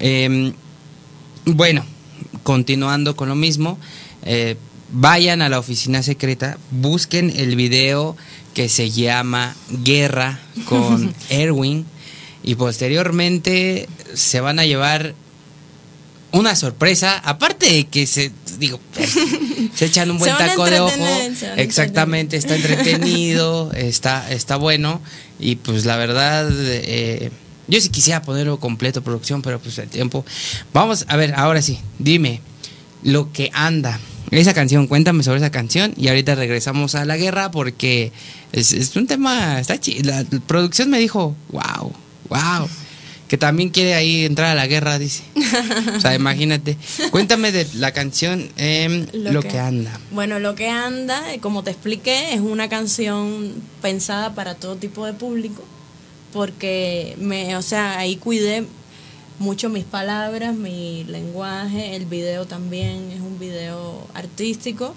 Eh, 0.00 0.52
bueno, 1.46 1.82
continuando 2.42 3.16
con 3.16 3.28
lo 3.30 3.36
mismo, 3.36 3.78
eh, 4.22 4.56
vayan 4.90 5.42
a 5.42 5.48
la 5.48 5.58
oficina 5.58 6.02
secreta, 6.02 6.58
busquen 6.70 7.32
el 7.36 7.56
video 7.56 8.16
que 8.54 8.68
se 8.68 8.90
llama 8.90 9.54
Guerra 9.84 10.40
con 10.66 11.14
Erwin 11.28 11.84
y 12.42 12.54
posteriormente 12.54 13.88
se 14.14 14.40
van 14.40 14.58
a 14.58 14.64
llevar 14.64 15.14
una 16.32 16.54
sorpresa, 16.54 17.18
aparte 17.18 17.72
de 17.72 17.86
que 17.86 18.06
se, 18.06 18.30
digo, 18.58 18.80
se 19.74 19.86
echan 19.86 20.10
un 20.10 20.18
buen 20.18 20.36
taco 20.38 20.64
de 20.66 20.80
ojo. 20.80 20.92
Exactamente, 21.56 22.36
está 22.36 22.56
entretenido, 22.56 23.72
está, 23.74 24.30
está 24.30 24.56
bueno. 24.56 25.00
Y 25.38 25.56
pues 25.56 25.84
la 25.84 25.96
verdad, 25.96 26.48
eh, 26.52 27.30
yo 27.68 27.80
sí 27.80 27.88
quisiera 27.88 28.22
ponerlo 28.22 28.60
completo 28.60 29.02
producción, 29.02 29.42
pero 29.42 29.58
pues 29.60 29.78
el 29.78 29.88
tiempo. 29.88 30.24
Vamos, 30.72 31.04
a 31.08 31.16
ver, 31.16 31.34
ahora 31.36 31.62
sí, 31.62 31.78
dime, 31.98 32.40
Lo 33.02 33.32
que 33.32 33.50
anda. 33.52 33.98
Esa 34.30 34.54
canción, 34.54 34.86
cuéntame 34.86 35.22
sobre 35.22 35.38
esa 35.38 35.50
canción 35.50 35.92
y 35.96 36.08
ahorita 36.08 36.34
regresamos 36.34 36.94
a 36.94 37.04
la 37.04 37.16
guerra 37.16 37.50
porque 37.50 38.12
es, 38.52 38.72
es 38.72 38.96
un 38.96 39.06
tema, 39.06 39.60
está 39.60 39.78
chido. 39.78 40.10
La 40.10 40.24
producción 40.46 40.90
me 40.90 40.98
dijo, 40.98 41.36
wow, 41.50 41.92
wow, 42.28 42.68
que 43.28 43.38
también 43.38 43.70
quiere 43.70 43.94
ahí 43.94 44.24
entrar 44.24 44.50
a 44.50 44.54
la 44.54 44.66
guerra, 44.66 44.98
dice. 44.98 45.22
O 45.96 46.00
sea, 46.00 46.14
imagínate. 46.14 46.76
Cuéntame 47.10 47.52
de 47.52 47.66
la 47.74 47.92
canción 47.92 48.48
em, 48.56 49.06
Lo, 49.12 49.42
que, 49.42 49.58
anda. 49.58 49.98
Bueno, 50.10 50.38
Lo 50.38 50.54
que 50.54 50.68
anda, 50.68 51.32
eh, 51.32 51.40
como 51.40 51.62
te 51.62 51.70
expliqué, 51.70 52.34
es 52.34 52.40
una 52.40 52.68
canción 52.68 53.52
pensada 53.82 54.34
para 54.34 54.54
todo 54.54 54.76
tipo 54.76 55.06
de 55.06 55.12
público 55.12 55.62
porque 56.36 57.16
me, 57.18 57.56
o 57.56 57.62
sea, 57.62 57.98
ahí 57.98 58.16
cuidé 58.16 58.66
mucho 59.38 59.70
mis 59.70 59.84
palabras, 59.84 60.54
mi 60.54 61.04
lenguaje, 61.04 61.96
el 61.96 62.04
video 62.04 62.46
también 62.46 63.10
un 63.36 63.40
video 63.40 64.06
artístico. 64.14 64.94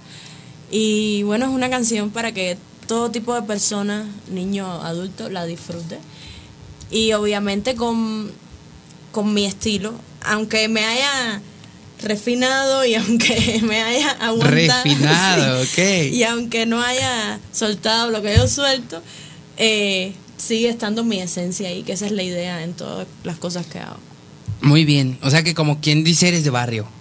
Y 0.71 1.23
bueno, 1.23 1.45
es 1.45 1.51
una 1.51 1.69
canción 1.69 2.09
para 2.09 2.31
que 2.31 2.57
todo 2.87 3.11
tipo 3.11 3.35
de 3.35 3.43
personas, 3.43 4.07
niños, 4.31 4.83
adultos, 4.83 5.31
la 5.31 5.45
disfrute. 5.45 5.99
Y 6.89 7.13
obviamente 7.13 7.75
con, 7.75 8.31
con 9.11 9.33
mi 9.33 9.45
estilo, 9.45 9.93
aunque 10.23 10.67
me 10.67 10.85
haya 10.85 11.41
refinado 12.01 12.85
y 12.85 12.95
aunque 12.95 13.61
me 13.63 13.81
haya 13.81 14.11
aguantado 14.11 14.83
refinado, 14.83 15.65
y 16.11 16.23
aunque 16.23 16.65
no 16.65 16.81
haya 16.81 17.39
soltado 17.51 18.09
lo 18.09 18.21
que 18.21 18.35
yo 18.35 18.47
suelto, 18.47 19.01
eh, 19.57 20.13
sigue 20.37 20.69
estando 20.69 21.03
mi 21.03 21.19
esencia 21.19 21.69
ahí, 21.69 21.83
que 21.83 21.93
esa 21.93 22.05
es 22.05 22.11
la 22.11 22.23
idea 22.23 22.63
en 22.63 22.73
todas 22.73 23.07
las 23.23 23.37
cosas 23.37 23.65
que 23.65 23.79
hago. 23.79 23.97
Muy 24.61 24.85
bien, 24.85 25.17
o 25.21 25.29
sea 25.29 25.43
que 25.43 25.53
como 25.53 25.79
quien 25.79 26.03
dice 26.03 26.27
eres 26.27 26.43
de 26.43 26.49
barrio. 26.49 26.98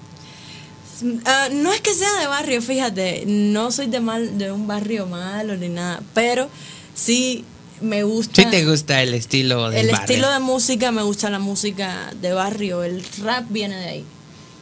Ah, 1.25 1.49
no 1.53 1.73
es 1.73 1.81
que 1.81 1.95
sea 1.95 2.13
de 2.21 2.27
barrio, 2.27 2.61
fíjate, 2.61 3.25
no 3.27 3.71
soy 3.71 3.87
de 3.87 4.01
mal 4.01 4.39
de 4.39 4.51
un 4.51 4.67
barrio 4.67 5.07
malo 5.07 5.57
ni 5.57 5.69
nada, 5.69 6.03
pero 6.15 6.49
sí 6.95 7.45
me 7.81 8.03
gusta. 8.03 8.43
Sí 8.43 8.49
te 8.51 8.65
gusta 8.65 9.03
el 9.03 9.15
estilo 9.15 9.71
de 9.71 9.81
El 9.81 9.91
estilo 9.91 10.31
de 10.31 10.41
música, 10.41 10.91
me 10.91 11.03
gusta 11.03 11.31
la 11.31 11.39
música 11.39 12.13
de 12.21 12.33
barrio, 12.33 12.83
el 12.83 13.05
rap 13.23 13.45
viene 13.49 13.77
de 13.77 13.89
ahí. 13.89 14.05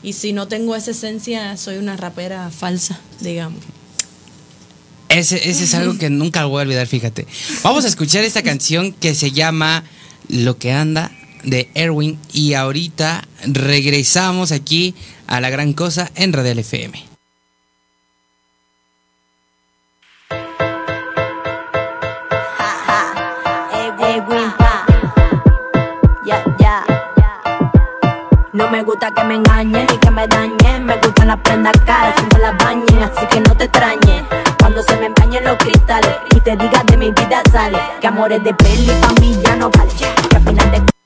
Y 0.03 0.13
si 0.13 0.33
no 0.33 0.47
tengo 0.47 0.77
esa 0.77 0.91
esencia, 0.91 1.57
soy 1.57 1.79
una 1.79 1.97
rapera 1.97 2.51
falsa, 2.51 3.01
digamos. 3.21 3.61
Ese, 5.09 5.49
ese 5.49 5.65
es 5.65 5.75
algo 5.75 5.97
que 5.99 6.11
nunca 6.11 6.45
voy 6.45 6.61
a 6.61 6.63
olvidar, 6.63 6.87
fíjate. 6.87 7.27
Vamos 7.63 7.85
a 7.85 7.89
escuchar 7.89 8.25
esta 8.25 8.43
canción 8.43 8.93
que 8.93 9.15
se 9.15 9.31
llama 9.31 9.85
Lo 10.29 10.59
que 10.59 10.73
anda 10.73 11.13
de 11.47 11.71
Erwin 11.75 12.19
y 12.33 12.53
ahorita 12.53 13.27
regresamos 13.47 14.53
aquí 14.53 14.95
a 15.27 15.41
la 15.41 15.49
gran 15.49 15.73
cosa 15.73 16.11
en 16.15 16.35
Radial 16.35 16.59
FM. 16.59 17.17
No 28.57 28.71
me 28.71 28.83
gusta 28.83 29.11
que 29.11 29.23
me 29.23 29.35
engañen 29.35 29.87
ni 29.91 29.99
que 29.99 30.11
me 30.11 30.27
dañen. 30.27 30.87
Me 30.87 30.97
gustan 30.97 31.29
las 31.29 31.39
prendas 31.41 31.77
caras 31.85 32.15
sin 32.17 32.41
las 32.41 32.57
bañen. 32.57 33.03
Así 33.03 33.27
que 33.27 33.41
no 33.41 33.55
te 33.55 33.65
extrañes 33.65 34.25
cuando 34.59 34.83
se 34.83 34.97
me 34.97 35.07
empañen 35.07 35.45
los 35.45 35.59
cristales. 35.59 36.17
Y 36.35 36.41
te 36.41 36.57
digas 36.57 36.87
de 36.87 36.97
mi 36.97 37.11
vida 37.11 37.43
sale. 37.53 37.79
Que 38.01 38.07
amores 38.07 38.43
de 38.43 38.55
peli 38.55 38.91
pa' 39.03 39.21
mí 39.21 39.39
ya 39.45 39.57
no 39.57 39.71
vale. 39.71 39.93
Que 40.31 40.37
al 40.37 40.43
final 40.43 40.71
de 40.71 41.06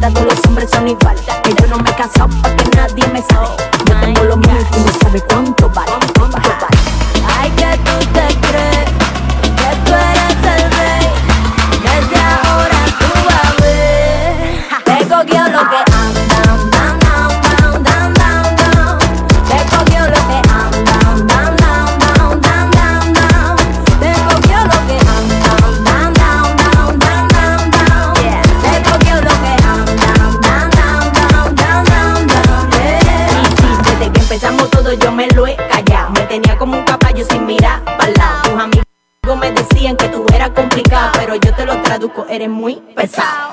todos 0.00 0.24
los 0.24 0.46
hombres 0.46 0.70
son 0.70 0.88
iguales. 0.88 1.22
Que 1.42 1.54
yo 1.60 1.66
no 1.68 1.78
me 1.78 1.90
he 1.90 1.94
casado 1.94 2.28
pa' 2.42 2.54
que 2.56 2.76
nadie 2.76 3.06
me 3.08 3.22
sabe. 3.22 3.48
Yo 3.86 4.00
tengo 4.00 4.24
lo 4.24 4.36
mío 4.36 4.60
y 4.60 4.64
tú 4.64 4.78
no 4.80 4.92
sabes 5.00 5.22
cuánto 5.28 5.68
vale. 5.70 5.92
Cuánto 6.14 6.38
vale. 6.38 7.87
Eres 42.38 42.50
muy 42.50 42.76
pesado. 42.94 43.47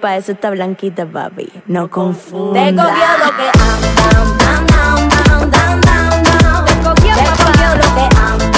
Pa' 0.00 0.16
eso, 0.16 0.32
está 0.32 0.50
blanquita, 0.50 1.06
papi. 1.06 1.48
No 1.66 1.90
confundas. 1.90 2.64
Te 2.66 2.74
cogió 2.74 3.06
lo 3.24 3.36
que. 3.36 3.50
Te 6.80 7.24
cogió, 7.44 7.68
lo 7.76 7.88
que 7.94 8.06
anda, 8.16 8.57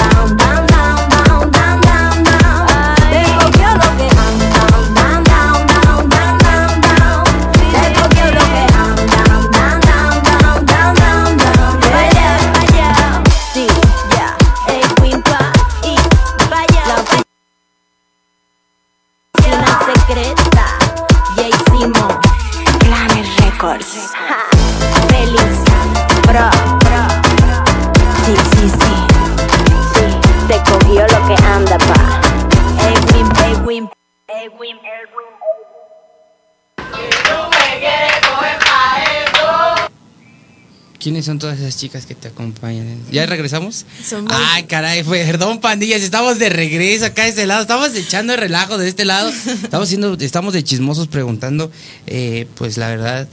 ¿Quiénes 41.01 41.25
son 41.25 41.39
todas 41.39 41.59
esas 41.59 41.77
chicas 41.77 42.05
que 42.05 42.13
te 42.13 42.27
acompañan? 42.27 42.99
¿Ya 43.11 43.25
regresamos? 43.25 43.85
Son 44.07 44.27
Ay, 44.29 44.63
caray, 44.63 45.03
perdón, 45.03 45.59
pandillas, 45.59 46.01
estamos 46.01 46.37
de 46.37 46.49
regreso 46.49 47.05
acá 47.05 47.23
de 47.23 47.29
este 47.29 47.47
lado, 47.47 47.61
estamos 47.63 47.95
echando 47.95 48.33
el 48.33 48.39
relajo 48.39 48.77
de 48.77 48.87
este 48.87 49.03
lado, 49.05 49.29
estamos 49.63 49.89
siendo, 49.89 50.13
estamos 50.13 50.53
de 50.53 50.63
chismosos 50.63 51.07
preguntando, 51.07 51.71
eh, 52.05 52.45
pues 52.55 52.77
la 52.77 52.89
verdad, 52.89 53.27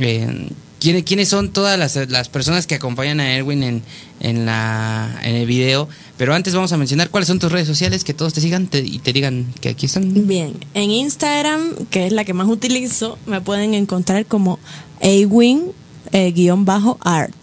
eh, 0.00 0.48
¿quiénes, 0.80 1.04
quiénes 1.04 1.28
son 1.28 1.52
todas 1.52 1.78
las, 1.78 1.94
las 2.10 2.28
personas 2.28 2.66
que 2.66 2.74
acompañan 2.74 3.20
a 3.20 3.36
Erwin 3.36 3.62
en, 3.62 3.82
en, 4.18 4.44
la, 4.44 5.20
en 5.22 5.36
el 5.36 5.46
video, 5.46 5.88
pero 6.18 6.34
antes 6.34 6.54
vamos 6.54 6.72
a 6.72 6.76
mencionar 6.76 7.10
cuáles 7.10 7.28
son 7.28 7.38
tus 7.38 7.52
redes 7.52 7.68
sociales, 7.68 8.02
que 8.02 8.14
todos 8.14 8.32
te 8.34 8.40
sigan 8.40 8.66
te- 8.66 8.80
y 8.80 8.98
te 8.98 9.12
digan 9.12 9.46
que 9.60 9.68
aquí 9.68 9.86
están. 9.86 10.26
Bien, 10.26 10.54
en 10.74 10.90
Instagram, 10.90 11.86
que 11.88 12.06
es 12.08 12.12
la 12.12 12.24
que 12.24 12.32
más 12.34 12.48
utilizo, 12.48 13.16
me 13.26 13.40
pueden 13.40 13.74
encontrar 13.74 14.26
como 14.26 14.58
awin 15.00 15.70
eh, 16.10 16.32
guion 16.32 16.64
bajo 16.64 16.98
art. 17.00 17.34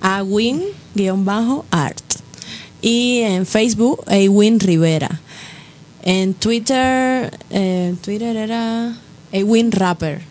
awin 0.00 0.62
guion 0.94 1.24
bajo 1.24 1.64
art. 1.70 2.02
Y 2.80 3.20
en 3.20 3.46
Facebook, 3.46 4.04
awin 4.06 4.60
Rivera. 4.60 5.20
En 6.02 6.34
Twitter, 6.34 7.36
eh, 7.50 7.94
Twitter 8.02 8.36
era 8.36 8.96
awin 9.32 9.72
rapper. 9.72 10.22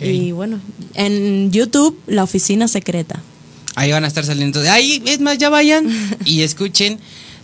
Y 0.00 0.32
bueno, 0.32 0.60
en 0.94 1.50
YouTube, 1.50 1.98
La 2.06 2.24
Oficina 2.24 2.68
Secreta. 2.68 3.22
Ahí 3.74 3.92
van 3.92 4.04
a 4.04 4.08
estar 4.08 4.24
saliendo. 4.24 4.60
Ahí, 4.70 5.02
es 5.06 5.20
más, 5.20 5.38
ya 5.38 5.50
vayan 5.50 5.88
y 6.24 6.42
escuchen 6.42 6.98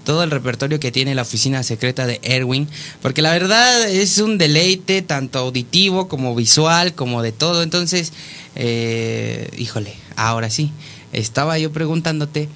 todo 0.05 0.23
el 0.23 0.31
repertorio 0.31 0.81
que 0.81 0.91
tiene 0.93 1.15
la 1.15 1.23
oficina 1.23 1.63
secreta 1.63 2.07
de 2.07 2.19
Erwin. 2.23 2.69
Porque 3.03 3.23
la 3.23 3.33
verdad 3.33 3.89
es 3.89 4.19
un 4.19 4.39
deleite, 4.39 5.03
tanto 5.03 5.39
auditivo 5.39 6.09
como 6.09 6.35
visual, 6.35 6.95
como 6.95 7.23
de 7.23 7.33
todo. 7.33 7.63
Entonces, 7.63 8.13
eh, 8.57 9.49
híjole, 9.59 9.95
ahora 10.17 10.51
sí. 10.51 10.73
Estaba 11.13 11.59
yo 11.59 11.73
preguntándote 11.73 12.49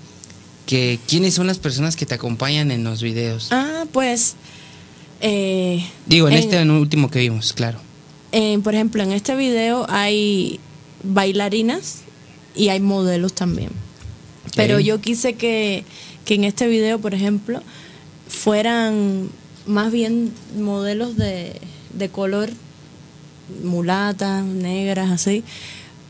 que 0.67 0.99
quiénes 1.09 1.35
son 1.35 1.47
las 1.47 1.59
personas 1.59 1.97
que 1.97 2.07
te 2.07 2.15
acompañan 2.15 2.71
en 2.71 2.85
los 2.85 3.03
videos. 3.03 3.49
Ah, 3.51 3.85
pues. 3.93 4.35
eh, 5.21 5.85
Digo, 6.07 6.29
en 6.29 6.35
en- 6.35 6.39
este 6.41 6.57
en 6.57 6.63
el 6.71 6.77
último 6.77 7.11
que 7.11 7.19
vimos, 7.21 7.53
claro. 7.53 7.79
por 8.63 8.75
ejemplo, 8.75 9.03
en 9.03 9.13
este 9.13 9.35
video 9.37 9.87
hay 9.89 10.59
bailarinas 11.03 11.99
y 12.57 12.69
hay 12.69 12.81
modelos 12.81 13.33
también. 13.35 13.71
Pero 14.57 14.79
yo 14.81 15.01
quise 15.01 15.35
que, 15.35 15.85
que 16.25 16.35
en 16.35 16.45
este 16.45 16.67
video, 16.67 16.99
por 16.99 17.15
ejemplo, 17.15 17.61
fueran 18.29 19.29
más 19.67 19.91
bien 19.93 20.33
modelos 20.59 21.17
de, 21.17 21.61
de 21.93 22.09
color, 22.09 22.51
mulatas, 23.63 24.45
negras, 24.45 25.11
así, 25.11 25.45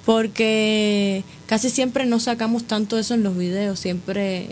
porque 0.05 1.25
casi 1.47 1.71
siempre 1.71 2.07
no 2.07 2.21
sacamos 2.21 2.65
tanto 2.65 2.99
eso 2.99 3.15
en 3.15 3.23
los 3.23 3.37
videos, 3.37 3.79
siempre 3.81 4.49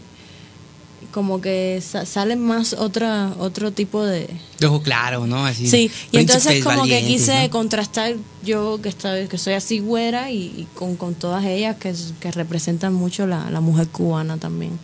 como 1.13 1.41
que 1.43 1.83
sa- 1.87 2.07
salen 2.07 2.41
más 2.41 2.73
otra 2.73 3.35
otro 3.39 3.71
tipo 3.71 4.03
de, 4.03 4.29
De 4.59 4.67
ojo 4.67 4.81
claro, 4.83 5.27
¿no? 5.27 5.45
Así. 5.45 5.67
Sí, 5.69 5.91
y 6.11 6.19
entonces 6.19 6.65
como 6.65 6.85
que 6.85 7.05
quise 7.05 7.43
¿no? 7.45 7.51
contrastar 7.51 8.15
yo 8.45 8.81
que 8.83 8.89
estoy, 8.89 9.29
que 9.29 9.37
soy 9.37 9.53
así 9.55 9.81
güera 9.81 10.31
y, 10.31 10.39
y 10.39 10.69
con, 10.75 10.97
con 10.97 11.15
todas 11.15 11.45
ellas 11.45 11.77
que, 11.77 11.93
que 12.19 12.31
representan 12.33 12.95
mucho 12.95 13.27
la, 13.27 13.51
la 13.51 13.61
mujer 13.61 13.89
cubana 13.89 14.39
también. 14.39 14.79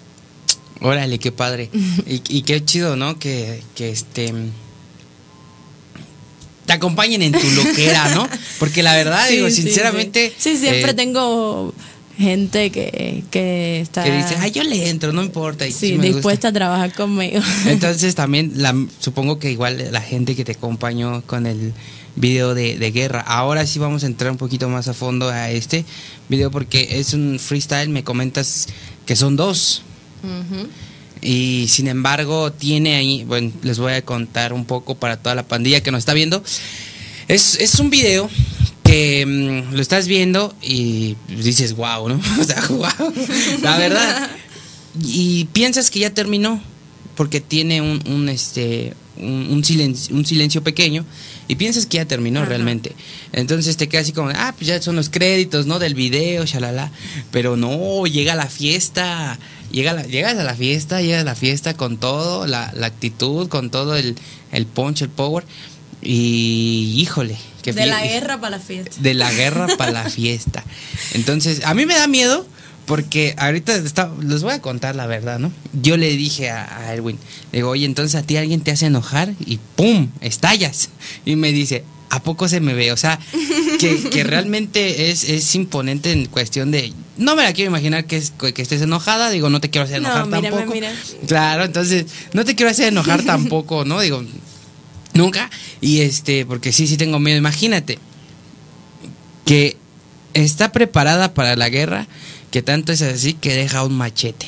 Órale, 0.81 1.18
qué 1.18 1.33
padre. 1.33 1.70
y, 2.07 2.22
y 2.29 2.43
qué 2.43 2.64
chido, 2.64 2.97
¿no? 2.97 3.18
Que, 3.18 3.62
que 3.74 3.91
este 3.91 4.33
te 6.68 6.74
acompañen 6.74 7.22
en 7.22 7.33
tu 7.33 7.51
loquera, 7.53 8.14
¿no? 8.14 8.29
Porque 8.59 8.83
la 8.83 8.95
verdad, 8.95 9.26
Sí, 9.26 9.37
digo, 9.37 9.51
sinceramente. 9.51 10.35
Sí, 10.37 10.51
Sí, 10.55 10.59
siempre 10.59 10.91
eh, 10.91 10.95
tengo 10.95 11.72
gente 12.18 12.70
que, 12.70 13.24
que 13.31 13.81
está 13.81 14.05
Que 14.05 14.12
dice, 14.14 14.37
ay, 14.39 14.51
yo 14.51 14.62
le 14.64 14.91
entro, 14.91 15.12
no 15.12 15.22
importa. 15.22 15.66
y 15.66 15.72
sí, 15.72 15.79
sí 15.79 15.93
me 15.93 16.09
gusta". 16.09 16.16
dispuesta 16.16 16.49
a 16.49 16.53
trabajar 16.53 16.93
conmigo. 16.93 17.41
Entonces 17.66 18.14
también 18.14 18.53
la, 18.57 18.74
supongo 18.99 19.39
que 19.39 19.51
igual 19.51 19.89
la 19.91 20.03
gente 20.03 20.37
que 20.37 20.45
te 20.45 20.53
acompañó 20.53 21.22
con 21.22 21.47
el 21.47 21.72
video 22.16 22.55
de, 22.55 22.76
de 22.76 22.91
guerra. 22.91 23.20
Ahora 23.20 23.64
sí 23.66 23.79
vamos 23.79 24.03
a 24.03 24.07
entrar 24.07 24.31
un 24.31 24.37
poquito 24.37 24.68
más 24.68 24.89
a 24.89 24.95
fondo 24.95 25.31
a 25.31 25.51
este 25.51 25.87
video 26.29 26.51
porque 26.51 26.99
es 27.01 27.14
un 27.14 27.39
freestyle, 27.39 27.89
me 27.89 28.05
comentas 28.05 28.66
que 29.07 29.16
son 29.16 29.37
dos. 29.37 29.85
Y 31.21 31.66
sin 31.69 31.89
embargo, 31.89 32.53
tiene 32.53 32.97
ahí, 32.97 33.25
bueno, 33.25 33.53
les 33.62 33.79
voy 33.79 33.93
a 33.93 34.05
contar 34.05 34.53
un 34.53 34.64
poco 34.64 34.95
para 34.95 35.16
toda 35.16 35.35
la 35.35 35.47
pandilla 35.47 35.83
que 35.83 35.91
nos 35.91 36.01
está 36.01 36.14
viendo. 36.14 36.43
Es, 37.27 37.57
es 37.61 37.79
un 37.81 37.91
video 37.91 38.31
que 38.85 39.27
mm, 39.27 39.75
lo 39.75 39.83
estás 39.83 40.07
viendo 40.07 40.55
y 40.62 41.16
dices, 41.29 41.75
wow, 41.75 42.09
¿no? 42.09 42.21
O 42.41 42.45
sea, 42.45 42.64
wow. 42.69 43.12
La 43.62 43.77
verdad. 43.79 44.31
Y 45.03 45.45
piensas 45.53 45.91
que 45.91 46.01
ya 46.01 46.14
terminó 46.14 46.62
porque 47.14 47.41
tiene 47.41 47.83
un, 47.83 48.03
un, 48.09 48.29
este, 48.29 48.95
un, 49.16 49.49
un 49.51 49.64
silencio, 49.64 50.14
un 50.14 50.25
silencio 50.25 50.62
pequeño 50.62 51.05
y 51.49 51.57
piensas 51.57 51.87
que 51.87 51.97
ya 51.97 52.07
terminó 52.07 52.41
Ajá. 52.41 52.51
realmente. 52.51 52.95
Entonces 53.33 53.77
te 53.77 53.89
quedas 53.89 54.05
así 54.05 54.12
como, 54.12 54.31
ah, 54.31 54.55
pues 54.57 54.69
ya 54.69 54.81
son 54.81 54.97
los 54.97 55.11
créditos, 55.11 55.66
¿no? 55.66 55.79
Del 55.79 55.95
video, 55.95 56.45
shalala. 56.47 56.93
Pero 57.31 57.57
no, 57.57 58.07
llega 58.07 58.35
la 58.35 58.47
fiesta. 58.47 59.39
Llega 59.71 59.93
la- 59.93 60.03
llegas 60.07 60.37
a 60.39 60.45
la 60.45 60.55
fiesta, 60.55 61.01
llegas 61.03 61.23
a 61.23 61.25
la 61.25 61.35
fiesta 61.35 61.75
con 61.75 61.99
todo, 61.99 62.47
la, 62.47 62.73
la 62.75 62.87
actitud, 62.87 63.49
con 63.49 63.71
todo 63.71 63.97
el, 63.97 64.16
el 64.53 64.66
punch, 64.66 65.03
el 65.03 65.09
power. 65.11 65.45
Y 66.03 66.95
híjole. 66.97 67.37
qué 67.62 67.73
de 67.73 67.87
la 67.87 68.03
guerra 68.03 68.41
para 68.41 68.57
la 68.57 68.62
fiesta. 68.62 68.97
de 68.99 69.14
la 69.14 69.33
guerra 69.33 69.66
para 69.77 69.91
la 69.93 70.11
fiesta. 70.11 70.64
Entonces, 71.14 71.64
a 71.64 71.75
mí 71.75 71.87
me 71.87 71.95
da 71.95 72.07
miedo 72.07 72.47
porque 72.87 73.35
ahorita 73.37 73.75
está- 73.77 74.11
les 74.23 74.43
voy 74.43 74.53
a 74.55 74.62
contar 74.62 74.97
la 74.97 75.07
verdad, 75.07 75.39
¿no? 75.39 75.53
Yo 75.83 75.97
le 75.97 76.16
dije 76.16 76.51
a, 76.51 76.79
a 76.79 76.95
Erwin, 76.95 77.19
le 77.53 77.59
digo, 77.59 77.71
oye, 77.71 77.85
entonces 77.85 78.14
a 78.14 78.23
ti 78.23 78.37
alguien 78.37 78.61
te 78.62 78.71
hace 78.71 78.87
enojar 78.87 79.35
y 79.45 79.59
¡pum! 79.77 80.09
estallas. 80.21 80.89
Y 81.27 81.37
me 81.37 81.53
dice, 81.53 81.85
¿a 82.11 82.23
poco 82.23 82.49
se 82.49 82.61
me 82.61 82.73
ve? 82.75 82.93
O 82.93 82.97
sea, 82.97 83.19
que, 83.79 84.09
que 84.11 84.25
realmente 84.25 85.11
es, 85.11 85.25
es 85.25 85.55
imponente 85.55 86.12
en 86.12 86.27
cuestión 86.27 86.71
de... 86.71 86.93
No 87.19 87.37
me 87.37 87.43
la 87.43 87.53
quiero 87.53 87.71
imaginar 87.71 88.07
que, 88.07 88.16
es- 88.16 88.31
que 88.31 88.62
estés 88.62 88.81
enojada, 88.81 89.29
digo, 89.31 89.51
no 89.51 89.61
te 89.61 89.69
quiero 89.71 89.85
hacer 89.85 90.01
No, 90.01 90.09
enojar 90.09 90.27
mírame, 90.27 90.49
tampoco. 90.51 90.73
mira. 90.73 90.93
Claro, 91.27 91.64
entonces, 91.64 92.07
no 92.33 92.45
te 92.45 92.55
quiero 92.55 92.71
hacer 92.71 92.89
enojar 92.89 93.23
tampoco, 93.27 93.85
¿no? 93.85 94.01
Digo, 94.01 94.23
nunca. 95.14 95.51
Y 95.81 96.01
este, 96.01 96.47
porque 96.47 96.73
sí, 96.73 96.87
sí 96.87 96.97
tengo 96.97 97.19
miedo. 97.19 97.37
Imagínate 97.37 97.99
que 99.45 99.77
está 100.35 100.73
preparada 100.73 101.35
para 101.35 101.57
la 101.57 101.69
guerra, 101.69 102.07
que 102.51 102.62
tanto 102.62 102.93
es 102.93 103.03
así 103.03 103.35
que 103.35 103.53
deja 103.55 103.85
un 103.85 103.97
machete. 103.97 104.47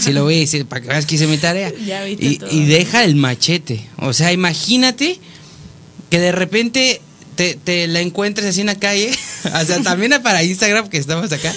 Si, 0.00 0.12
lo 0.12 0.26
veis, 0.26 0.50
sí, 0.50 0.62
para 0.62 0.80
que 0.82 0.88
veas 0.88 1.04
que 1.06 1.16
hice 1.16 1.26
mi 1.26 1.38
tarea. 1.38 1.72
Ya 1.86 2.08
Y, 2.08 2.38
y 2.50 2.64
deja 2.66 3.02
el 3.04 3.16
machete. 3.16 3.84
O 3.98 4.12
sea, 4.12 4.32
imagínate 4.32 5.18
que 6.10 6.20
de 6.20 6.30
repente 6.30 7.00
te, 7.36 7.54
te 7.54 7.86
la 7.86 8.00
encuentres 8.00 8.46
así 8.46 8.60
en 8.62 8.66
la 8.66 8.74
calle. 8.74 9.10
o 9.44 9.64
sea, 9.64 9.82
también 9.82 10.12
para 10.22 10.42
Instagram 10.42 10.88
que 10.88 10.98
estamos 10.98 11.30
acá. 11.32 11.52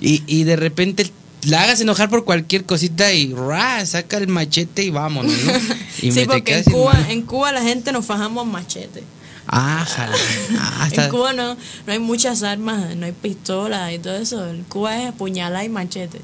Y, 0.00 0.22
y 0.26 0.44
de 0.44 0.56
repente 0.56 1.10
la 1.44 1.62
hagas 1.62 1.80
enojar 1.80 2.10
por 2.10 2.24
cualquier 2.24 2.64
cosita 2.64 3.12
y 3.12 3.32
¡ra! 3.32 3.84
saca 3.86 4.16
el 4.16 4.26
machete 4.28 4.82
y 4.84 4.90
vámonos, 4.90 5.32
¿no? 5.44 5.52
Y 6.02 6.12
sí, 6.12 6.24
porque 6.26 6.58
en 6.58 6.64
Cuba, 6.64 7.06
en 7.08 7.22
Cuba 7.22 7.52
la 7.52 7.62
gente 7.62 7.90
nos 7.92 8.04
fajamos 8.06 8.46
machete. 8.46 9.02
Ah, 9.46 9.84
jala. 9.88 10.16
Ah, 10.58 10.86
está- 10.88 11.04
En 11.04 11.10
Cuba 11.10 11.32
no, 11.32 11.54
no 11.86 11.92
hay 11.92 11.98
muchas 11.98 12.42
armas, 12.42 12.94
no 12.96 13.06
hay 13.06 13.12
pistolas 13.12 13.92
y 13.92 13.98
todo 13.98 14.16
eso. 14.16 14.48
En 14.48 14.64
Cuba 14.64 15.02
es 15.02 15.12
puñalada 15.12 15.64
y 15.64 15.68
machete. 15.68 16.20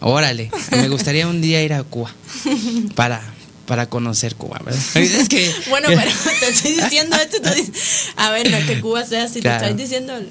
Órale, 0.00 0.50
me 0.72 0.88
gustaría 0.88 1.28
un 1.28 1.40
día 1.40 1.62
ir 1.62 1.72
a 1.72 1.84
Cuba 1.84 2.12
para, 2.96 3.22
para 3.66 3.88
conocer 3.88 4.34
Cuba, 4.36 4.60
¿verdad? 4.64 4.80
Es 4.96 5.28
que, 5.28 5.50
Bueno, 5.70 5.88
pero 5.88 6.10
te 6.40 6.48
estoy 6.48 6.72
diciendo 6.72 7.16
esto. 7.16 7.36
y 7.38 7.40
tú 7.40 7.50
dices- 7.50 7.72
a 8.16 8.30
ver, 8.30 8.50
no 8.50 8.56
es 8.56 8.66
que 8.66 8.80
Cuba 8.80 9.04
sea 9.04 9.24
así, 9.24 9.40
Claro. 9.40 9.60
te 9.60 9.70
estoy 9.70 9.82
diciendo 9.84 10.16
el, 10.16 10.28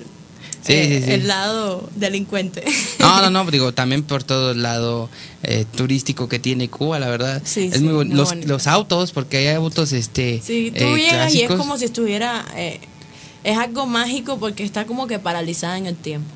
Sí, 0.66 0.74
eh, 0.74 1.00
sí, 1.00 1.06
sí. 1.06 1.12
el 1.14 1.28
lado 1.28 1.90
delincuente. 1.96 2.64
No, 3.00 3.22
no, 3.22 3.30
no, 3.32 3.50
digo, 3.50 3.74
también 3.74 4.04
por 4.04 4.24
todo 4.24 4.52
el 4.52 4.62
lado 4.62 5.10
eh, 5.42 5.66
turístico 5.76 6.30
que 6.30 6.38
tiene 6.38 6.70
Cuba, 6.70 7.00
la 7.00 7.10
verdad. 7.10 7.42
Sí, 7.44 7.70
es 7.72 7.80
sí, 7.80 7.84
muy 7.84 7.94
muy 8.06 8.16
los, 8.16 8.30
bonito. 8.30 8.48
los 8.48 8.68
autos, 8.68 9.12
porque 9.12 9.38
hay 9.38 9.48
autos, 9.56 9.92
este. 9.92 10.40
Sí, 10.46 10.72
tú 10.78 10.84
eh, 10.84 10.98
llegas 10.98 11.34
y 11.34 11.42
es 11.42 11.50
como 11.52 11.80
si 11.80 11.86
estuviera. 11.86 12.46
eh, 12.56 12.80
es 13.44 13.58
algo 13.58 13.88
mágico 13.88 14.38
porque 14.38 14.64
está 14.64 14.86
como 14.86 15.08
que 15.08 15.18
paralizada 15.18 15.80
en 15.80 15.88
el 15.88 15.96
tiempo. 15.96 16.30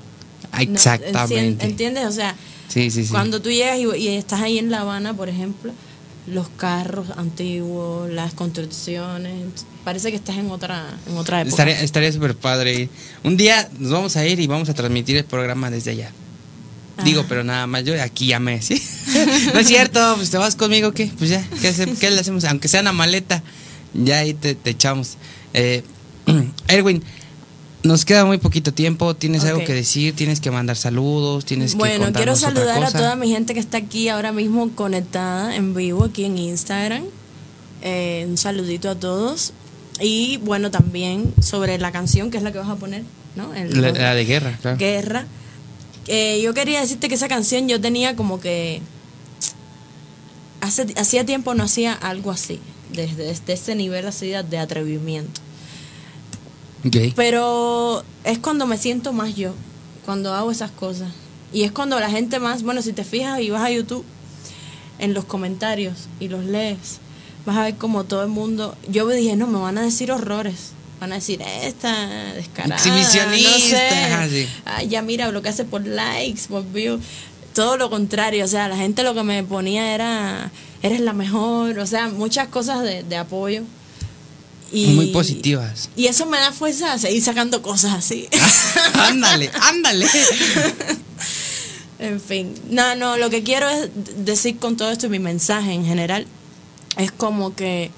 No, 0.52 0.60
Exactamente. 0.60 1.64
¿Entiendes? 1.64 2.06
O 2.08 2.12
sea, 2.12 2.36
Sí, 2.68 2.90
sí, 2.90 3.04
sí. 3.06 3.12
cuando 3.12 3.44
tú 3.44 3.52
llegas 3.52 3.78
y, 3.78 3.86
y 3.96 4.08
estás 4.08 4.42
ahí 4.42 4.58
en 4.58 4.72
La 4.72 4.82
Habana, 4.82 5.14
por 5.14 5.30
ejemplo, 5.30 5.72
los 6.28 6.50
carros 6.50 7.08
antiguos, 7.18 8.10
las 8.10 8.34
construcciones, 8.34 9.44
parece 9.84 10.10
que 10.10 10.18
estás 10.18 10.38
en 10.38 10.50
otra, 10.50 10.86
en 11.08 11.18
otra 11.18 11.42
época. 11.42 11.52
Estaría 11.52 11.82
estaría 11.82 12.12
súper 12.12 12.36
padre. 12.36 12.90
Un 13.24 13.38
día 13.38 13.70
nos 13.80 13.92
vamos 13.92 14.16
a 14.18 14.26
ir 14.26 14.40
y 14.40 14.48
vamos 14.48 14.70
a 14.70 14.74
transmitir 14.74 15.18
el 15.18 15.26
programa 15.26 15.70
desde 15.70 15.92
allá. 15.92 16.12
Digo, 17.04 17.22
Ah. 17.22 17.26
pero 17.28 17.44
nada 17.44 17.68
más, 17.68 17.84
yo 17.84 18.02
aquí 18.02 18.28
ya 18.28 18.40
me, 18.40 18.62
¿sí? 18.62 18.82
no 19.54 19.60
es 19.60 19.68
cierto, 19.68 20.00
pues 20.16 20.30
te 20.32 20.38
vas 20.38 20.56
conmigo, 20.56 20.94
¿qué? 20.94 21.12
Pues 21.18 21.30
ya, 21.30 21.46
¿qué, 21.62 21.68
hace- 21.68 21.94
qué 21.94 22.10
le 22.10 22.20
hacemos? 22.22 22.44
Aunque 22.46 22.68
sea 22.70 22.82
una 22.82 22.94
maleta, 22.94 23.44
ya 23.94 24.20
ahí 24.20 24.34
te, 24.34 24.56
te 24.56 24.70
echamos. 24.72 25.18
Eh, 25.54 25.84
Erwin, 26.68 27.04
Nos 27.86 28.04
queda 28.04 28.26
muy 28.26 28.38
poquito 28.40 28.74
tiempo. 28.74 29.16
¿Tienes 29.16 29.44
algo 29.46 29.64
que 29.64 29.74
decir? 29.74 30.16
¿Tienes 30.16 30.40
que 30.40 30.50
mandar 30.52 30.76
saludos? 30.76 31.46
¿Tienes 31.46 31.74
que 31.74 31.78
Bueno, 31.78 32.12
quiero 32.14 32.34
otra 32.34 32.50
saludar 32.50 32.84
a 32.84 32.92
toda 32.92 33.16
mi 33.16 33.30
gente 33.30 33.54
que 33.54 33.60
está 33.60 33.78
aquí 33.78 34.10
ahora 34.10 34.32
mismo 34.32 34.70
conectada 34.76 35.56
en 35.56 35.74
vivo 35.74 36.04
aquí 36.06 36.26
en 36.26 36.38
Instagram. 36.38 37.04
Eh, 37.84 38.26
un 38.28 38.38
saludito 38.38 38.90
a 38.90 38.96
todos. 38.96 39.54
Y 40.00 40.38
bueno, 40.38 40.72
también 40.72 41.34
sobre 41.42 41.78
la 41.78 41.92
canción, 41.92 42.32
que 42.32 42.38
es 42.38 42.44
la 42.44 42.52
que 42.52 42.58
vas 42.58 42.70
a 42.70 42.76
poner, 42.76 43.04
¿no? 43.36 43.54
El- 43.54 43.80
La, 43.82 43.92
la 43.92 44.16
de 44.16 44.26
guerra, 44.26 44.58
claro. 44.62 44.78
Guerra. 44.78 45.26
Eh, 46.08 46.42
yo 46.44 46.54
quería 46.54 46.82
decirte 46.82 47.08
que 47.08 47.16
esa 47.16 47.28
canción 47.28 47.68
yo 47.68 47.80
tenía 47.80 48.16
como 48.16 48.40
que... 48.40 48.82
Hace, 50.62 50.88
hacía 50.98 51.26
tiempo 51.26 51.54
no 51.54 51.64
hacía 51.64 51.94
algo 51.94 52.32
así, 52.32 52.60
desde, 52.92 53.24
desde 53.26 53.54
ese 53.54 53.76
nivel 53.76 54.08
así 54.08 54.30
de 54.30 54.58
atrevimiento. 54.58 55.42
Pero 57.16 58.04
es 58.24 58.40
cuando 58.40 58.66
me 58.68 58.78
siento 58.78 59.14
más 59.14 59.36
yo, 59.36 59.54
cuando 60.06 60.34
hago 60.34 60.52
esas 60.52 60.72
cosas. 60.72 61.10
Y 61.54 61.64
es 61.64 61.72
cuando 61.72 62.00
la 62.00 62.10
gente 62.10 62.40
más, 62.40 62.64
bueno, 62.64 62.82
si 62.82 62.94
te 62.94 63.04
fijas 63.04 63.40
y 63.40 63.50
vas 63.50 63.64
a 63.64 63.72
YouTube, 63.72 64.06
en 65.00 65.14
los 65.14 65.26
comentarios 65.26 66.08
y 66.20 66.28
los 66.28 66.46
lees, 66.46 67.00
vas 67.46 67.58
a 67.58 67.64
ver 67.64 67.76
como 67.76 68.04
todo 68.04 68.24
el 68.24 68.30
mundo, 68.30 68.76
yo 68.90 69.06
me 69.06 69.16
dije, 69.16 69.36
no, 69.36 69.48
me 69.48 69.60
van 69.60 69.78
a 69.78 69.82
decir 69.82 70.12
horrores. 70.12 70.72
Van 71.00 71.12
a 71.12 71.16
decir, 71.16 71.42
esta 71.42 72.34
descarada. 72.34 72.76
Exhibicionista, 72.76 73.52
No 73.52 73.60
sé. 73.60 73.88
ajá, 73.90 74.30
sí. 74.30 74.48
Ay, 74.64 74.88
ya 74.88 75.02
mira 75.02 75.30
lo 75.32 75.42
que 75.42 75.50
hace 75.50 75.66
por 75.66 75.86
likes, 75.86 76.44
por 76.48 76.64
views. 76.72 77.02
Todo 77.54 77.78
lo 77.78 77.90
contrario, 77.90 78.46
o 78.46 78.48
sea, 78.48 78.68
la 78.68 78.78
gente 78.78 79.04
lo 79.04 79.14
que 79.14 79.24
me 79.24 79.44
ponía 79.44 79.94
era, 79.94 80.52
eres 80.82 81.02
la 81.02 81.14
mejor, 81.14 81.80
o 81.80 81.86
sea, 81.86 82.08
muchas 82.10 82.48
cosas 82.48 82.82
de, 82.84 83.04
de 83.04 83.18
apoyo. 83.18 83.64
Y, 84.76 84.88
Muy 84.88 85.08
positivas. 85.08 85.90
Y 85.96 86.08
eso 86.08 86.26
me 86.26 86.38
da 86.38 86.52
fuerza 86.52 86.92
a 86.92 86.98
seguir 86.98 87.24
sacando 87.24 87.62
cosas 87.62 87.94
así. 87.94 88.28
ándale, 88.94 89.50
ándale. 89.62 90.06
en 92.00 92.20
fin, 92.20 92.54
no, 92.70 92.94
no, 92.96 93.16
lo 93.16 93.30
que 93.30 93.42
quiero 93.42 93.70
es 93.70 93.90
decir 94.18 94.58
con 94.58 94.76
todo 94.76 94.92
esto 94.92 95.06
y 95.06 95.10
mi 95.10 95.20
mensaje 95.20 95.72
en 95.72 95.86
general 95.86 96.28
es 96.98 97.12
como 97.14 97.56
que 97.56 97.90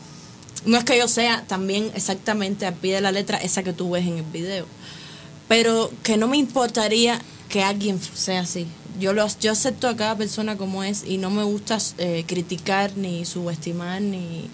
no 0.65 0.77
es 0.77 0.83
que 0.83 0.97
yo 0.97 1.07
sea 1.07 1.43
también 1.47 1.89
exactamente 1.95 2.67
al 2.67 2.75
pie 2.75 2.95
de 2.95 3.01
la 3.01 3.11
letra 3.11 3.37
esa 3.37 3.63
que 3.63 3.73
tú 3.73 3.91
ves 3.91 4.05
en 4.05 4.17
el 4.17 4.23
video, 4.23 4.67
pero 5.47 5.91
que 6.03 6.17
no 6.17 6.27
me 6.27 6.37
importaría 6.37 7.19
que 7.49 7.63
alguien 7.63 7.99
sea 8.13 8.41
así. 8.41 8.67
Yo 8.99 9.13
lo 9.13 9.25
yo 9.39 9.51
acepto 9.51 9.87
a 9.87 9.95
cada 9.95 10.15
persona 10.15 10.57
como 10.57 10.83
es 10.83 11.03
y 11.07 11.17
no 11.17 11.31
me 11.31 11.43
gusta 11.43 11.79
eh, 11.97 12.23
criticar 12.27 12.97
ni 12.97 13.25
subestimar 13.25 14.01
ni 14.01 14.49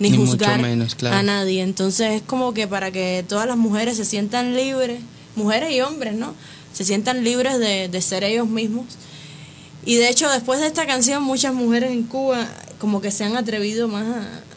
ni, 0.00 0.16
juzgar 0.16 0.60
menos, 0.60 0.94
claro. 0.96 1.16
a 1.16 1.22
nadie. 1.22 1.62
Entonces 1.62 2.12
es 2.12 2.22
como 2.22 2.52
que 2.54 2.66
para 2.66 2.90
que 2.90 3.24
todas 3.28 3.46
las 3.46 3.56
mujeres 3.56 3.96
se 3.96 4.04
sientan 4.04 4.54
libres, 4.56 5.00
mujeres 5.36 5.70
y 5.72 5.80
hombres, 5.80 6.14
¿no? 6.14 6.34
Se 6.72 6.84
sientan 6.84 7.22
libres 7.22 7.58
de, 7.58 7.88
de 7.88 8.00
ser 8.02 8.24
ellos 8.24 8.48
mismos. 8.48 8.86
Y 9.84 9.96
de 9.96 10.08
hecho, 10.08 10.28
después 10.30 10.60
de 10.60 10.66
esta 10.66 10.86
canción, 10.86 11.22
muchas 11.22 11.54
mujeres 11.54 11.90
en 11.92 12.02
Cuba 12.04 12.46
como 12.78 13.00
que 13.00 13.10
se 13.10 13.24
han 13.24 13.36
atrevido 13.36 13.88
más 13.88 14.06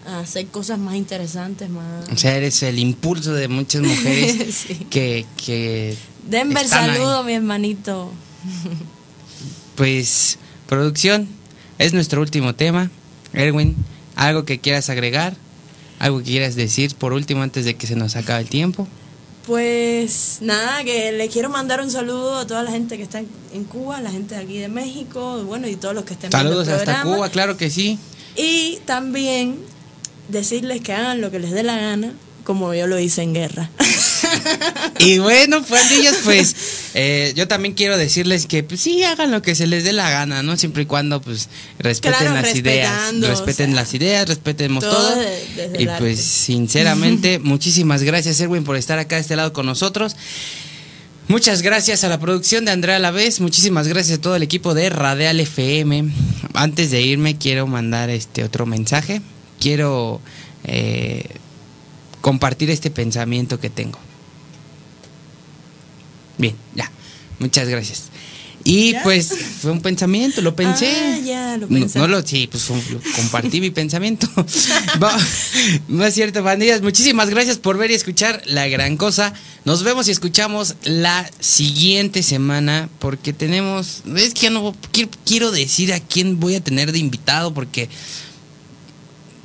a, 0.05 0.15
a 0.15 0.19
hacer 0.19 0.47
cosas 0.47 0.79
más 0.79 0.95
interesantes, 0.95 1.69
más... 1.69 2.09
O 2.09 2.17
sea, 2.17 2.35
eres 2.35 2.61
el 2.63 2.79
impulso 2.79 3.33
de 3.33 3.47
muchas 3.47 3.81
mujeres 3.81 4.55
Sí. 4.67 4.75
que, 4.89 5.25
que 5.43 5.95
Denver, 6.29 6.63
están 6.63 6.89
ahí. 6.89 6.95
saludo, 6.97 7.23
mi 7.23 7.33
hermanito. 7.33 8.11
Pues, 9.75 10.37
producción, 10.67 11.27
es 11.79 11.93
nuestro 11.93 12.21
último 12.21 12.53
tema. 12.55 12.89
Erwin, 13.33 13.75
¿algo 14.15 14.45
que 14.45 14.59
quieras 14.59 14.89
agregar? 14.89 15.35
¿Algo 15.99 16.19
que 16.19 16.25
quieras 16.25 16.55
decir 16.55 16.95
por 16.95 17.13
último 17.13 17.43
antes 17.43 17.65
de 17.65 17.75
que 17.75 17.87
se 17.87 17.95
nos 17.95 18.15
acabe 18.15 18.41
el 18.41 18.49
tiempo? 18.49 18.87
Pues 19.45 20.37
nada, 20.39 20.83
que 20.83 21.11
le 21.11 21.27
quiero 21.27 21.49
mandar 21.49 21.81
un 21.81 21.91
saludo 21.91 22.37
a 22.37 22.47
toda 22.47 22.63
la 22.63 22.71
gente 22.71 22.95
que 22.95 23.03
está 23.03 23.19
en, 23.19 23.63
Cuba, 23.65 23.99
la 23.99 24.09
gente 24.09 24.35
de 24.35 24.41
aquí 24.41 24.57
de 24.57 24.69
México, 24.69 25.43
bueno, 25.43 25.67
y 25.67 25.75
todos 25.75 25.93
los 25.93 26.05
que 26.05 26.13
estén 26.13 26.29
viendo 26.29 26.49
Saludos 26.49 26.67
el 26.69 26.75
hasta. 26.75 27.03
Cuba, 27.03 27.29
claro 27.29 27.57
que 27.57 27.69
sí. 27.69 27.99
Y 28.37 28.79
también 28.85 29.59
decirles 30.29 30.81
que 30.81 30.93
hagan 30.93 31.19
lo 31.19 31.29
que 31.29 31.39
les 31.39 31.51
dé 31.51 31.63
la 31.63 31.77
gana, 31.77 32.13
como 32.45 32.73
yo 32.73 32.87
lo 32.87 32.97
hice 32.99 33.21
en 33.21 33.33
guerra. 33.33 33.69
Y 34.99 35.19
bueno, 35.19 35.63
pandillas, 35.63 36.15
pues 36.23 36.55
eh, 36.93 37.33
yo 37.35 37.47
también 37.47 37.73
quiero 37.73 37.97
decirles 37.97 38.45
que 38.45 38.63
pues 38.63 38.79
sí 38.81 39.03
hagan 39.03 39.31
lo 39.31 39.41
que 39.41 39.55
se 39.55 39.67
les 39.67 39.83
dé 39.83 39.91
la 39.91 40.09
gana, 40.09 40.43
¿no? 40.43 40.55
Siempre 40.57 40.83
y 40.83 40.85
cuando 40.85 41.21
pues 41.21 41.49
respeten 41.79 42.19
Claro, 42.19 42.35
las 42.41 42.55
ideas, 42.55 43.13
respeten 43.19 43.71
o 43.71 43.73
sea, 43.73 43.81
las 43.81 43.93
ideas, 43.93 44.27
respetemos 44.27 44.83
todo 44.83 44.93
todo. 44.93 45.15
desde- 45.19 45.69
desde 45.69 45.83
y 45.83 45.87
pues 45.99 46.21
sinceramente, 46.21 47.39
muchísimas 47.43 48.03
gracias 48.03 48.39
Erwin 48.39 48.63
por 48.63 48.77
estar 48.77 48.99
acá 48.99 49.15
de 49.15 49.21
este 49.21 49.35
lado 49.35 49.51
con 49.53 49.65
nosotros. 49.65 50.15
Muchas 51.27 51.61
gracias 51.61 52.03
a 52.03 52.09
la 52.09 52.19
producción 52.19 52.65
de 52.65 52.71
Andrea 52.71 52.99
Lavés, 52.99 53.39
muchísimas 53.39 53.87
gracias 53.87 54.17
a 54.19 54.21
todo 54.21 54.35
el 54.35 54.43
equipo 54.43 54.73
de 54.73 54.89
Radial 54.89 55.39
FM. 55.39 56.11
Antes 56.53 56.91
de 56.91 57.01
irme 57.01 57.37
quiero 57.37 57.65
mandar 57.65 58.09
este 58.09 58.43
otro 58.43 58.65
mensaje. 58.65 59.21
Quiero 59.59 60.19
eh, 60.65 61.23
compartir 62.21 62.69
este 62.69 62.91
pensamiento 62.91 63.59
que 63.59 63.69
tengo. 63.69 63.97
Bien, 66.37 66.55
ya. 66.75 66.89
Muchas 67.39 67.67
gracias. 67.67 68.03
Y 68.65 68.93
pues 69.03 69.27
fue 69.61 69.71
un 69.71 69.81
pensamiento, 69.81 70.41
lo 70.41 70.55
pensé. 70.55 70.89
Ah, 70.95 71.19
ya, 71.19 71.57
lo 71.57 71.67
No- 71.67 71.73
pensaste. 71.79 71.99
No, 71.99 72.07
lo, 72.07 72.21
sí, 72.25 72.47
pues 72.47 72.69
lo- 72.69 73.01
compartí 73.17 73.59
mi 73.59 73.71
pensamiento. 73.71 74.27
No 75.89 76.05
es 76.05 76.13
cierto, 76.13 76.43
pandillas. 76.43 76.81
Muchísimas 76.81 77.29
gracias 77.29 77.57
por 77.57 77.77
ver 77.77 77.91
y 77.91 77.95
escuchar 77.95 78.41
la 78.45 78.67
gran 78.69 78.95
cosa. 78.95 79.33
Nos 79.65 79.83
vemos 79.83 80.07
y 80.07 80.11
escuchamos 80.11 80.75
la 80.85 81.29
siguiente 81.41 82.23
semana 82.23 82.89
porque 82.99 83.33
tenemos. 83.33 84.03
Es 84.15 84.33
que 84.33 84.41
ya 84.41 84.49
no 84.49 84.73
quiero, 84.93 85.09
quiero 85.25 85.51
decir 85.51 85.91
a 85.93 85.99
quién 85.99 86.39
voy 86.39 86.55
a 86.55 86.63
tener 86.63 86.93
de 86.93 86.99
invitado 86.99 87.53
porque 87.53 87.89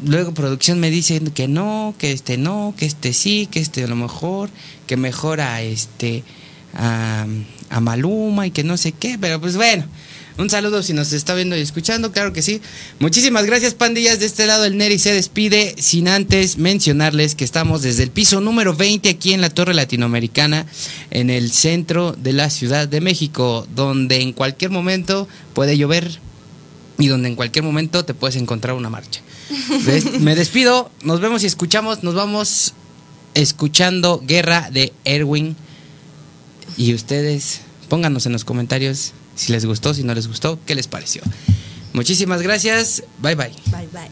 luego 0.04 0.32
producción 0.32 0.78
me 0.80 0.90
dice 0.90 1.20
que 1.34 1.48
no, 1.48 1.94
que 1.98 2.12
este 2.12 2.36
no, 2.38 2.74
que 2.76 2.86
este 2.86 3.12
sí, 3.12 3.48
que 3.50 3.58
este 3.60 3.82
a 3.84 3.88
lo 3.88 3.96
mejor, 3.96 4.48
que 4.86 4.96
mejora 4.96 5.60
este 5.62 6.22
a, 6.78 7.26
a 7.68 7.80
Maluma 7.80 8.46
y 8.46 8.50
que 8.50 8.64
no 8.64 8.78
sé 8.78 8.92
qué, 8.92 9.18
pero 9.20 9.40
pues 9.40 9.56
bueno. 9.56 9.84
Un 10.38 10.48
saludo 10.48 10.84
si 10.84 10.92
nos 10.92 11.12
está 11.12 11.34
viendo 11.34 11.56
y 11.56 11.60
escuchando, 11.60 12.12
claro 12.12 12.32
que 12.32 12.42
sí. 12.42 12.62
Muchísimas 13.00 13.44
gracias, 13.44 13.74
pandillas. 13.74 14.20
De 14.20 14.26
este 14.26 14.46
lado 14.46 14.64
el 14.64 14.76
Neri 14.76 15.00
se 15.00 15.12
despide 15.12 15.74
sin 15.78 16.06
antes 16.06 16.58
mencionarles 16.58 17.34
que 17.34 17.42
estamos 17.42 17.82
desde 17.82 18.04
el 18.04 18.12
piso 18.12 18.40
número 18.40 18.72
20 18.72 19.08
aquí 19.08 19.32
en 19.32 19.40
la 19.40 19.50
Torre 19.50 19.74
Latinoamericana, 19.74 20.64
en 21.10 21.30
el 21.30 21.50
centro 21.50 22.12
de 22.12 22.32
la 22.32 22.50
Ciudad 22.50 22.86
de 22.86 23.00
México, 23.00 23.66
donde 23.74 24.22
en 24.22 24.32
cualquier 24.32 24.70
momento 24.70 25.26
puede 25.54 25.76
llover 25.76 26.20
y 26.98 27.08
donde 27.08 27.30
en 27.30 27.34
cualquier 27.34 27.64
momento 27.64 28.04
te 28.04 28.14
puedes 28.14 28.36
encontrar 28.36 28.76
una 28.76 28.90
marcha. 28.90 29.20
Me 30.20 30.36
despido, 30.36 30.92
nos 31.02 31.20
vemos 31.20 31.42
y 31.42 31.46
escuchamos, 31.46 32.04
nos 32.04 32.14
vamos 32.14 32.74
escuchando 33.34 34.22
Guerra 34.24 34.70
de 34.70 34.92
Erwin. 35.04 35.56
Y 36.78 36.94
ustedes, 36.94 37.60
pónganos 37.88 38.24
en 38.26 38.32
los 38.32 38.44
comentarios 38.44 39.12
si 39.34 39.52
les 39.52 39.66
gustó, 39.66 39.94
si 39.94 40.04
no 40.04 40.14
les 40.14 40.28
gustó, 40.28 40.58
qué 40.64 40.74
les 40.76 40.86
pareció. 40.86 41.22
Muchísimas 41.92 42.40
gracias, 42.40 43.02
bye 43.20 43.34
bye. 43.34 43.52
Bye 43.72 43.88
bye. 43.92 44.08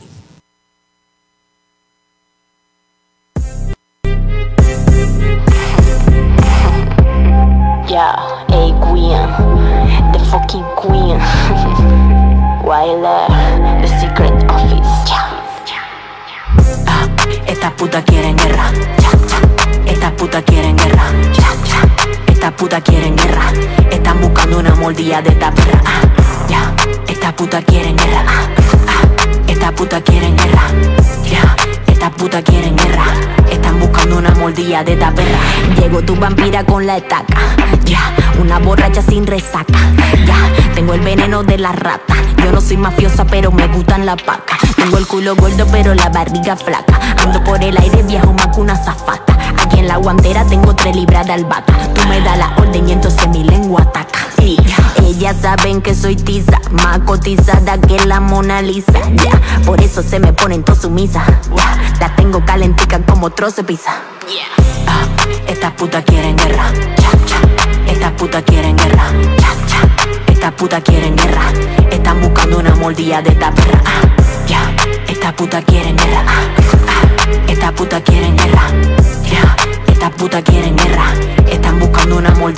Yeah, 7.89 8.15
a 8.51 8.63
queen, 8.85 9.31
the 10.13 10.19
fucking 10.31 10.67
queen. 10.77 11.19
Wyler, 12.67 13.29
the 13.81 13.89
secret 14.01 14.35
office. 14.51 14.95
Ah, 16.89 17.07
Esta 17.47 17.71
puta 17.77 18.03
quieren 18.03 18.37
guerra. 18.37 18.71
Esta 19.87 20.11
puta 20.17 20.43
quieren 20.43 20.77
guerra. 20.77 20.86
Esta 22.47 22.59
puta 22.59 22.81
quieren 22.81 23.17
guerra. 23.17 23.53
Están 23.91 24.21
buscando 24.21 24.61
una 24.61 24.73
mordida 24.77 25.21
de 25.21 25.31
esta 25.31 25.51
perra. 25.51 25.83
Ah, 25.85 26.01
ya. 26.49 26.73
Esta 27.09 27.35
puta 27.35 27.61
quieren 27.61 27.97
guerra. 27.97 28.23
Ah, 28.25 28.47
ah. 28.87 29.27
Esta 29.49 29.73
puta 29.73 30.01
quieren 30.01 30.37
guerra. 30.37 30.63
Ya. 31.29 31.57
Esta 31.89 32.09
puta 32.09 32.41
quieren 32.43 32.77
guerra. 32.77 33.03
Están 33.51 33.81
buscando 33.81 34.19
una 34.19 34.31
mordida 34.37 34.85
de 34.85 34.93
esta 34.93 35.11
perra. 35.11 35.39
Llegó 35.77 36.03
tu 36.03 36.15
vampira 36.15 36.63
con 36.63 36.87
la 36.87 36.99
estaca. 36.99 37.37
Ya. 37.85 38.15
Una 38.41 38.61
borracha 38.61 39.03
sin 39.03 39.27
resaca. 39.27 39.81
Ya. 40.25 40.39
Tengo 40.77 40.95
el 40.95 41.01
veneno 41.01 41.43
de 41.43 41.59
la 41.59 41.73
rata. 41.73 42.15
Yo 42.45 42.53
no 42.53 42.61
soy 42.61 42.77
mafiosa, 42.77 43.25
pero 43.25 43.51
me 43.51 43.67
gustan 43.67 44.07
las 44.07 44.25
vacas. 44.25 44.61
Tengo 44.77 44.99
el 44.99 45.07
culo 45.09 45.35
gordo, 45.35 45.67
pero 45.73 45.97
la 45.97 46.11
barriga 46.11 46.55
flaca. 46.55 47.01
Ando 47.25 47.43
por 47.43 47.61
el 47.61 47.77
aire, 47.77 48.05
viajo 48.05 48.33
más 48.33 48.47
que 48.55 48.61
una 48.61 48.77
zafata. 48.77 49.26
Aquí 49.67 49.81
en 49.81 49.89
la 49.89 49.97
guantera 49.97 50.45
tengo 50.45 50.75
tres 50.77 50.95
libras 50.95 51.27
de 51.27 51.33
albahaca. 51.33 51.93
Tú 51.93 52.01
me 52.09 52.21
das 52.21 52.39
la 52.39 52.55
orden 52.57 52.89
y 52.89 52.93
entonces 52.93 53.27
mi 53.29 53.43
lengua 53.43 53.83
ataca. 53.83 54.21
Ellas 55.05 55.37
saben 55.43 55.83
que 55.83 55.93
soy 55.93 56.15
tiza, 56.15 56.61
más 56.71 57.01
cotizada 57.01 57.77
que 57.81 57.99
la 58.07 58.21
Mona 58.21 58.63
Lisa. 58.63 58.93
Por 59.65 59.81
eso 59.83 60.03
se 60.03 60.21
me 60.21 60.33
ponen 60.33 60.63
todas 60.63 60.83
sumisas. 60.83 61.25
Ya, 61.57 61.79
las 61.99 62.15
tengo 62.15 62.45
calenticas 62.45 63.01
como 63.09 63.31
trozo 63.31 63.63
de 63.63 63.65
pizza. 63.65 63.91
Ah, 64.87 65.05
Estas 65.49 65.73
putas 65.73 66.05
quieren 66.05 66.37
guerra. 66.37 66.71
Estas 67.89 68.13
putas 68.13 68.45
quieren 68.45 68.77
guerra. 68.77 69.05
Cha. 69.37 70.33
Estas 70.33 70.53
putas 70.53 70.83
quieren 70.83 71.17
guerra. 71.17 71.43
Están 71.91 72.21
buscando 72.21 72.59
una 72.59 72.75
mordida 72.77 73.21
de 73.21 73.31
esta 73.31 73.51
perra. 73.53 73.83
Ah, 73.85 74.03
ya. 74.47 74.61
Estas 75.09 75.33
putas 75.33 75.65
quieren 75.65 75.97
guerra. 75.97 76.23
Ah, 76.29 76.45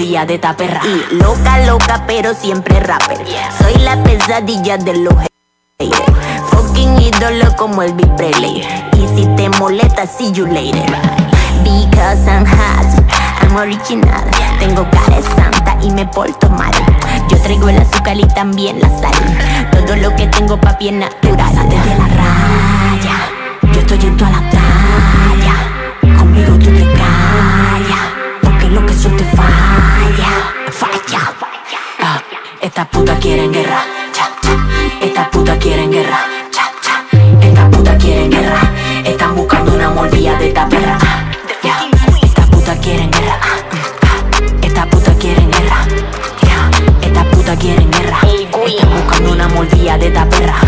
mordida 0.09 0.27
de 0.27 0.35
esta 0.35 0.57
perra. 0.57 0.81
Y 0.85 1.15
loca, 1.17 1.59
loca, 1.67 2.05
pero 2.07 2.35
siempre 2.35 2.81
rapper. 2.81 3.19
Soy 3.59 3.75
la 3.83 4.03
pesadilla 4.03 4.79
de 4.79 4.97
los 4.99 5.15
haters. 5.15 6.03
Fucking 6.51 7.01
ídolo 7.01 7.57
como 7.57 7.83
el 7.83 7.93
Big 7.93 8.15
Presley. 8.17 8.63
Y 8.97 9.17
si 9.17 9.27
te 9.37 9.49
molesta, 9.59 10.07
see 10.07 10.33
you 10.33 10.47
later. 10.47 10.87
Because 11.63 12.27
I'm 12.27 12.47
hot, 12.47 12.87
I'm 13.43 13.57
original. 13.57 14.25
Tengo 14.59 14.89
cara 14.91 15.17
de 15.17 15.23
santa 15.23 15.77
y 15.83 15.91
me 15.91 16.07
porto 16.07 16.49
mal. 16.51 16.73
Yo 17.29 17.39
traigo 17.39 17.69
el 17.69 17.79
azúcar 17.79 18.17
y 18.17 18.27
también 18.29 18.81
la 18.81 18.89
sal. 18.89 19.71
Todo 19.71 19.97
lo 19.97 20.15
que 20.17 20.27
tengo 20.29 20.59
papi 20.61 20.89
es 20.89 20.95
natural. 20.95 21.37
Pásate 21.37 21.77
de 21.77 21.99
la 21.99 22.09
raya. 22.09 23.17
Yo 23.73 23.81
estoy 23.81 23.99
en 24.07 24.17
toda 24.17 24.31
la 24.31 24.51
talla. 24.51 26.17
Conmigo 26.19 26.55
tú 26.59 26.71
te 26.71 26.88
lo 28.81 28.87
que 28.87 28.93
eso 28.93 29.09
te 29.11 29.25
falla. 29.25 30.53
Falla. 30.71 31.35
Ah, 32.01 32.23
Estas 32.61 32.87
putas 32.89 33.19
quieren 33.19 33.53
guerra. 33.53 33.81
Cha, 34.13 34.31
cha. 34.43 35.05
Estas 35.05 35.29
putas 35.29 35.59
quieren 35.59 35.91
guerra. 35.91 36.19
Cha, 36.51 36.71
cha. 36.83 37.05
Estas 37.41 37.69
putas 37.71 38.03
quieren 38.03 38.31
guerra. 38.31 38.61
Están 39.05 39.35
buscando 39.35 39.75
una 39.75 39.91
mordida 39.91 40.39
de 40.39 40.49
esta 40.49 40.69
perra. 40.69 40.99
Ah, 41.01 41.25
ya. 41.63 41.77
Estas 42.23 42.47
putas 42.47 42.79
quieren 42.79 43.11
guerra. 43.11 43.39
Ah, 43.43 43.57
ah. 44.03 44.41
Estas 44.63 44.87
putas 44.87 45.17
quieren 45.17 45.51
guerra. 45.51 45.79
Ya. 46.43 46.71
Estas 47.07 47.25
putas 47.27 47.59
quieren 47.59 47.91
guerra. 47.91 48.19
Están 48.67 48.91
buscando 48.91 49.33
una 49.33 49.49
mordida 49.49 49.99
de 49.99 50.07
esta 50.09 50.29
perra. 50.29 50.68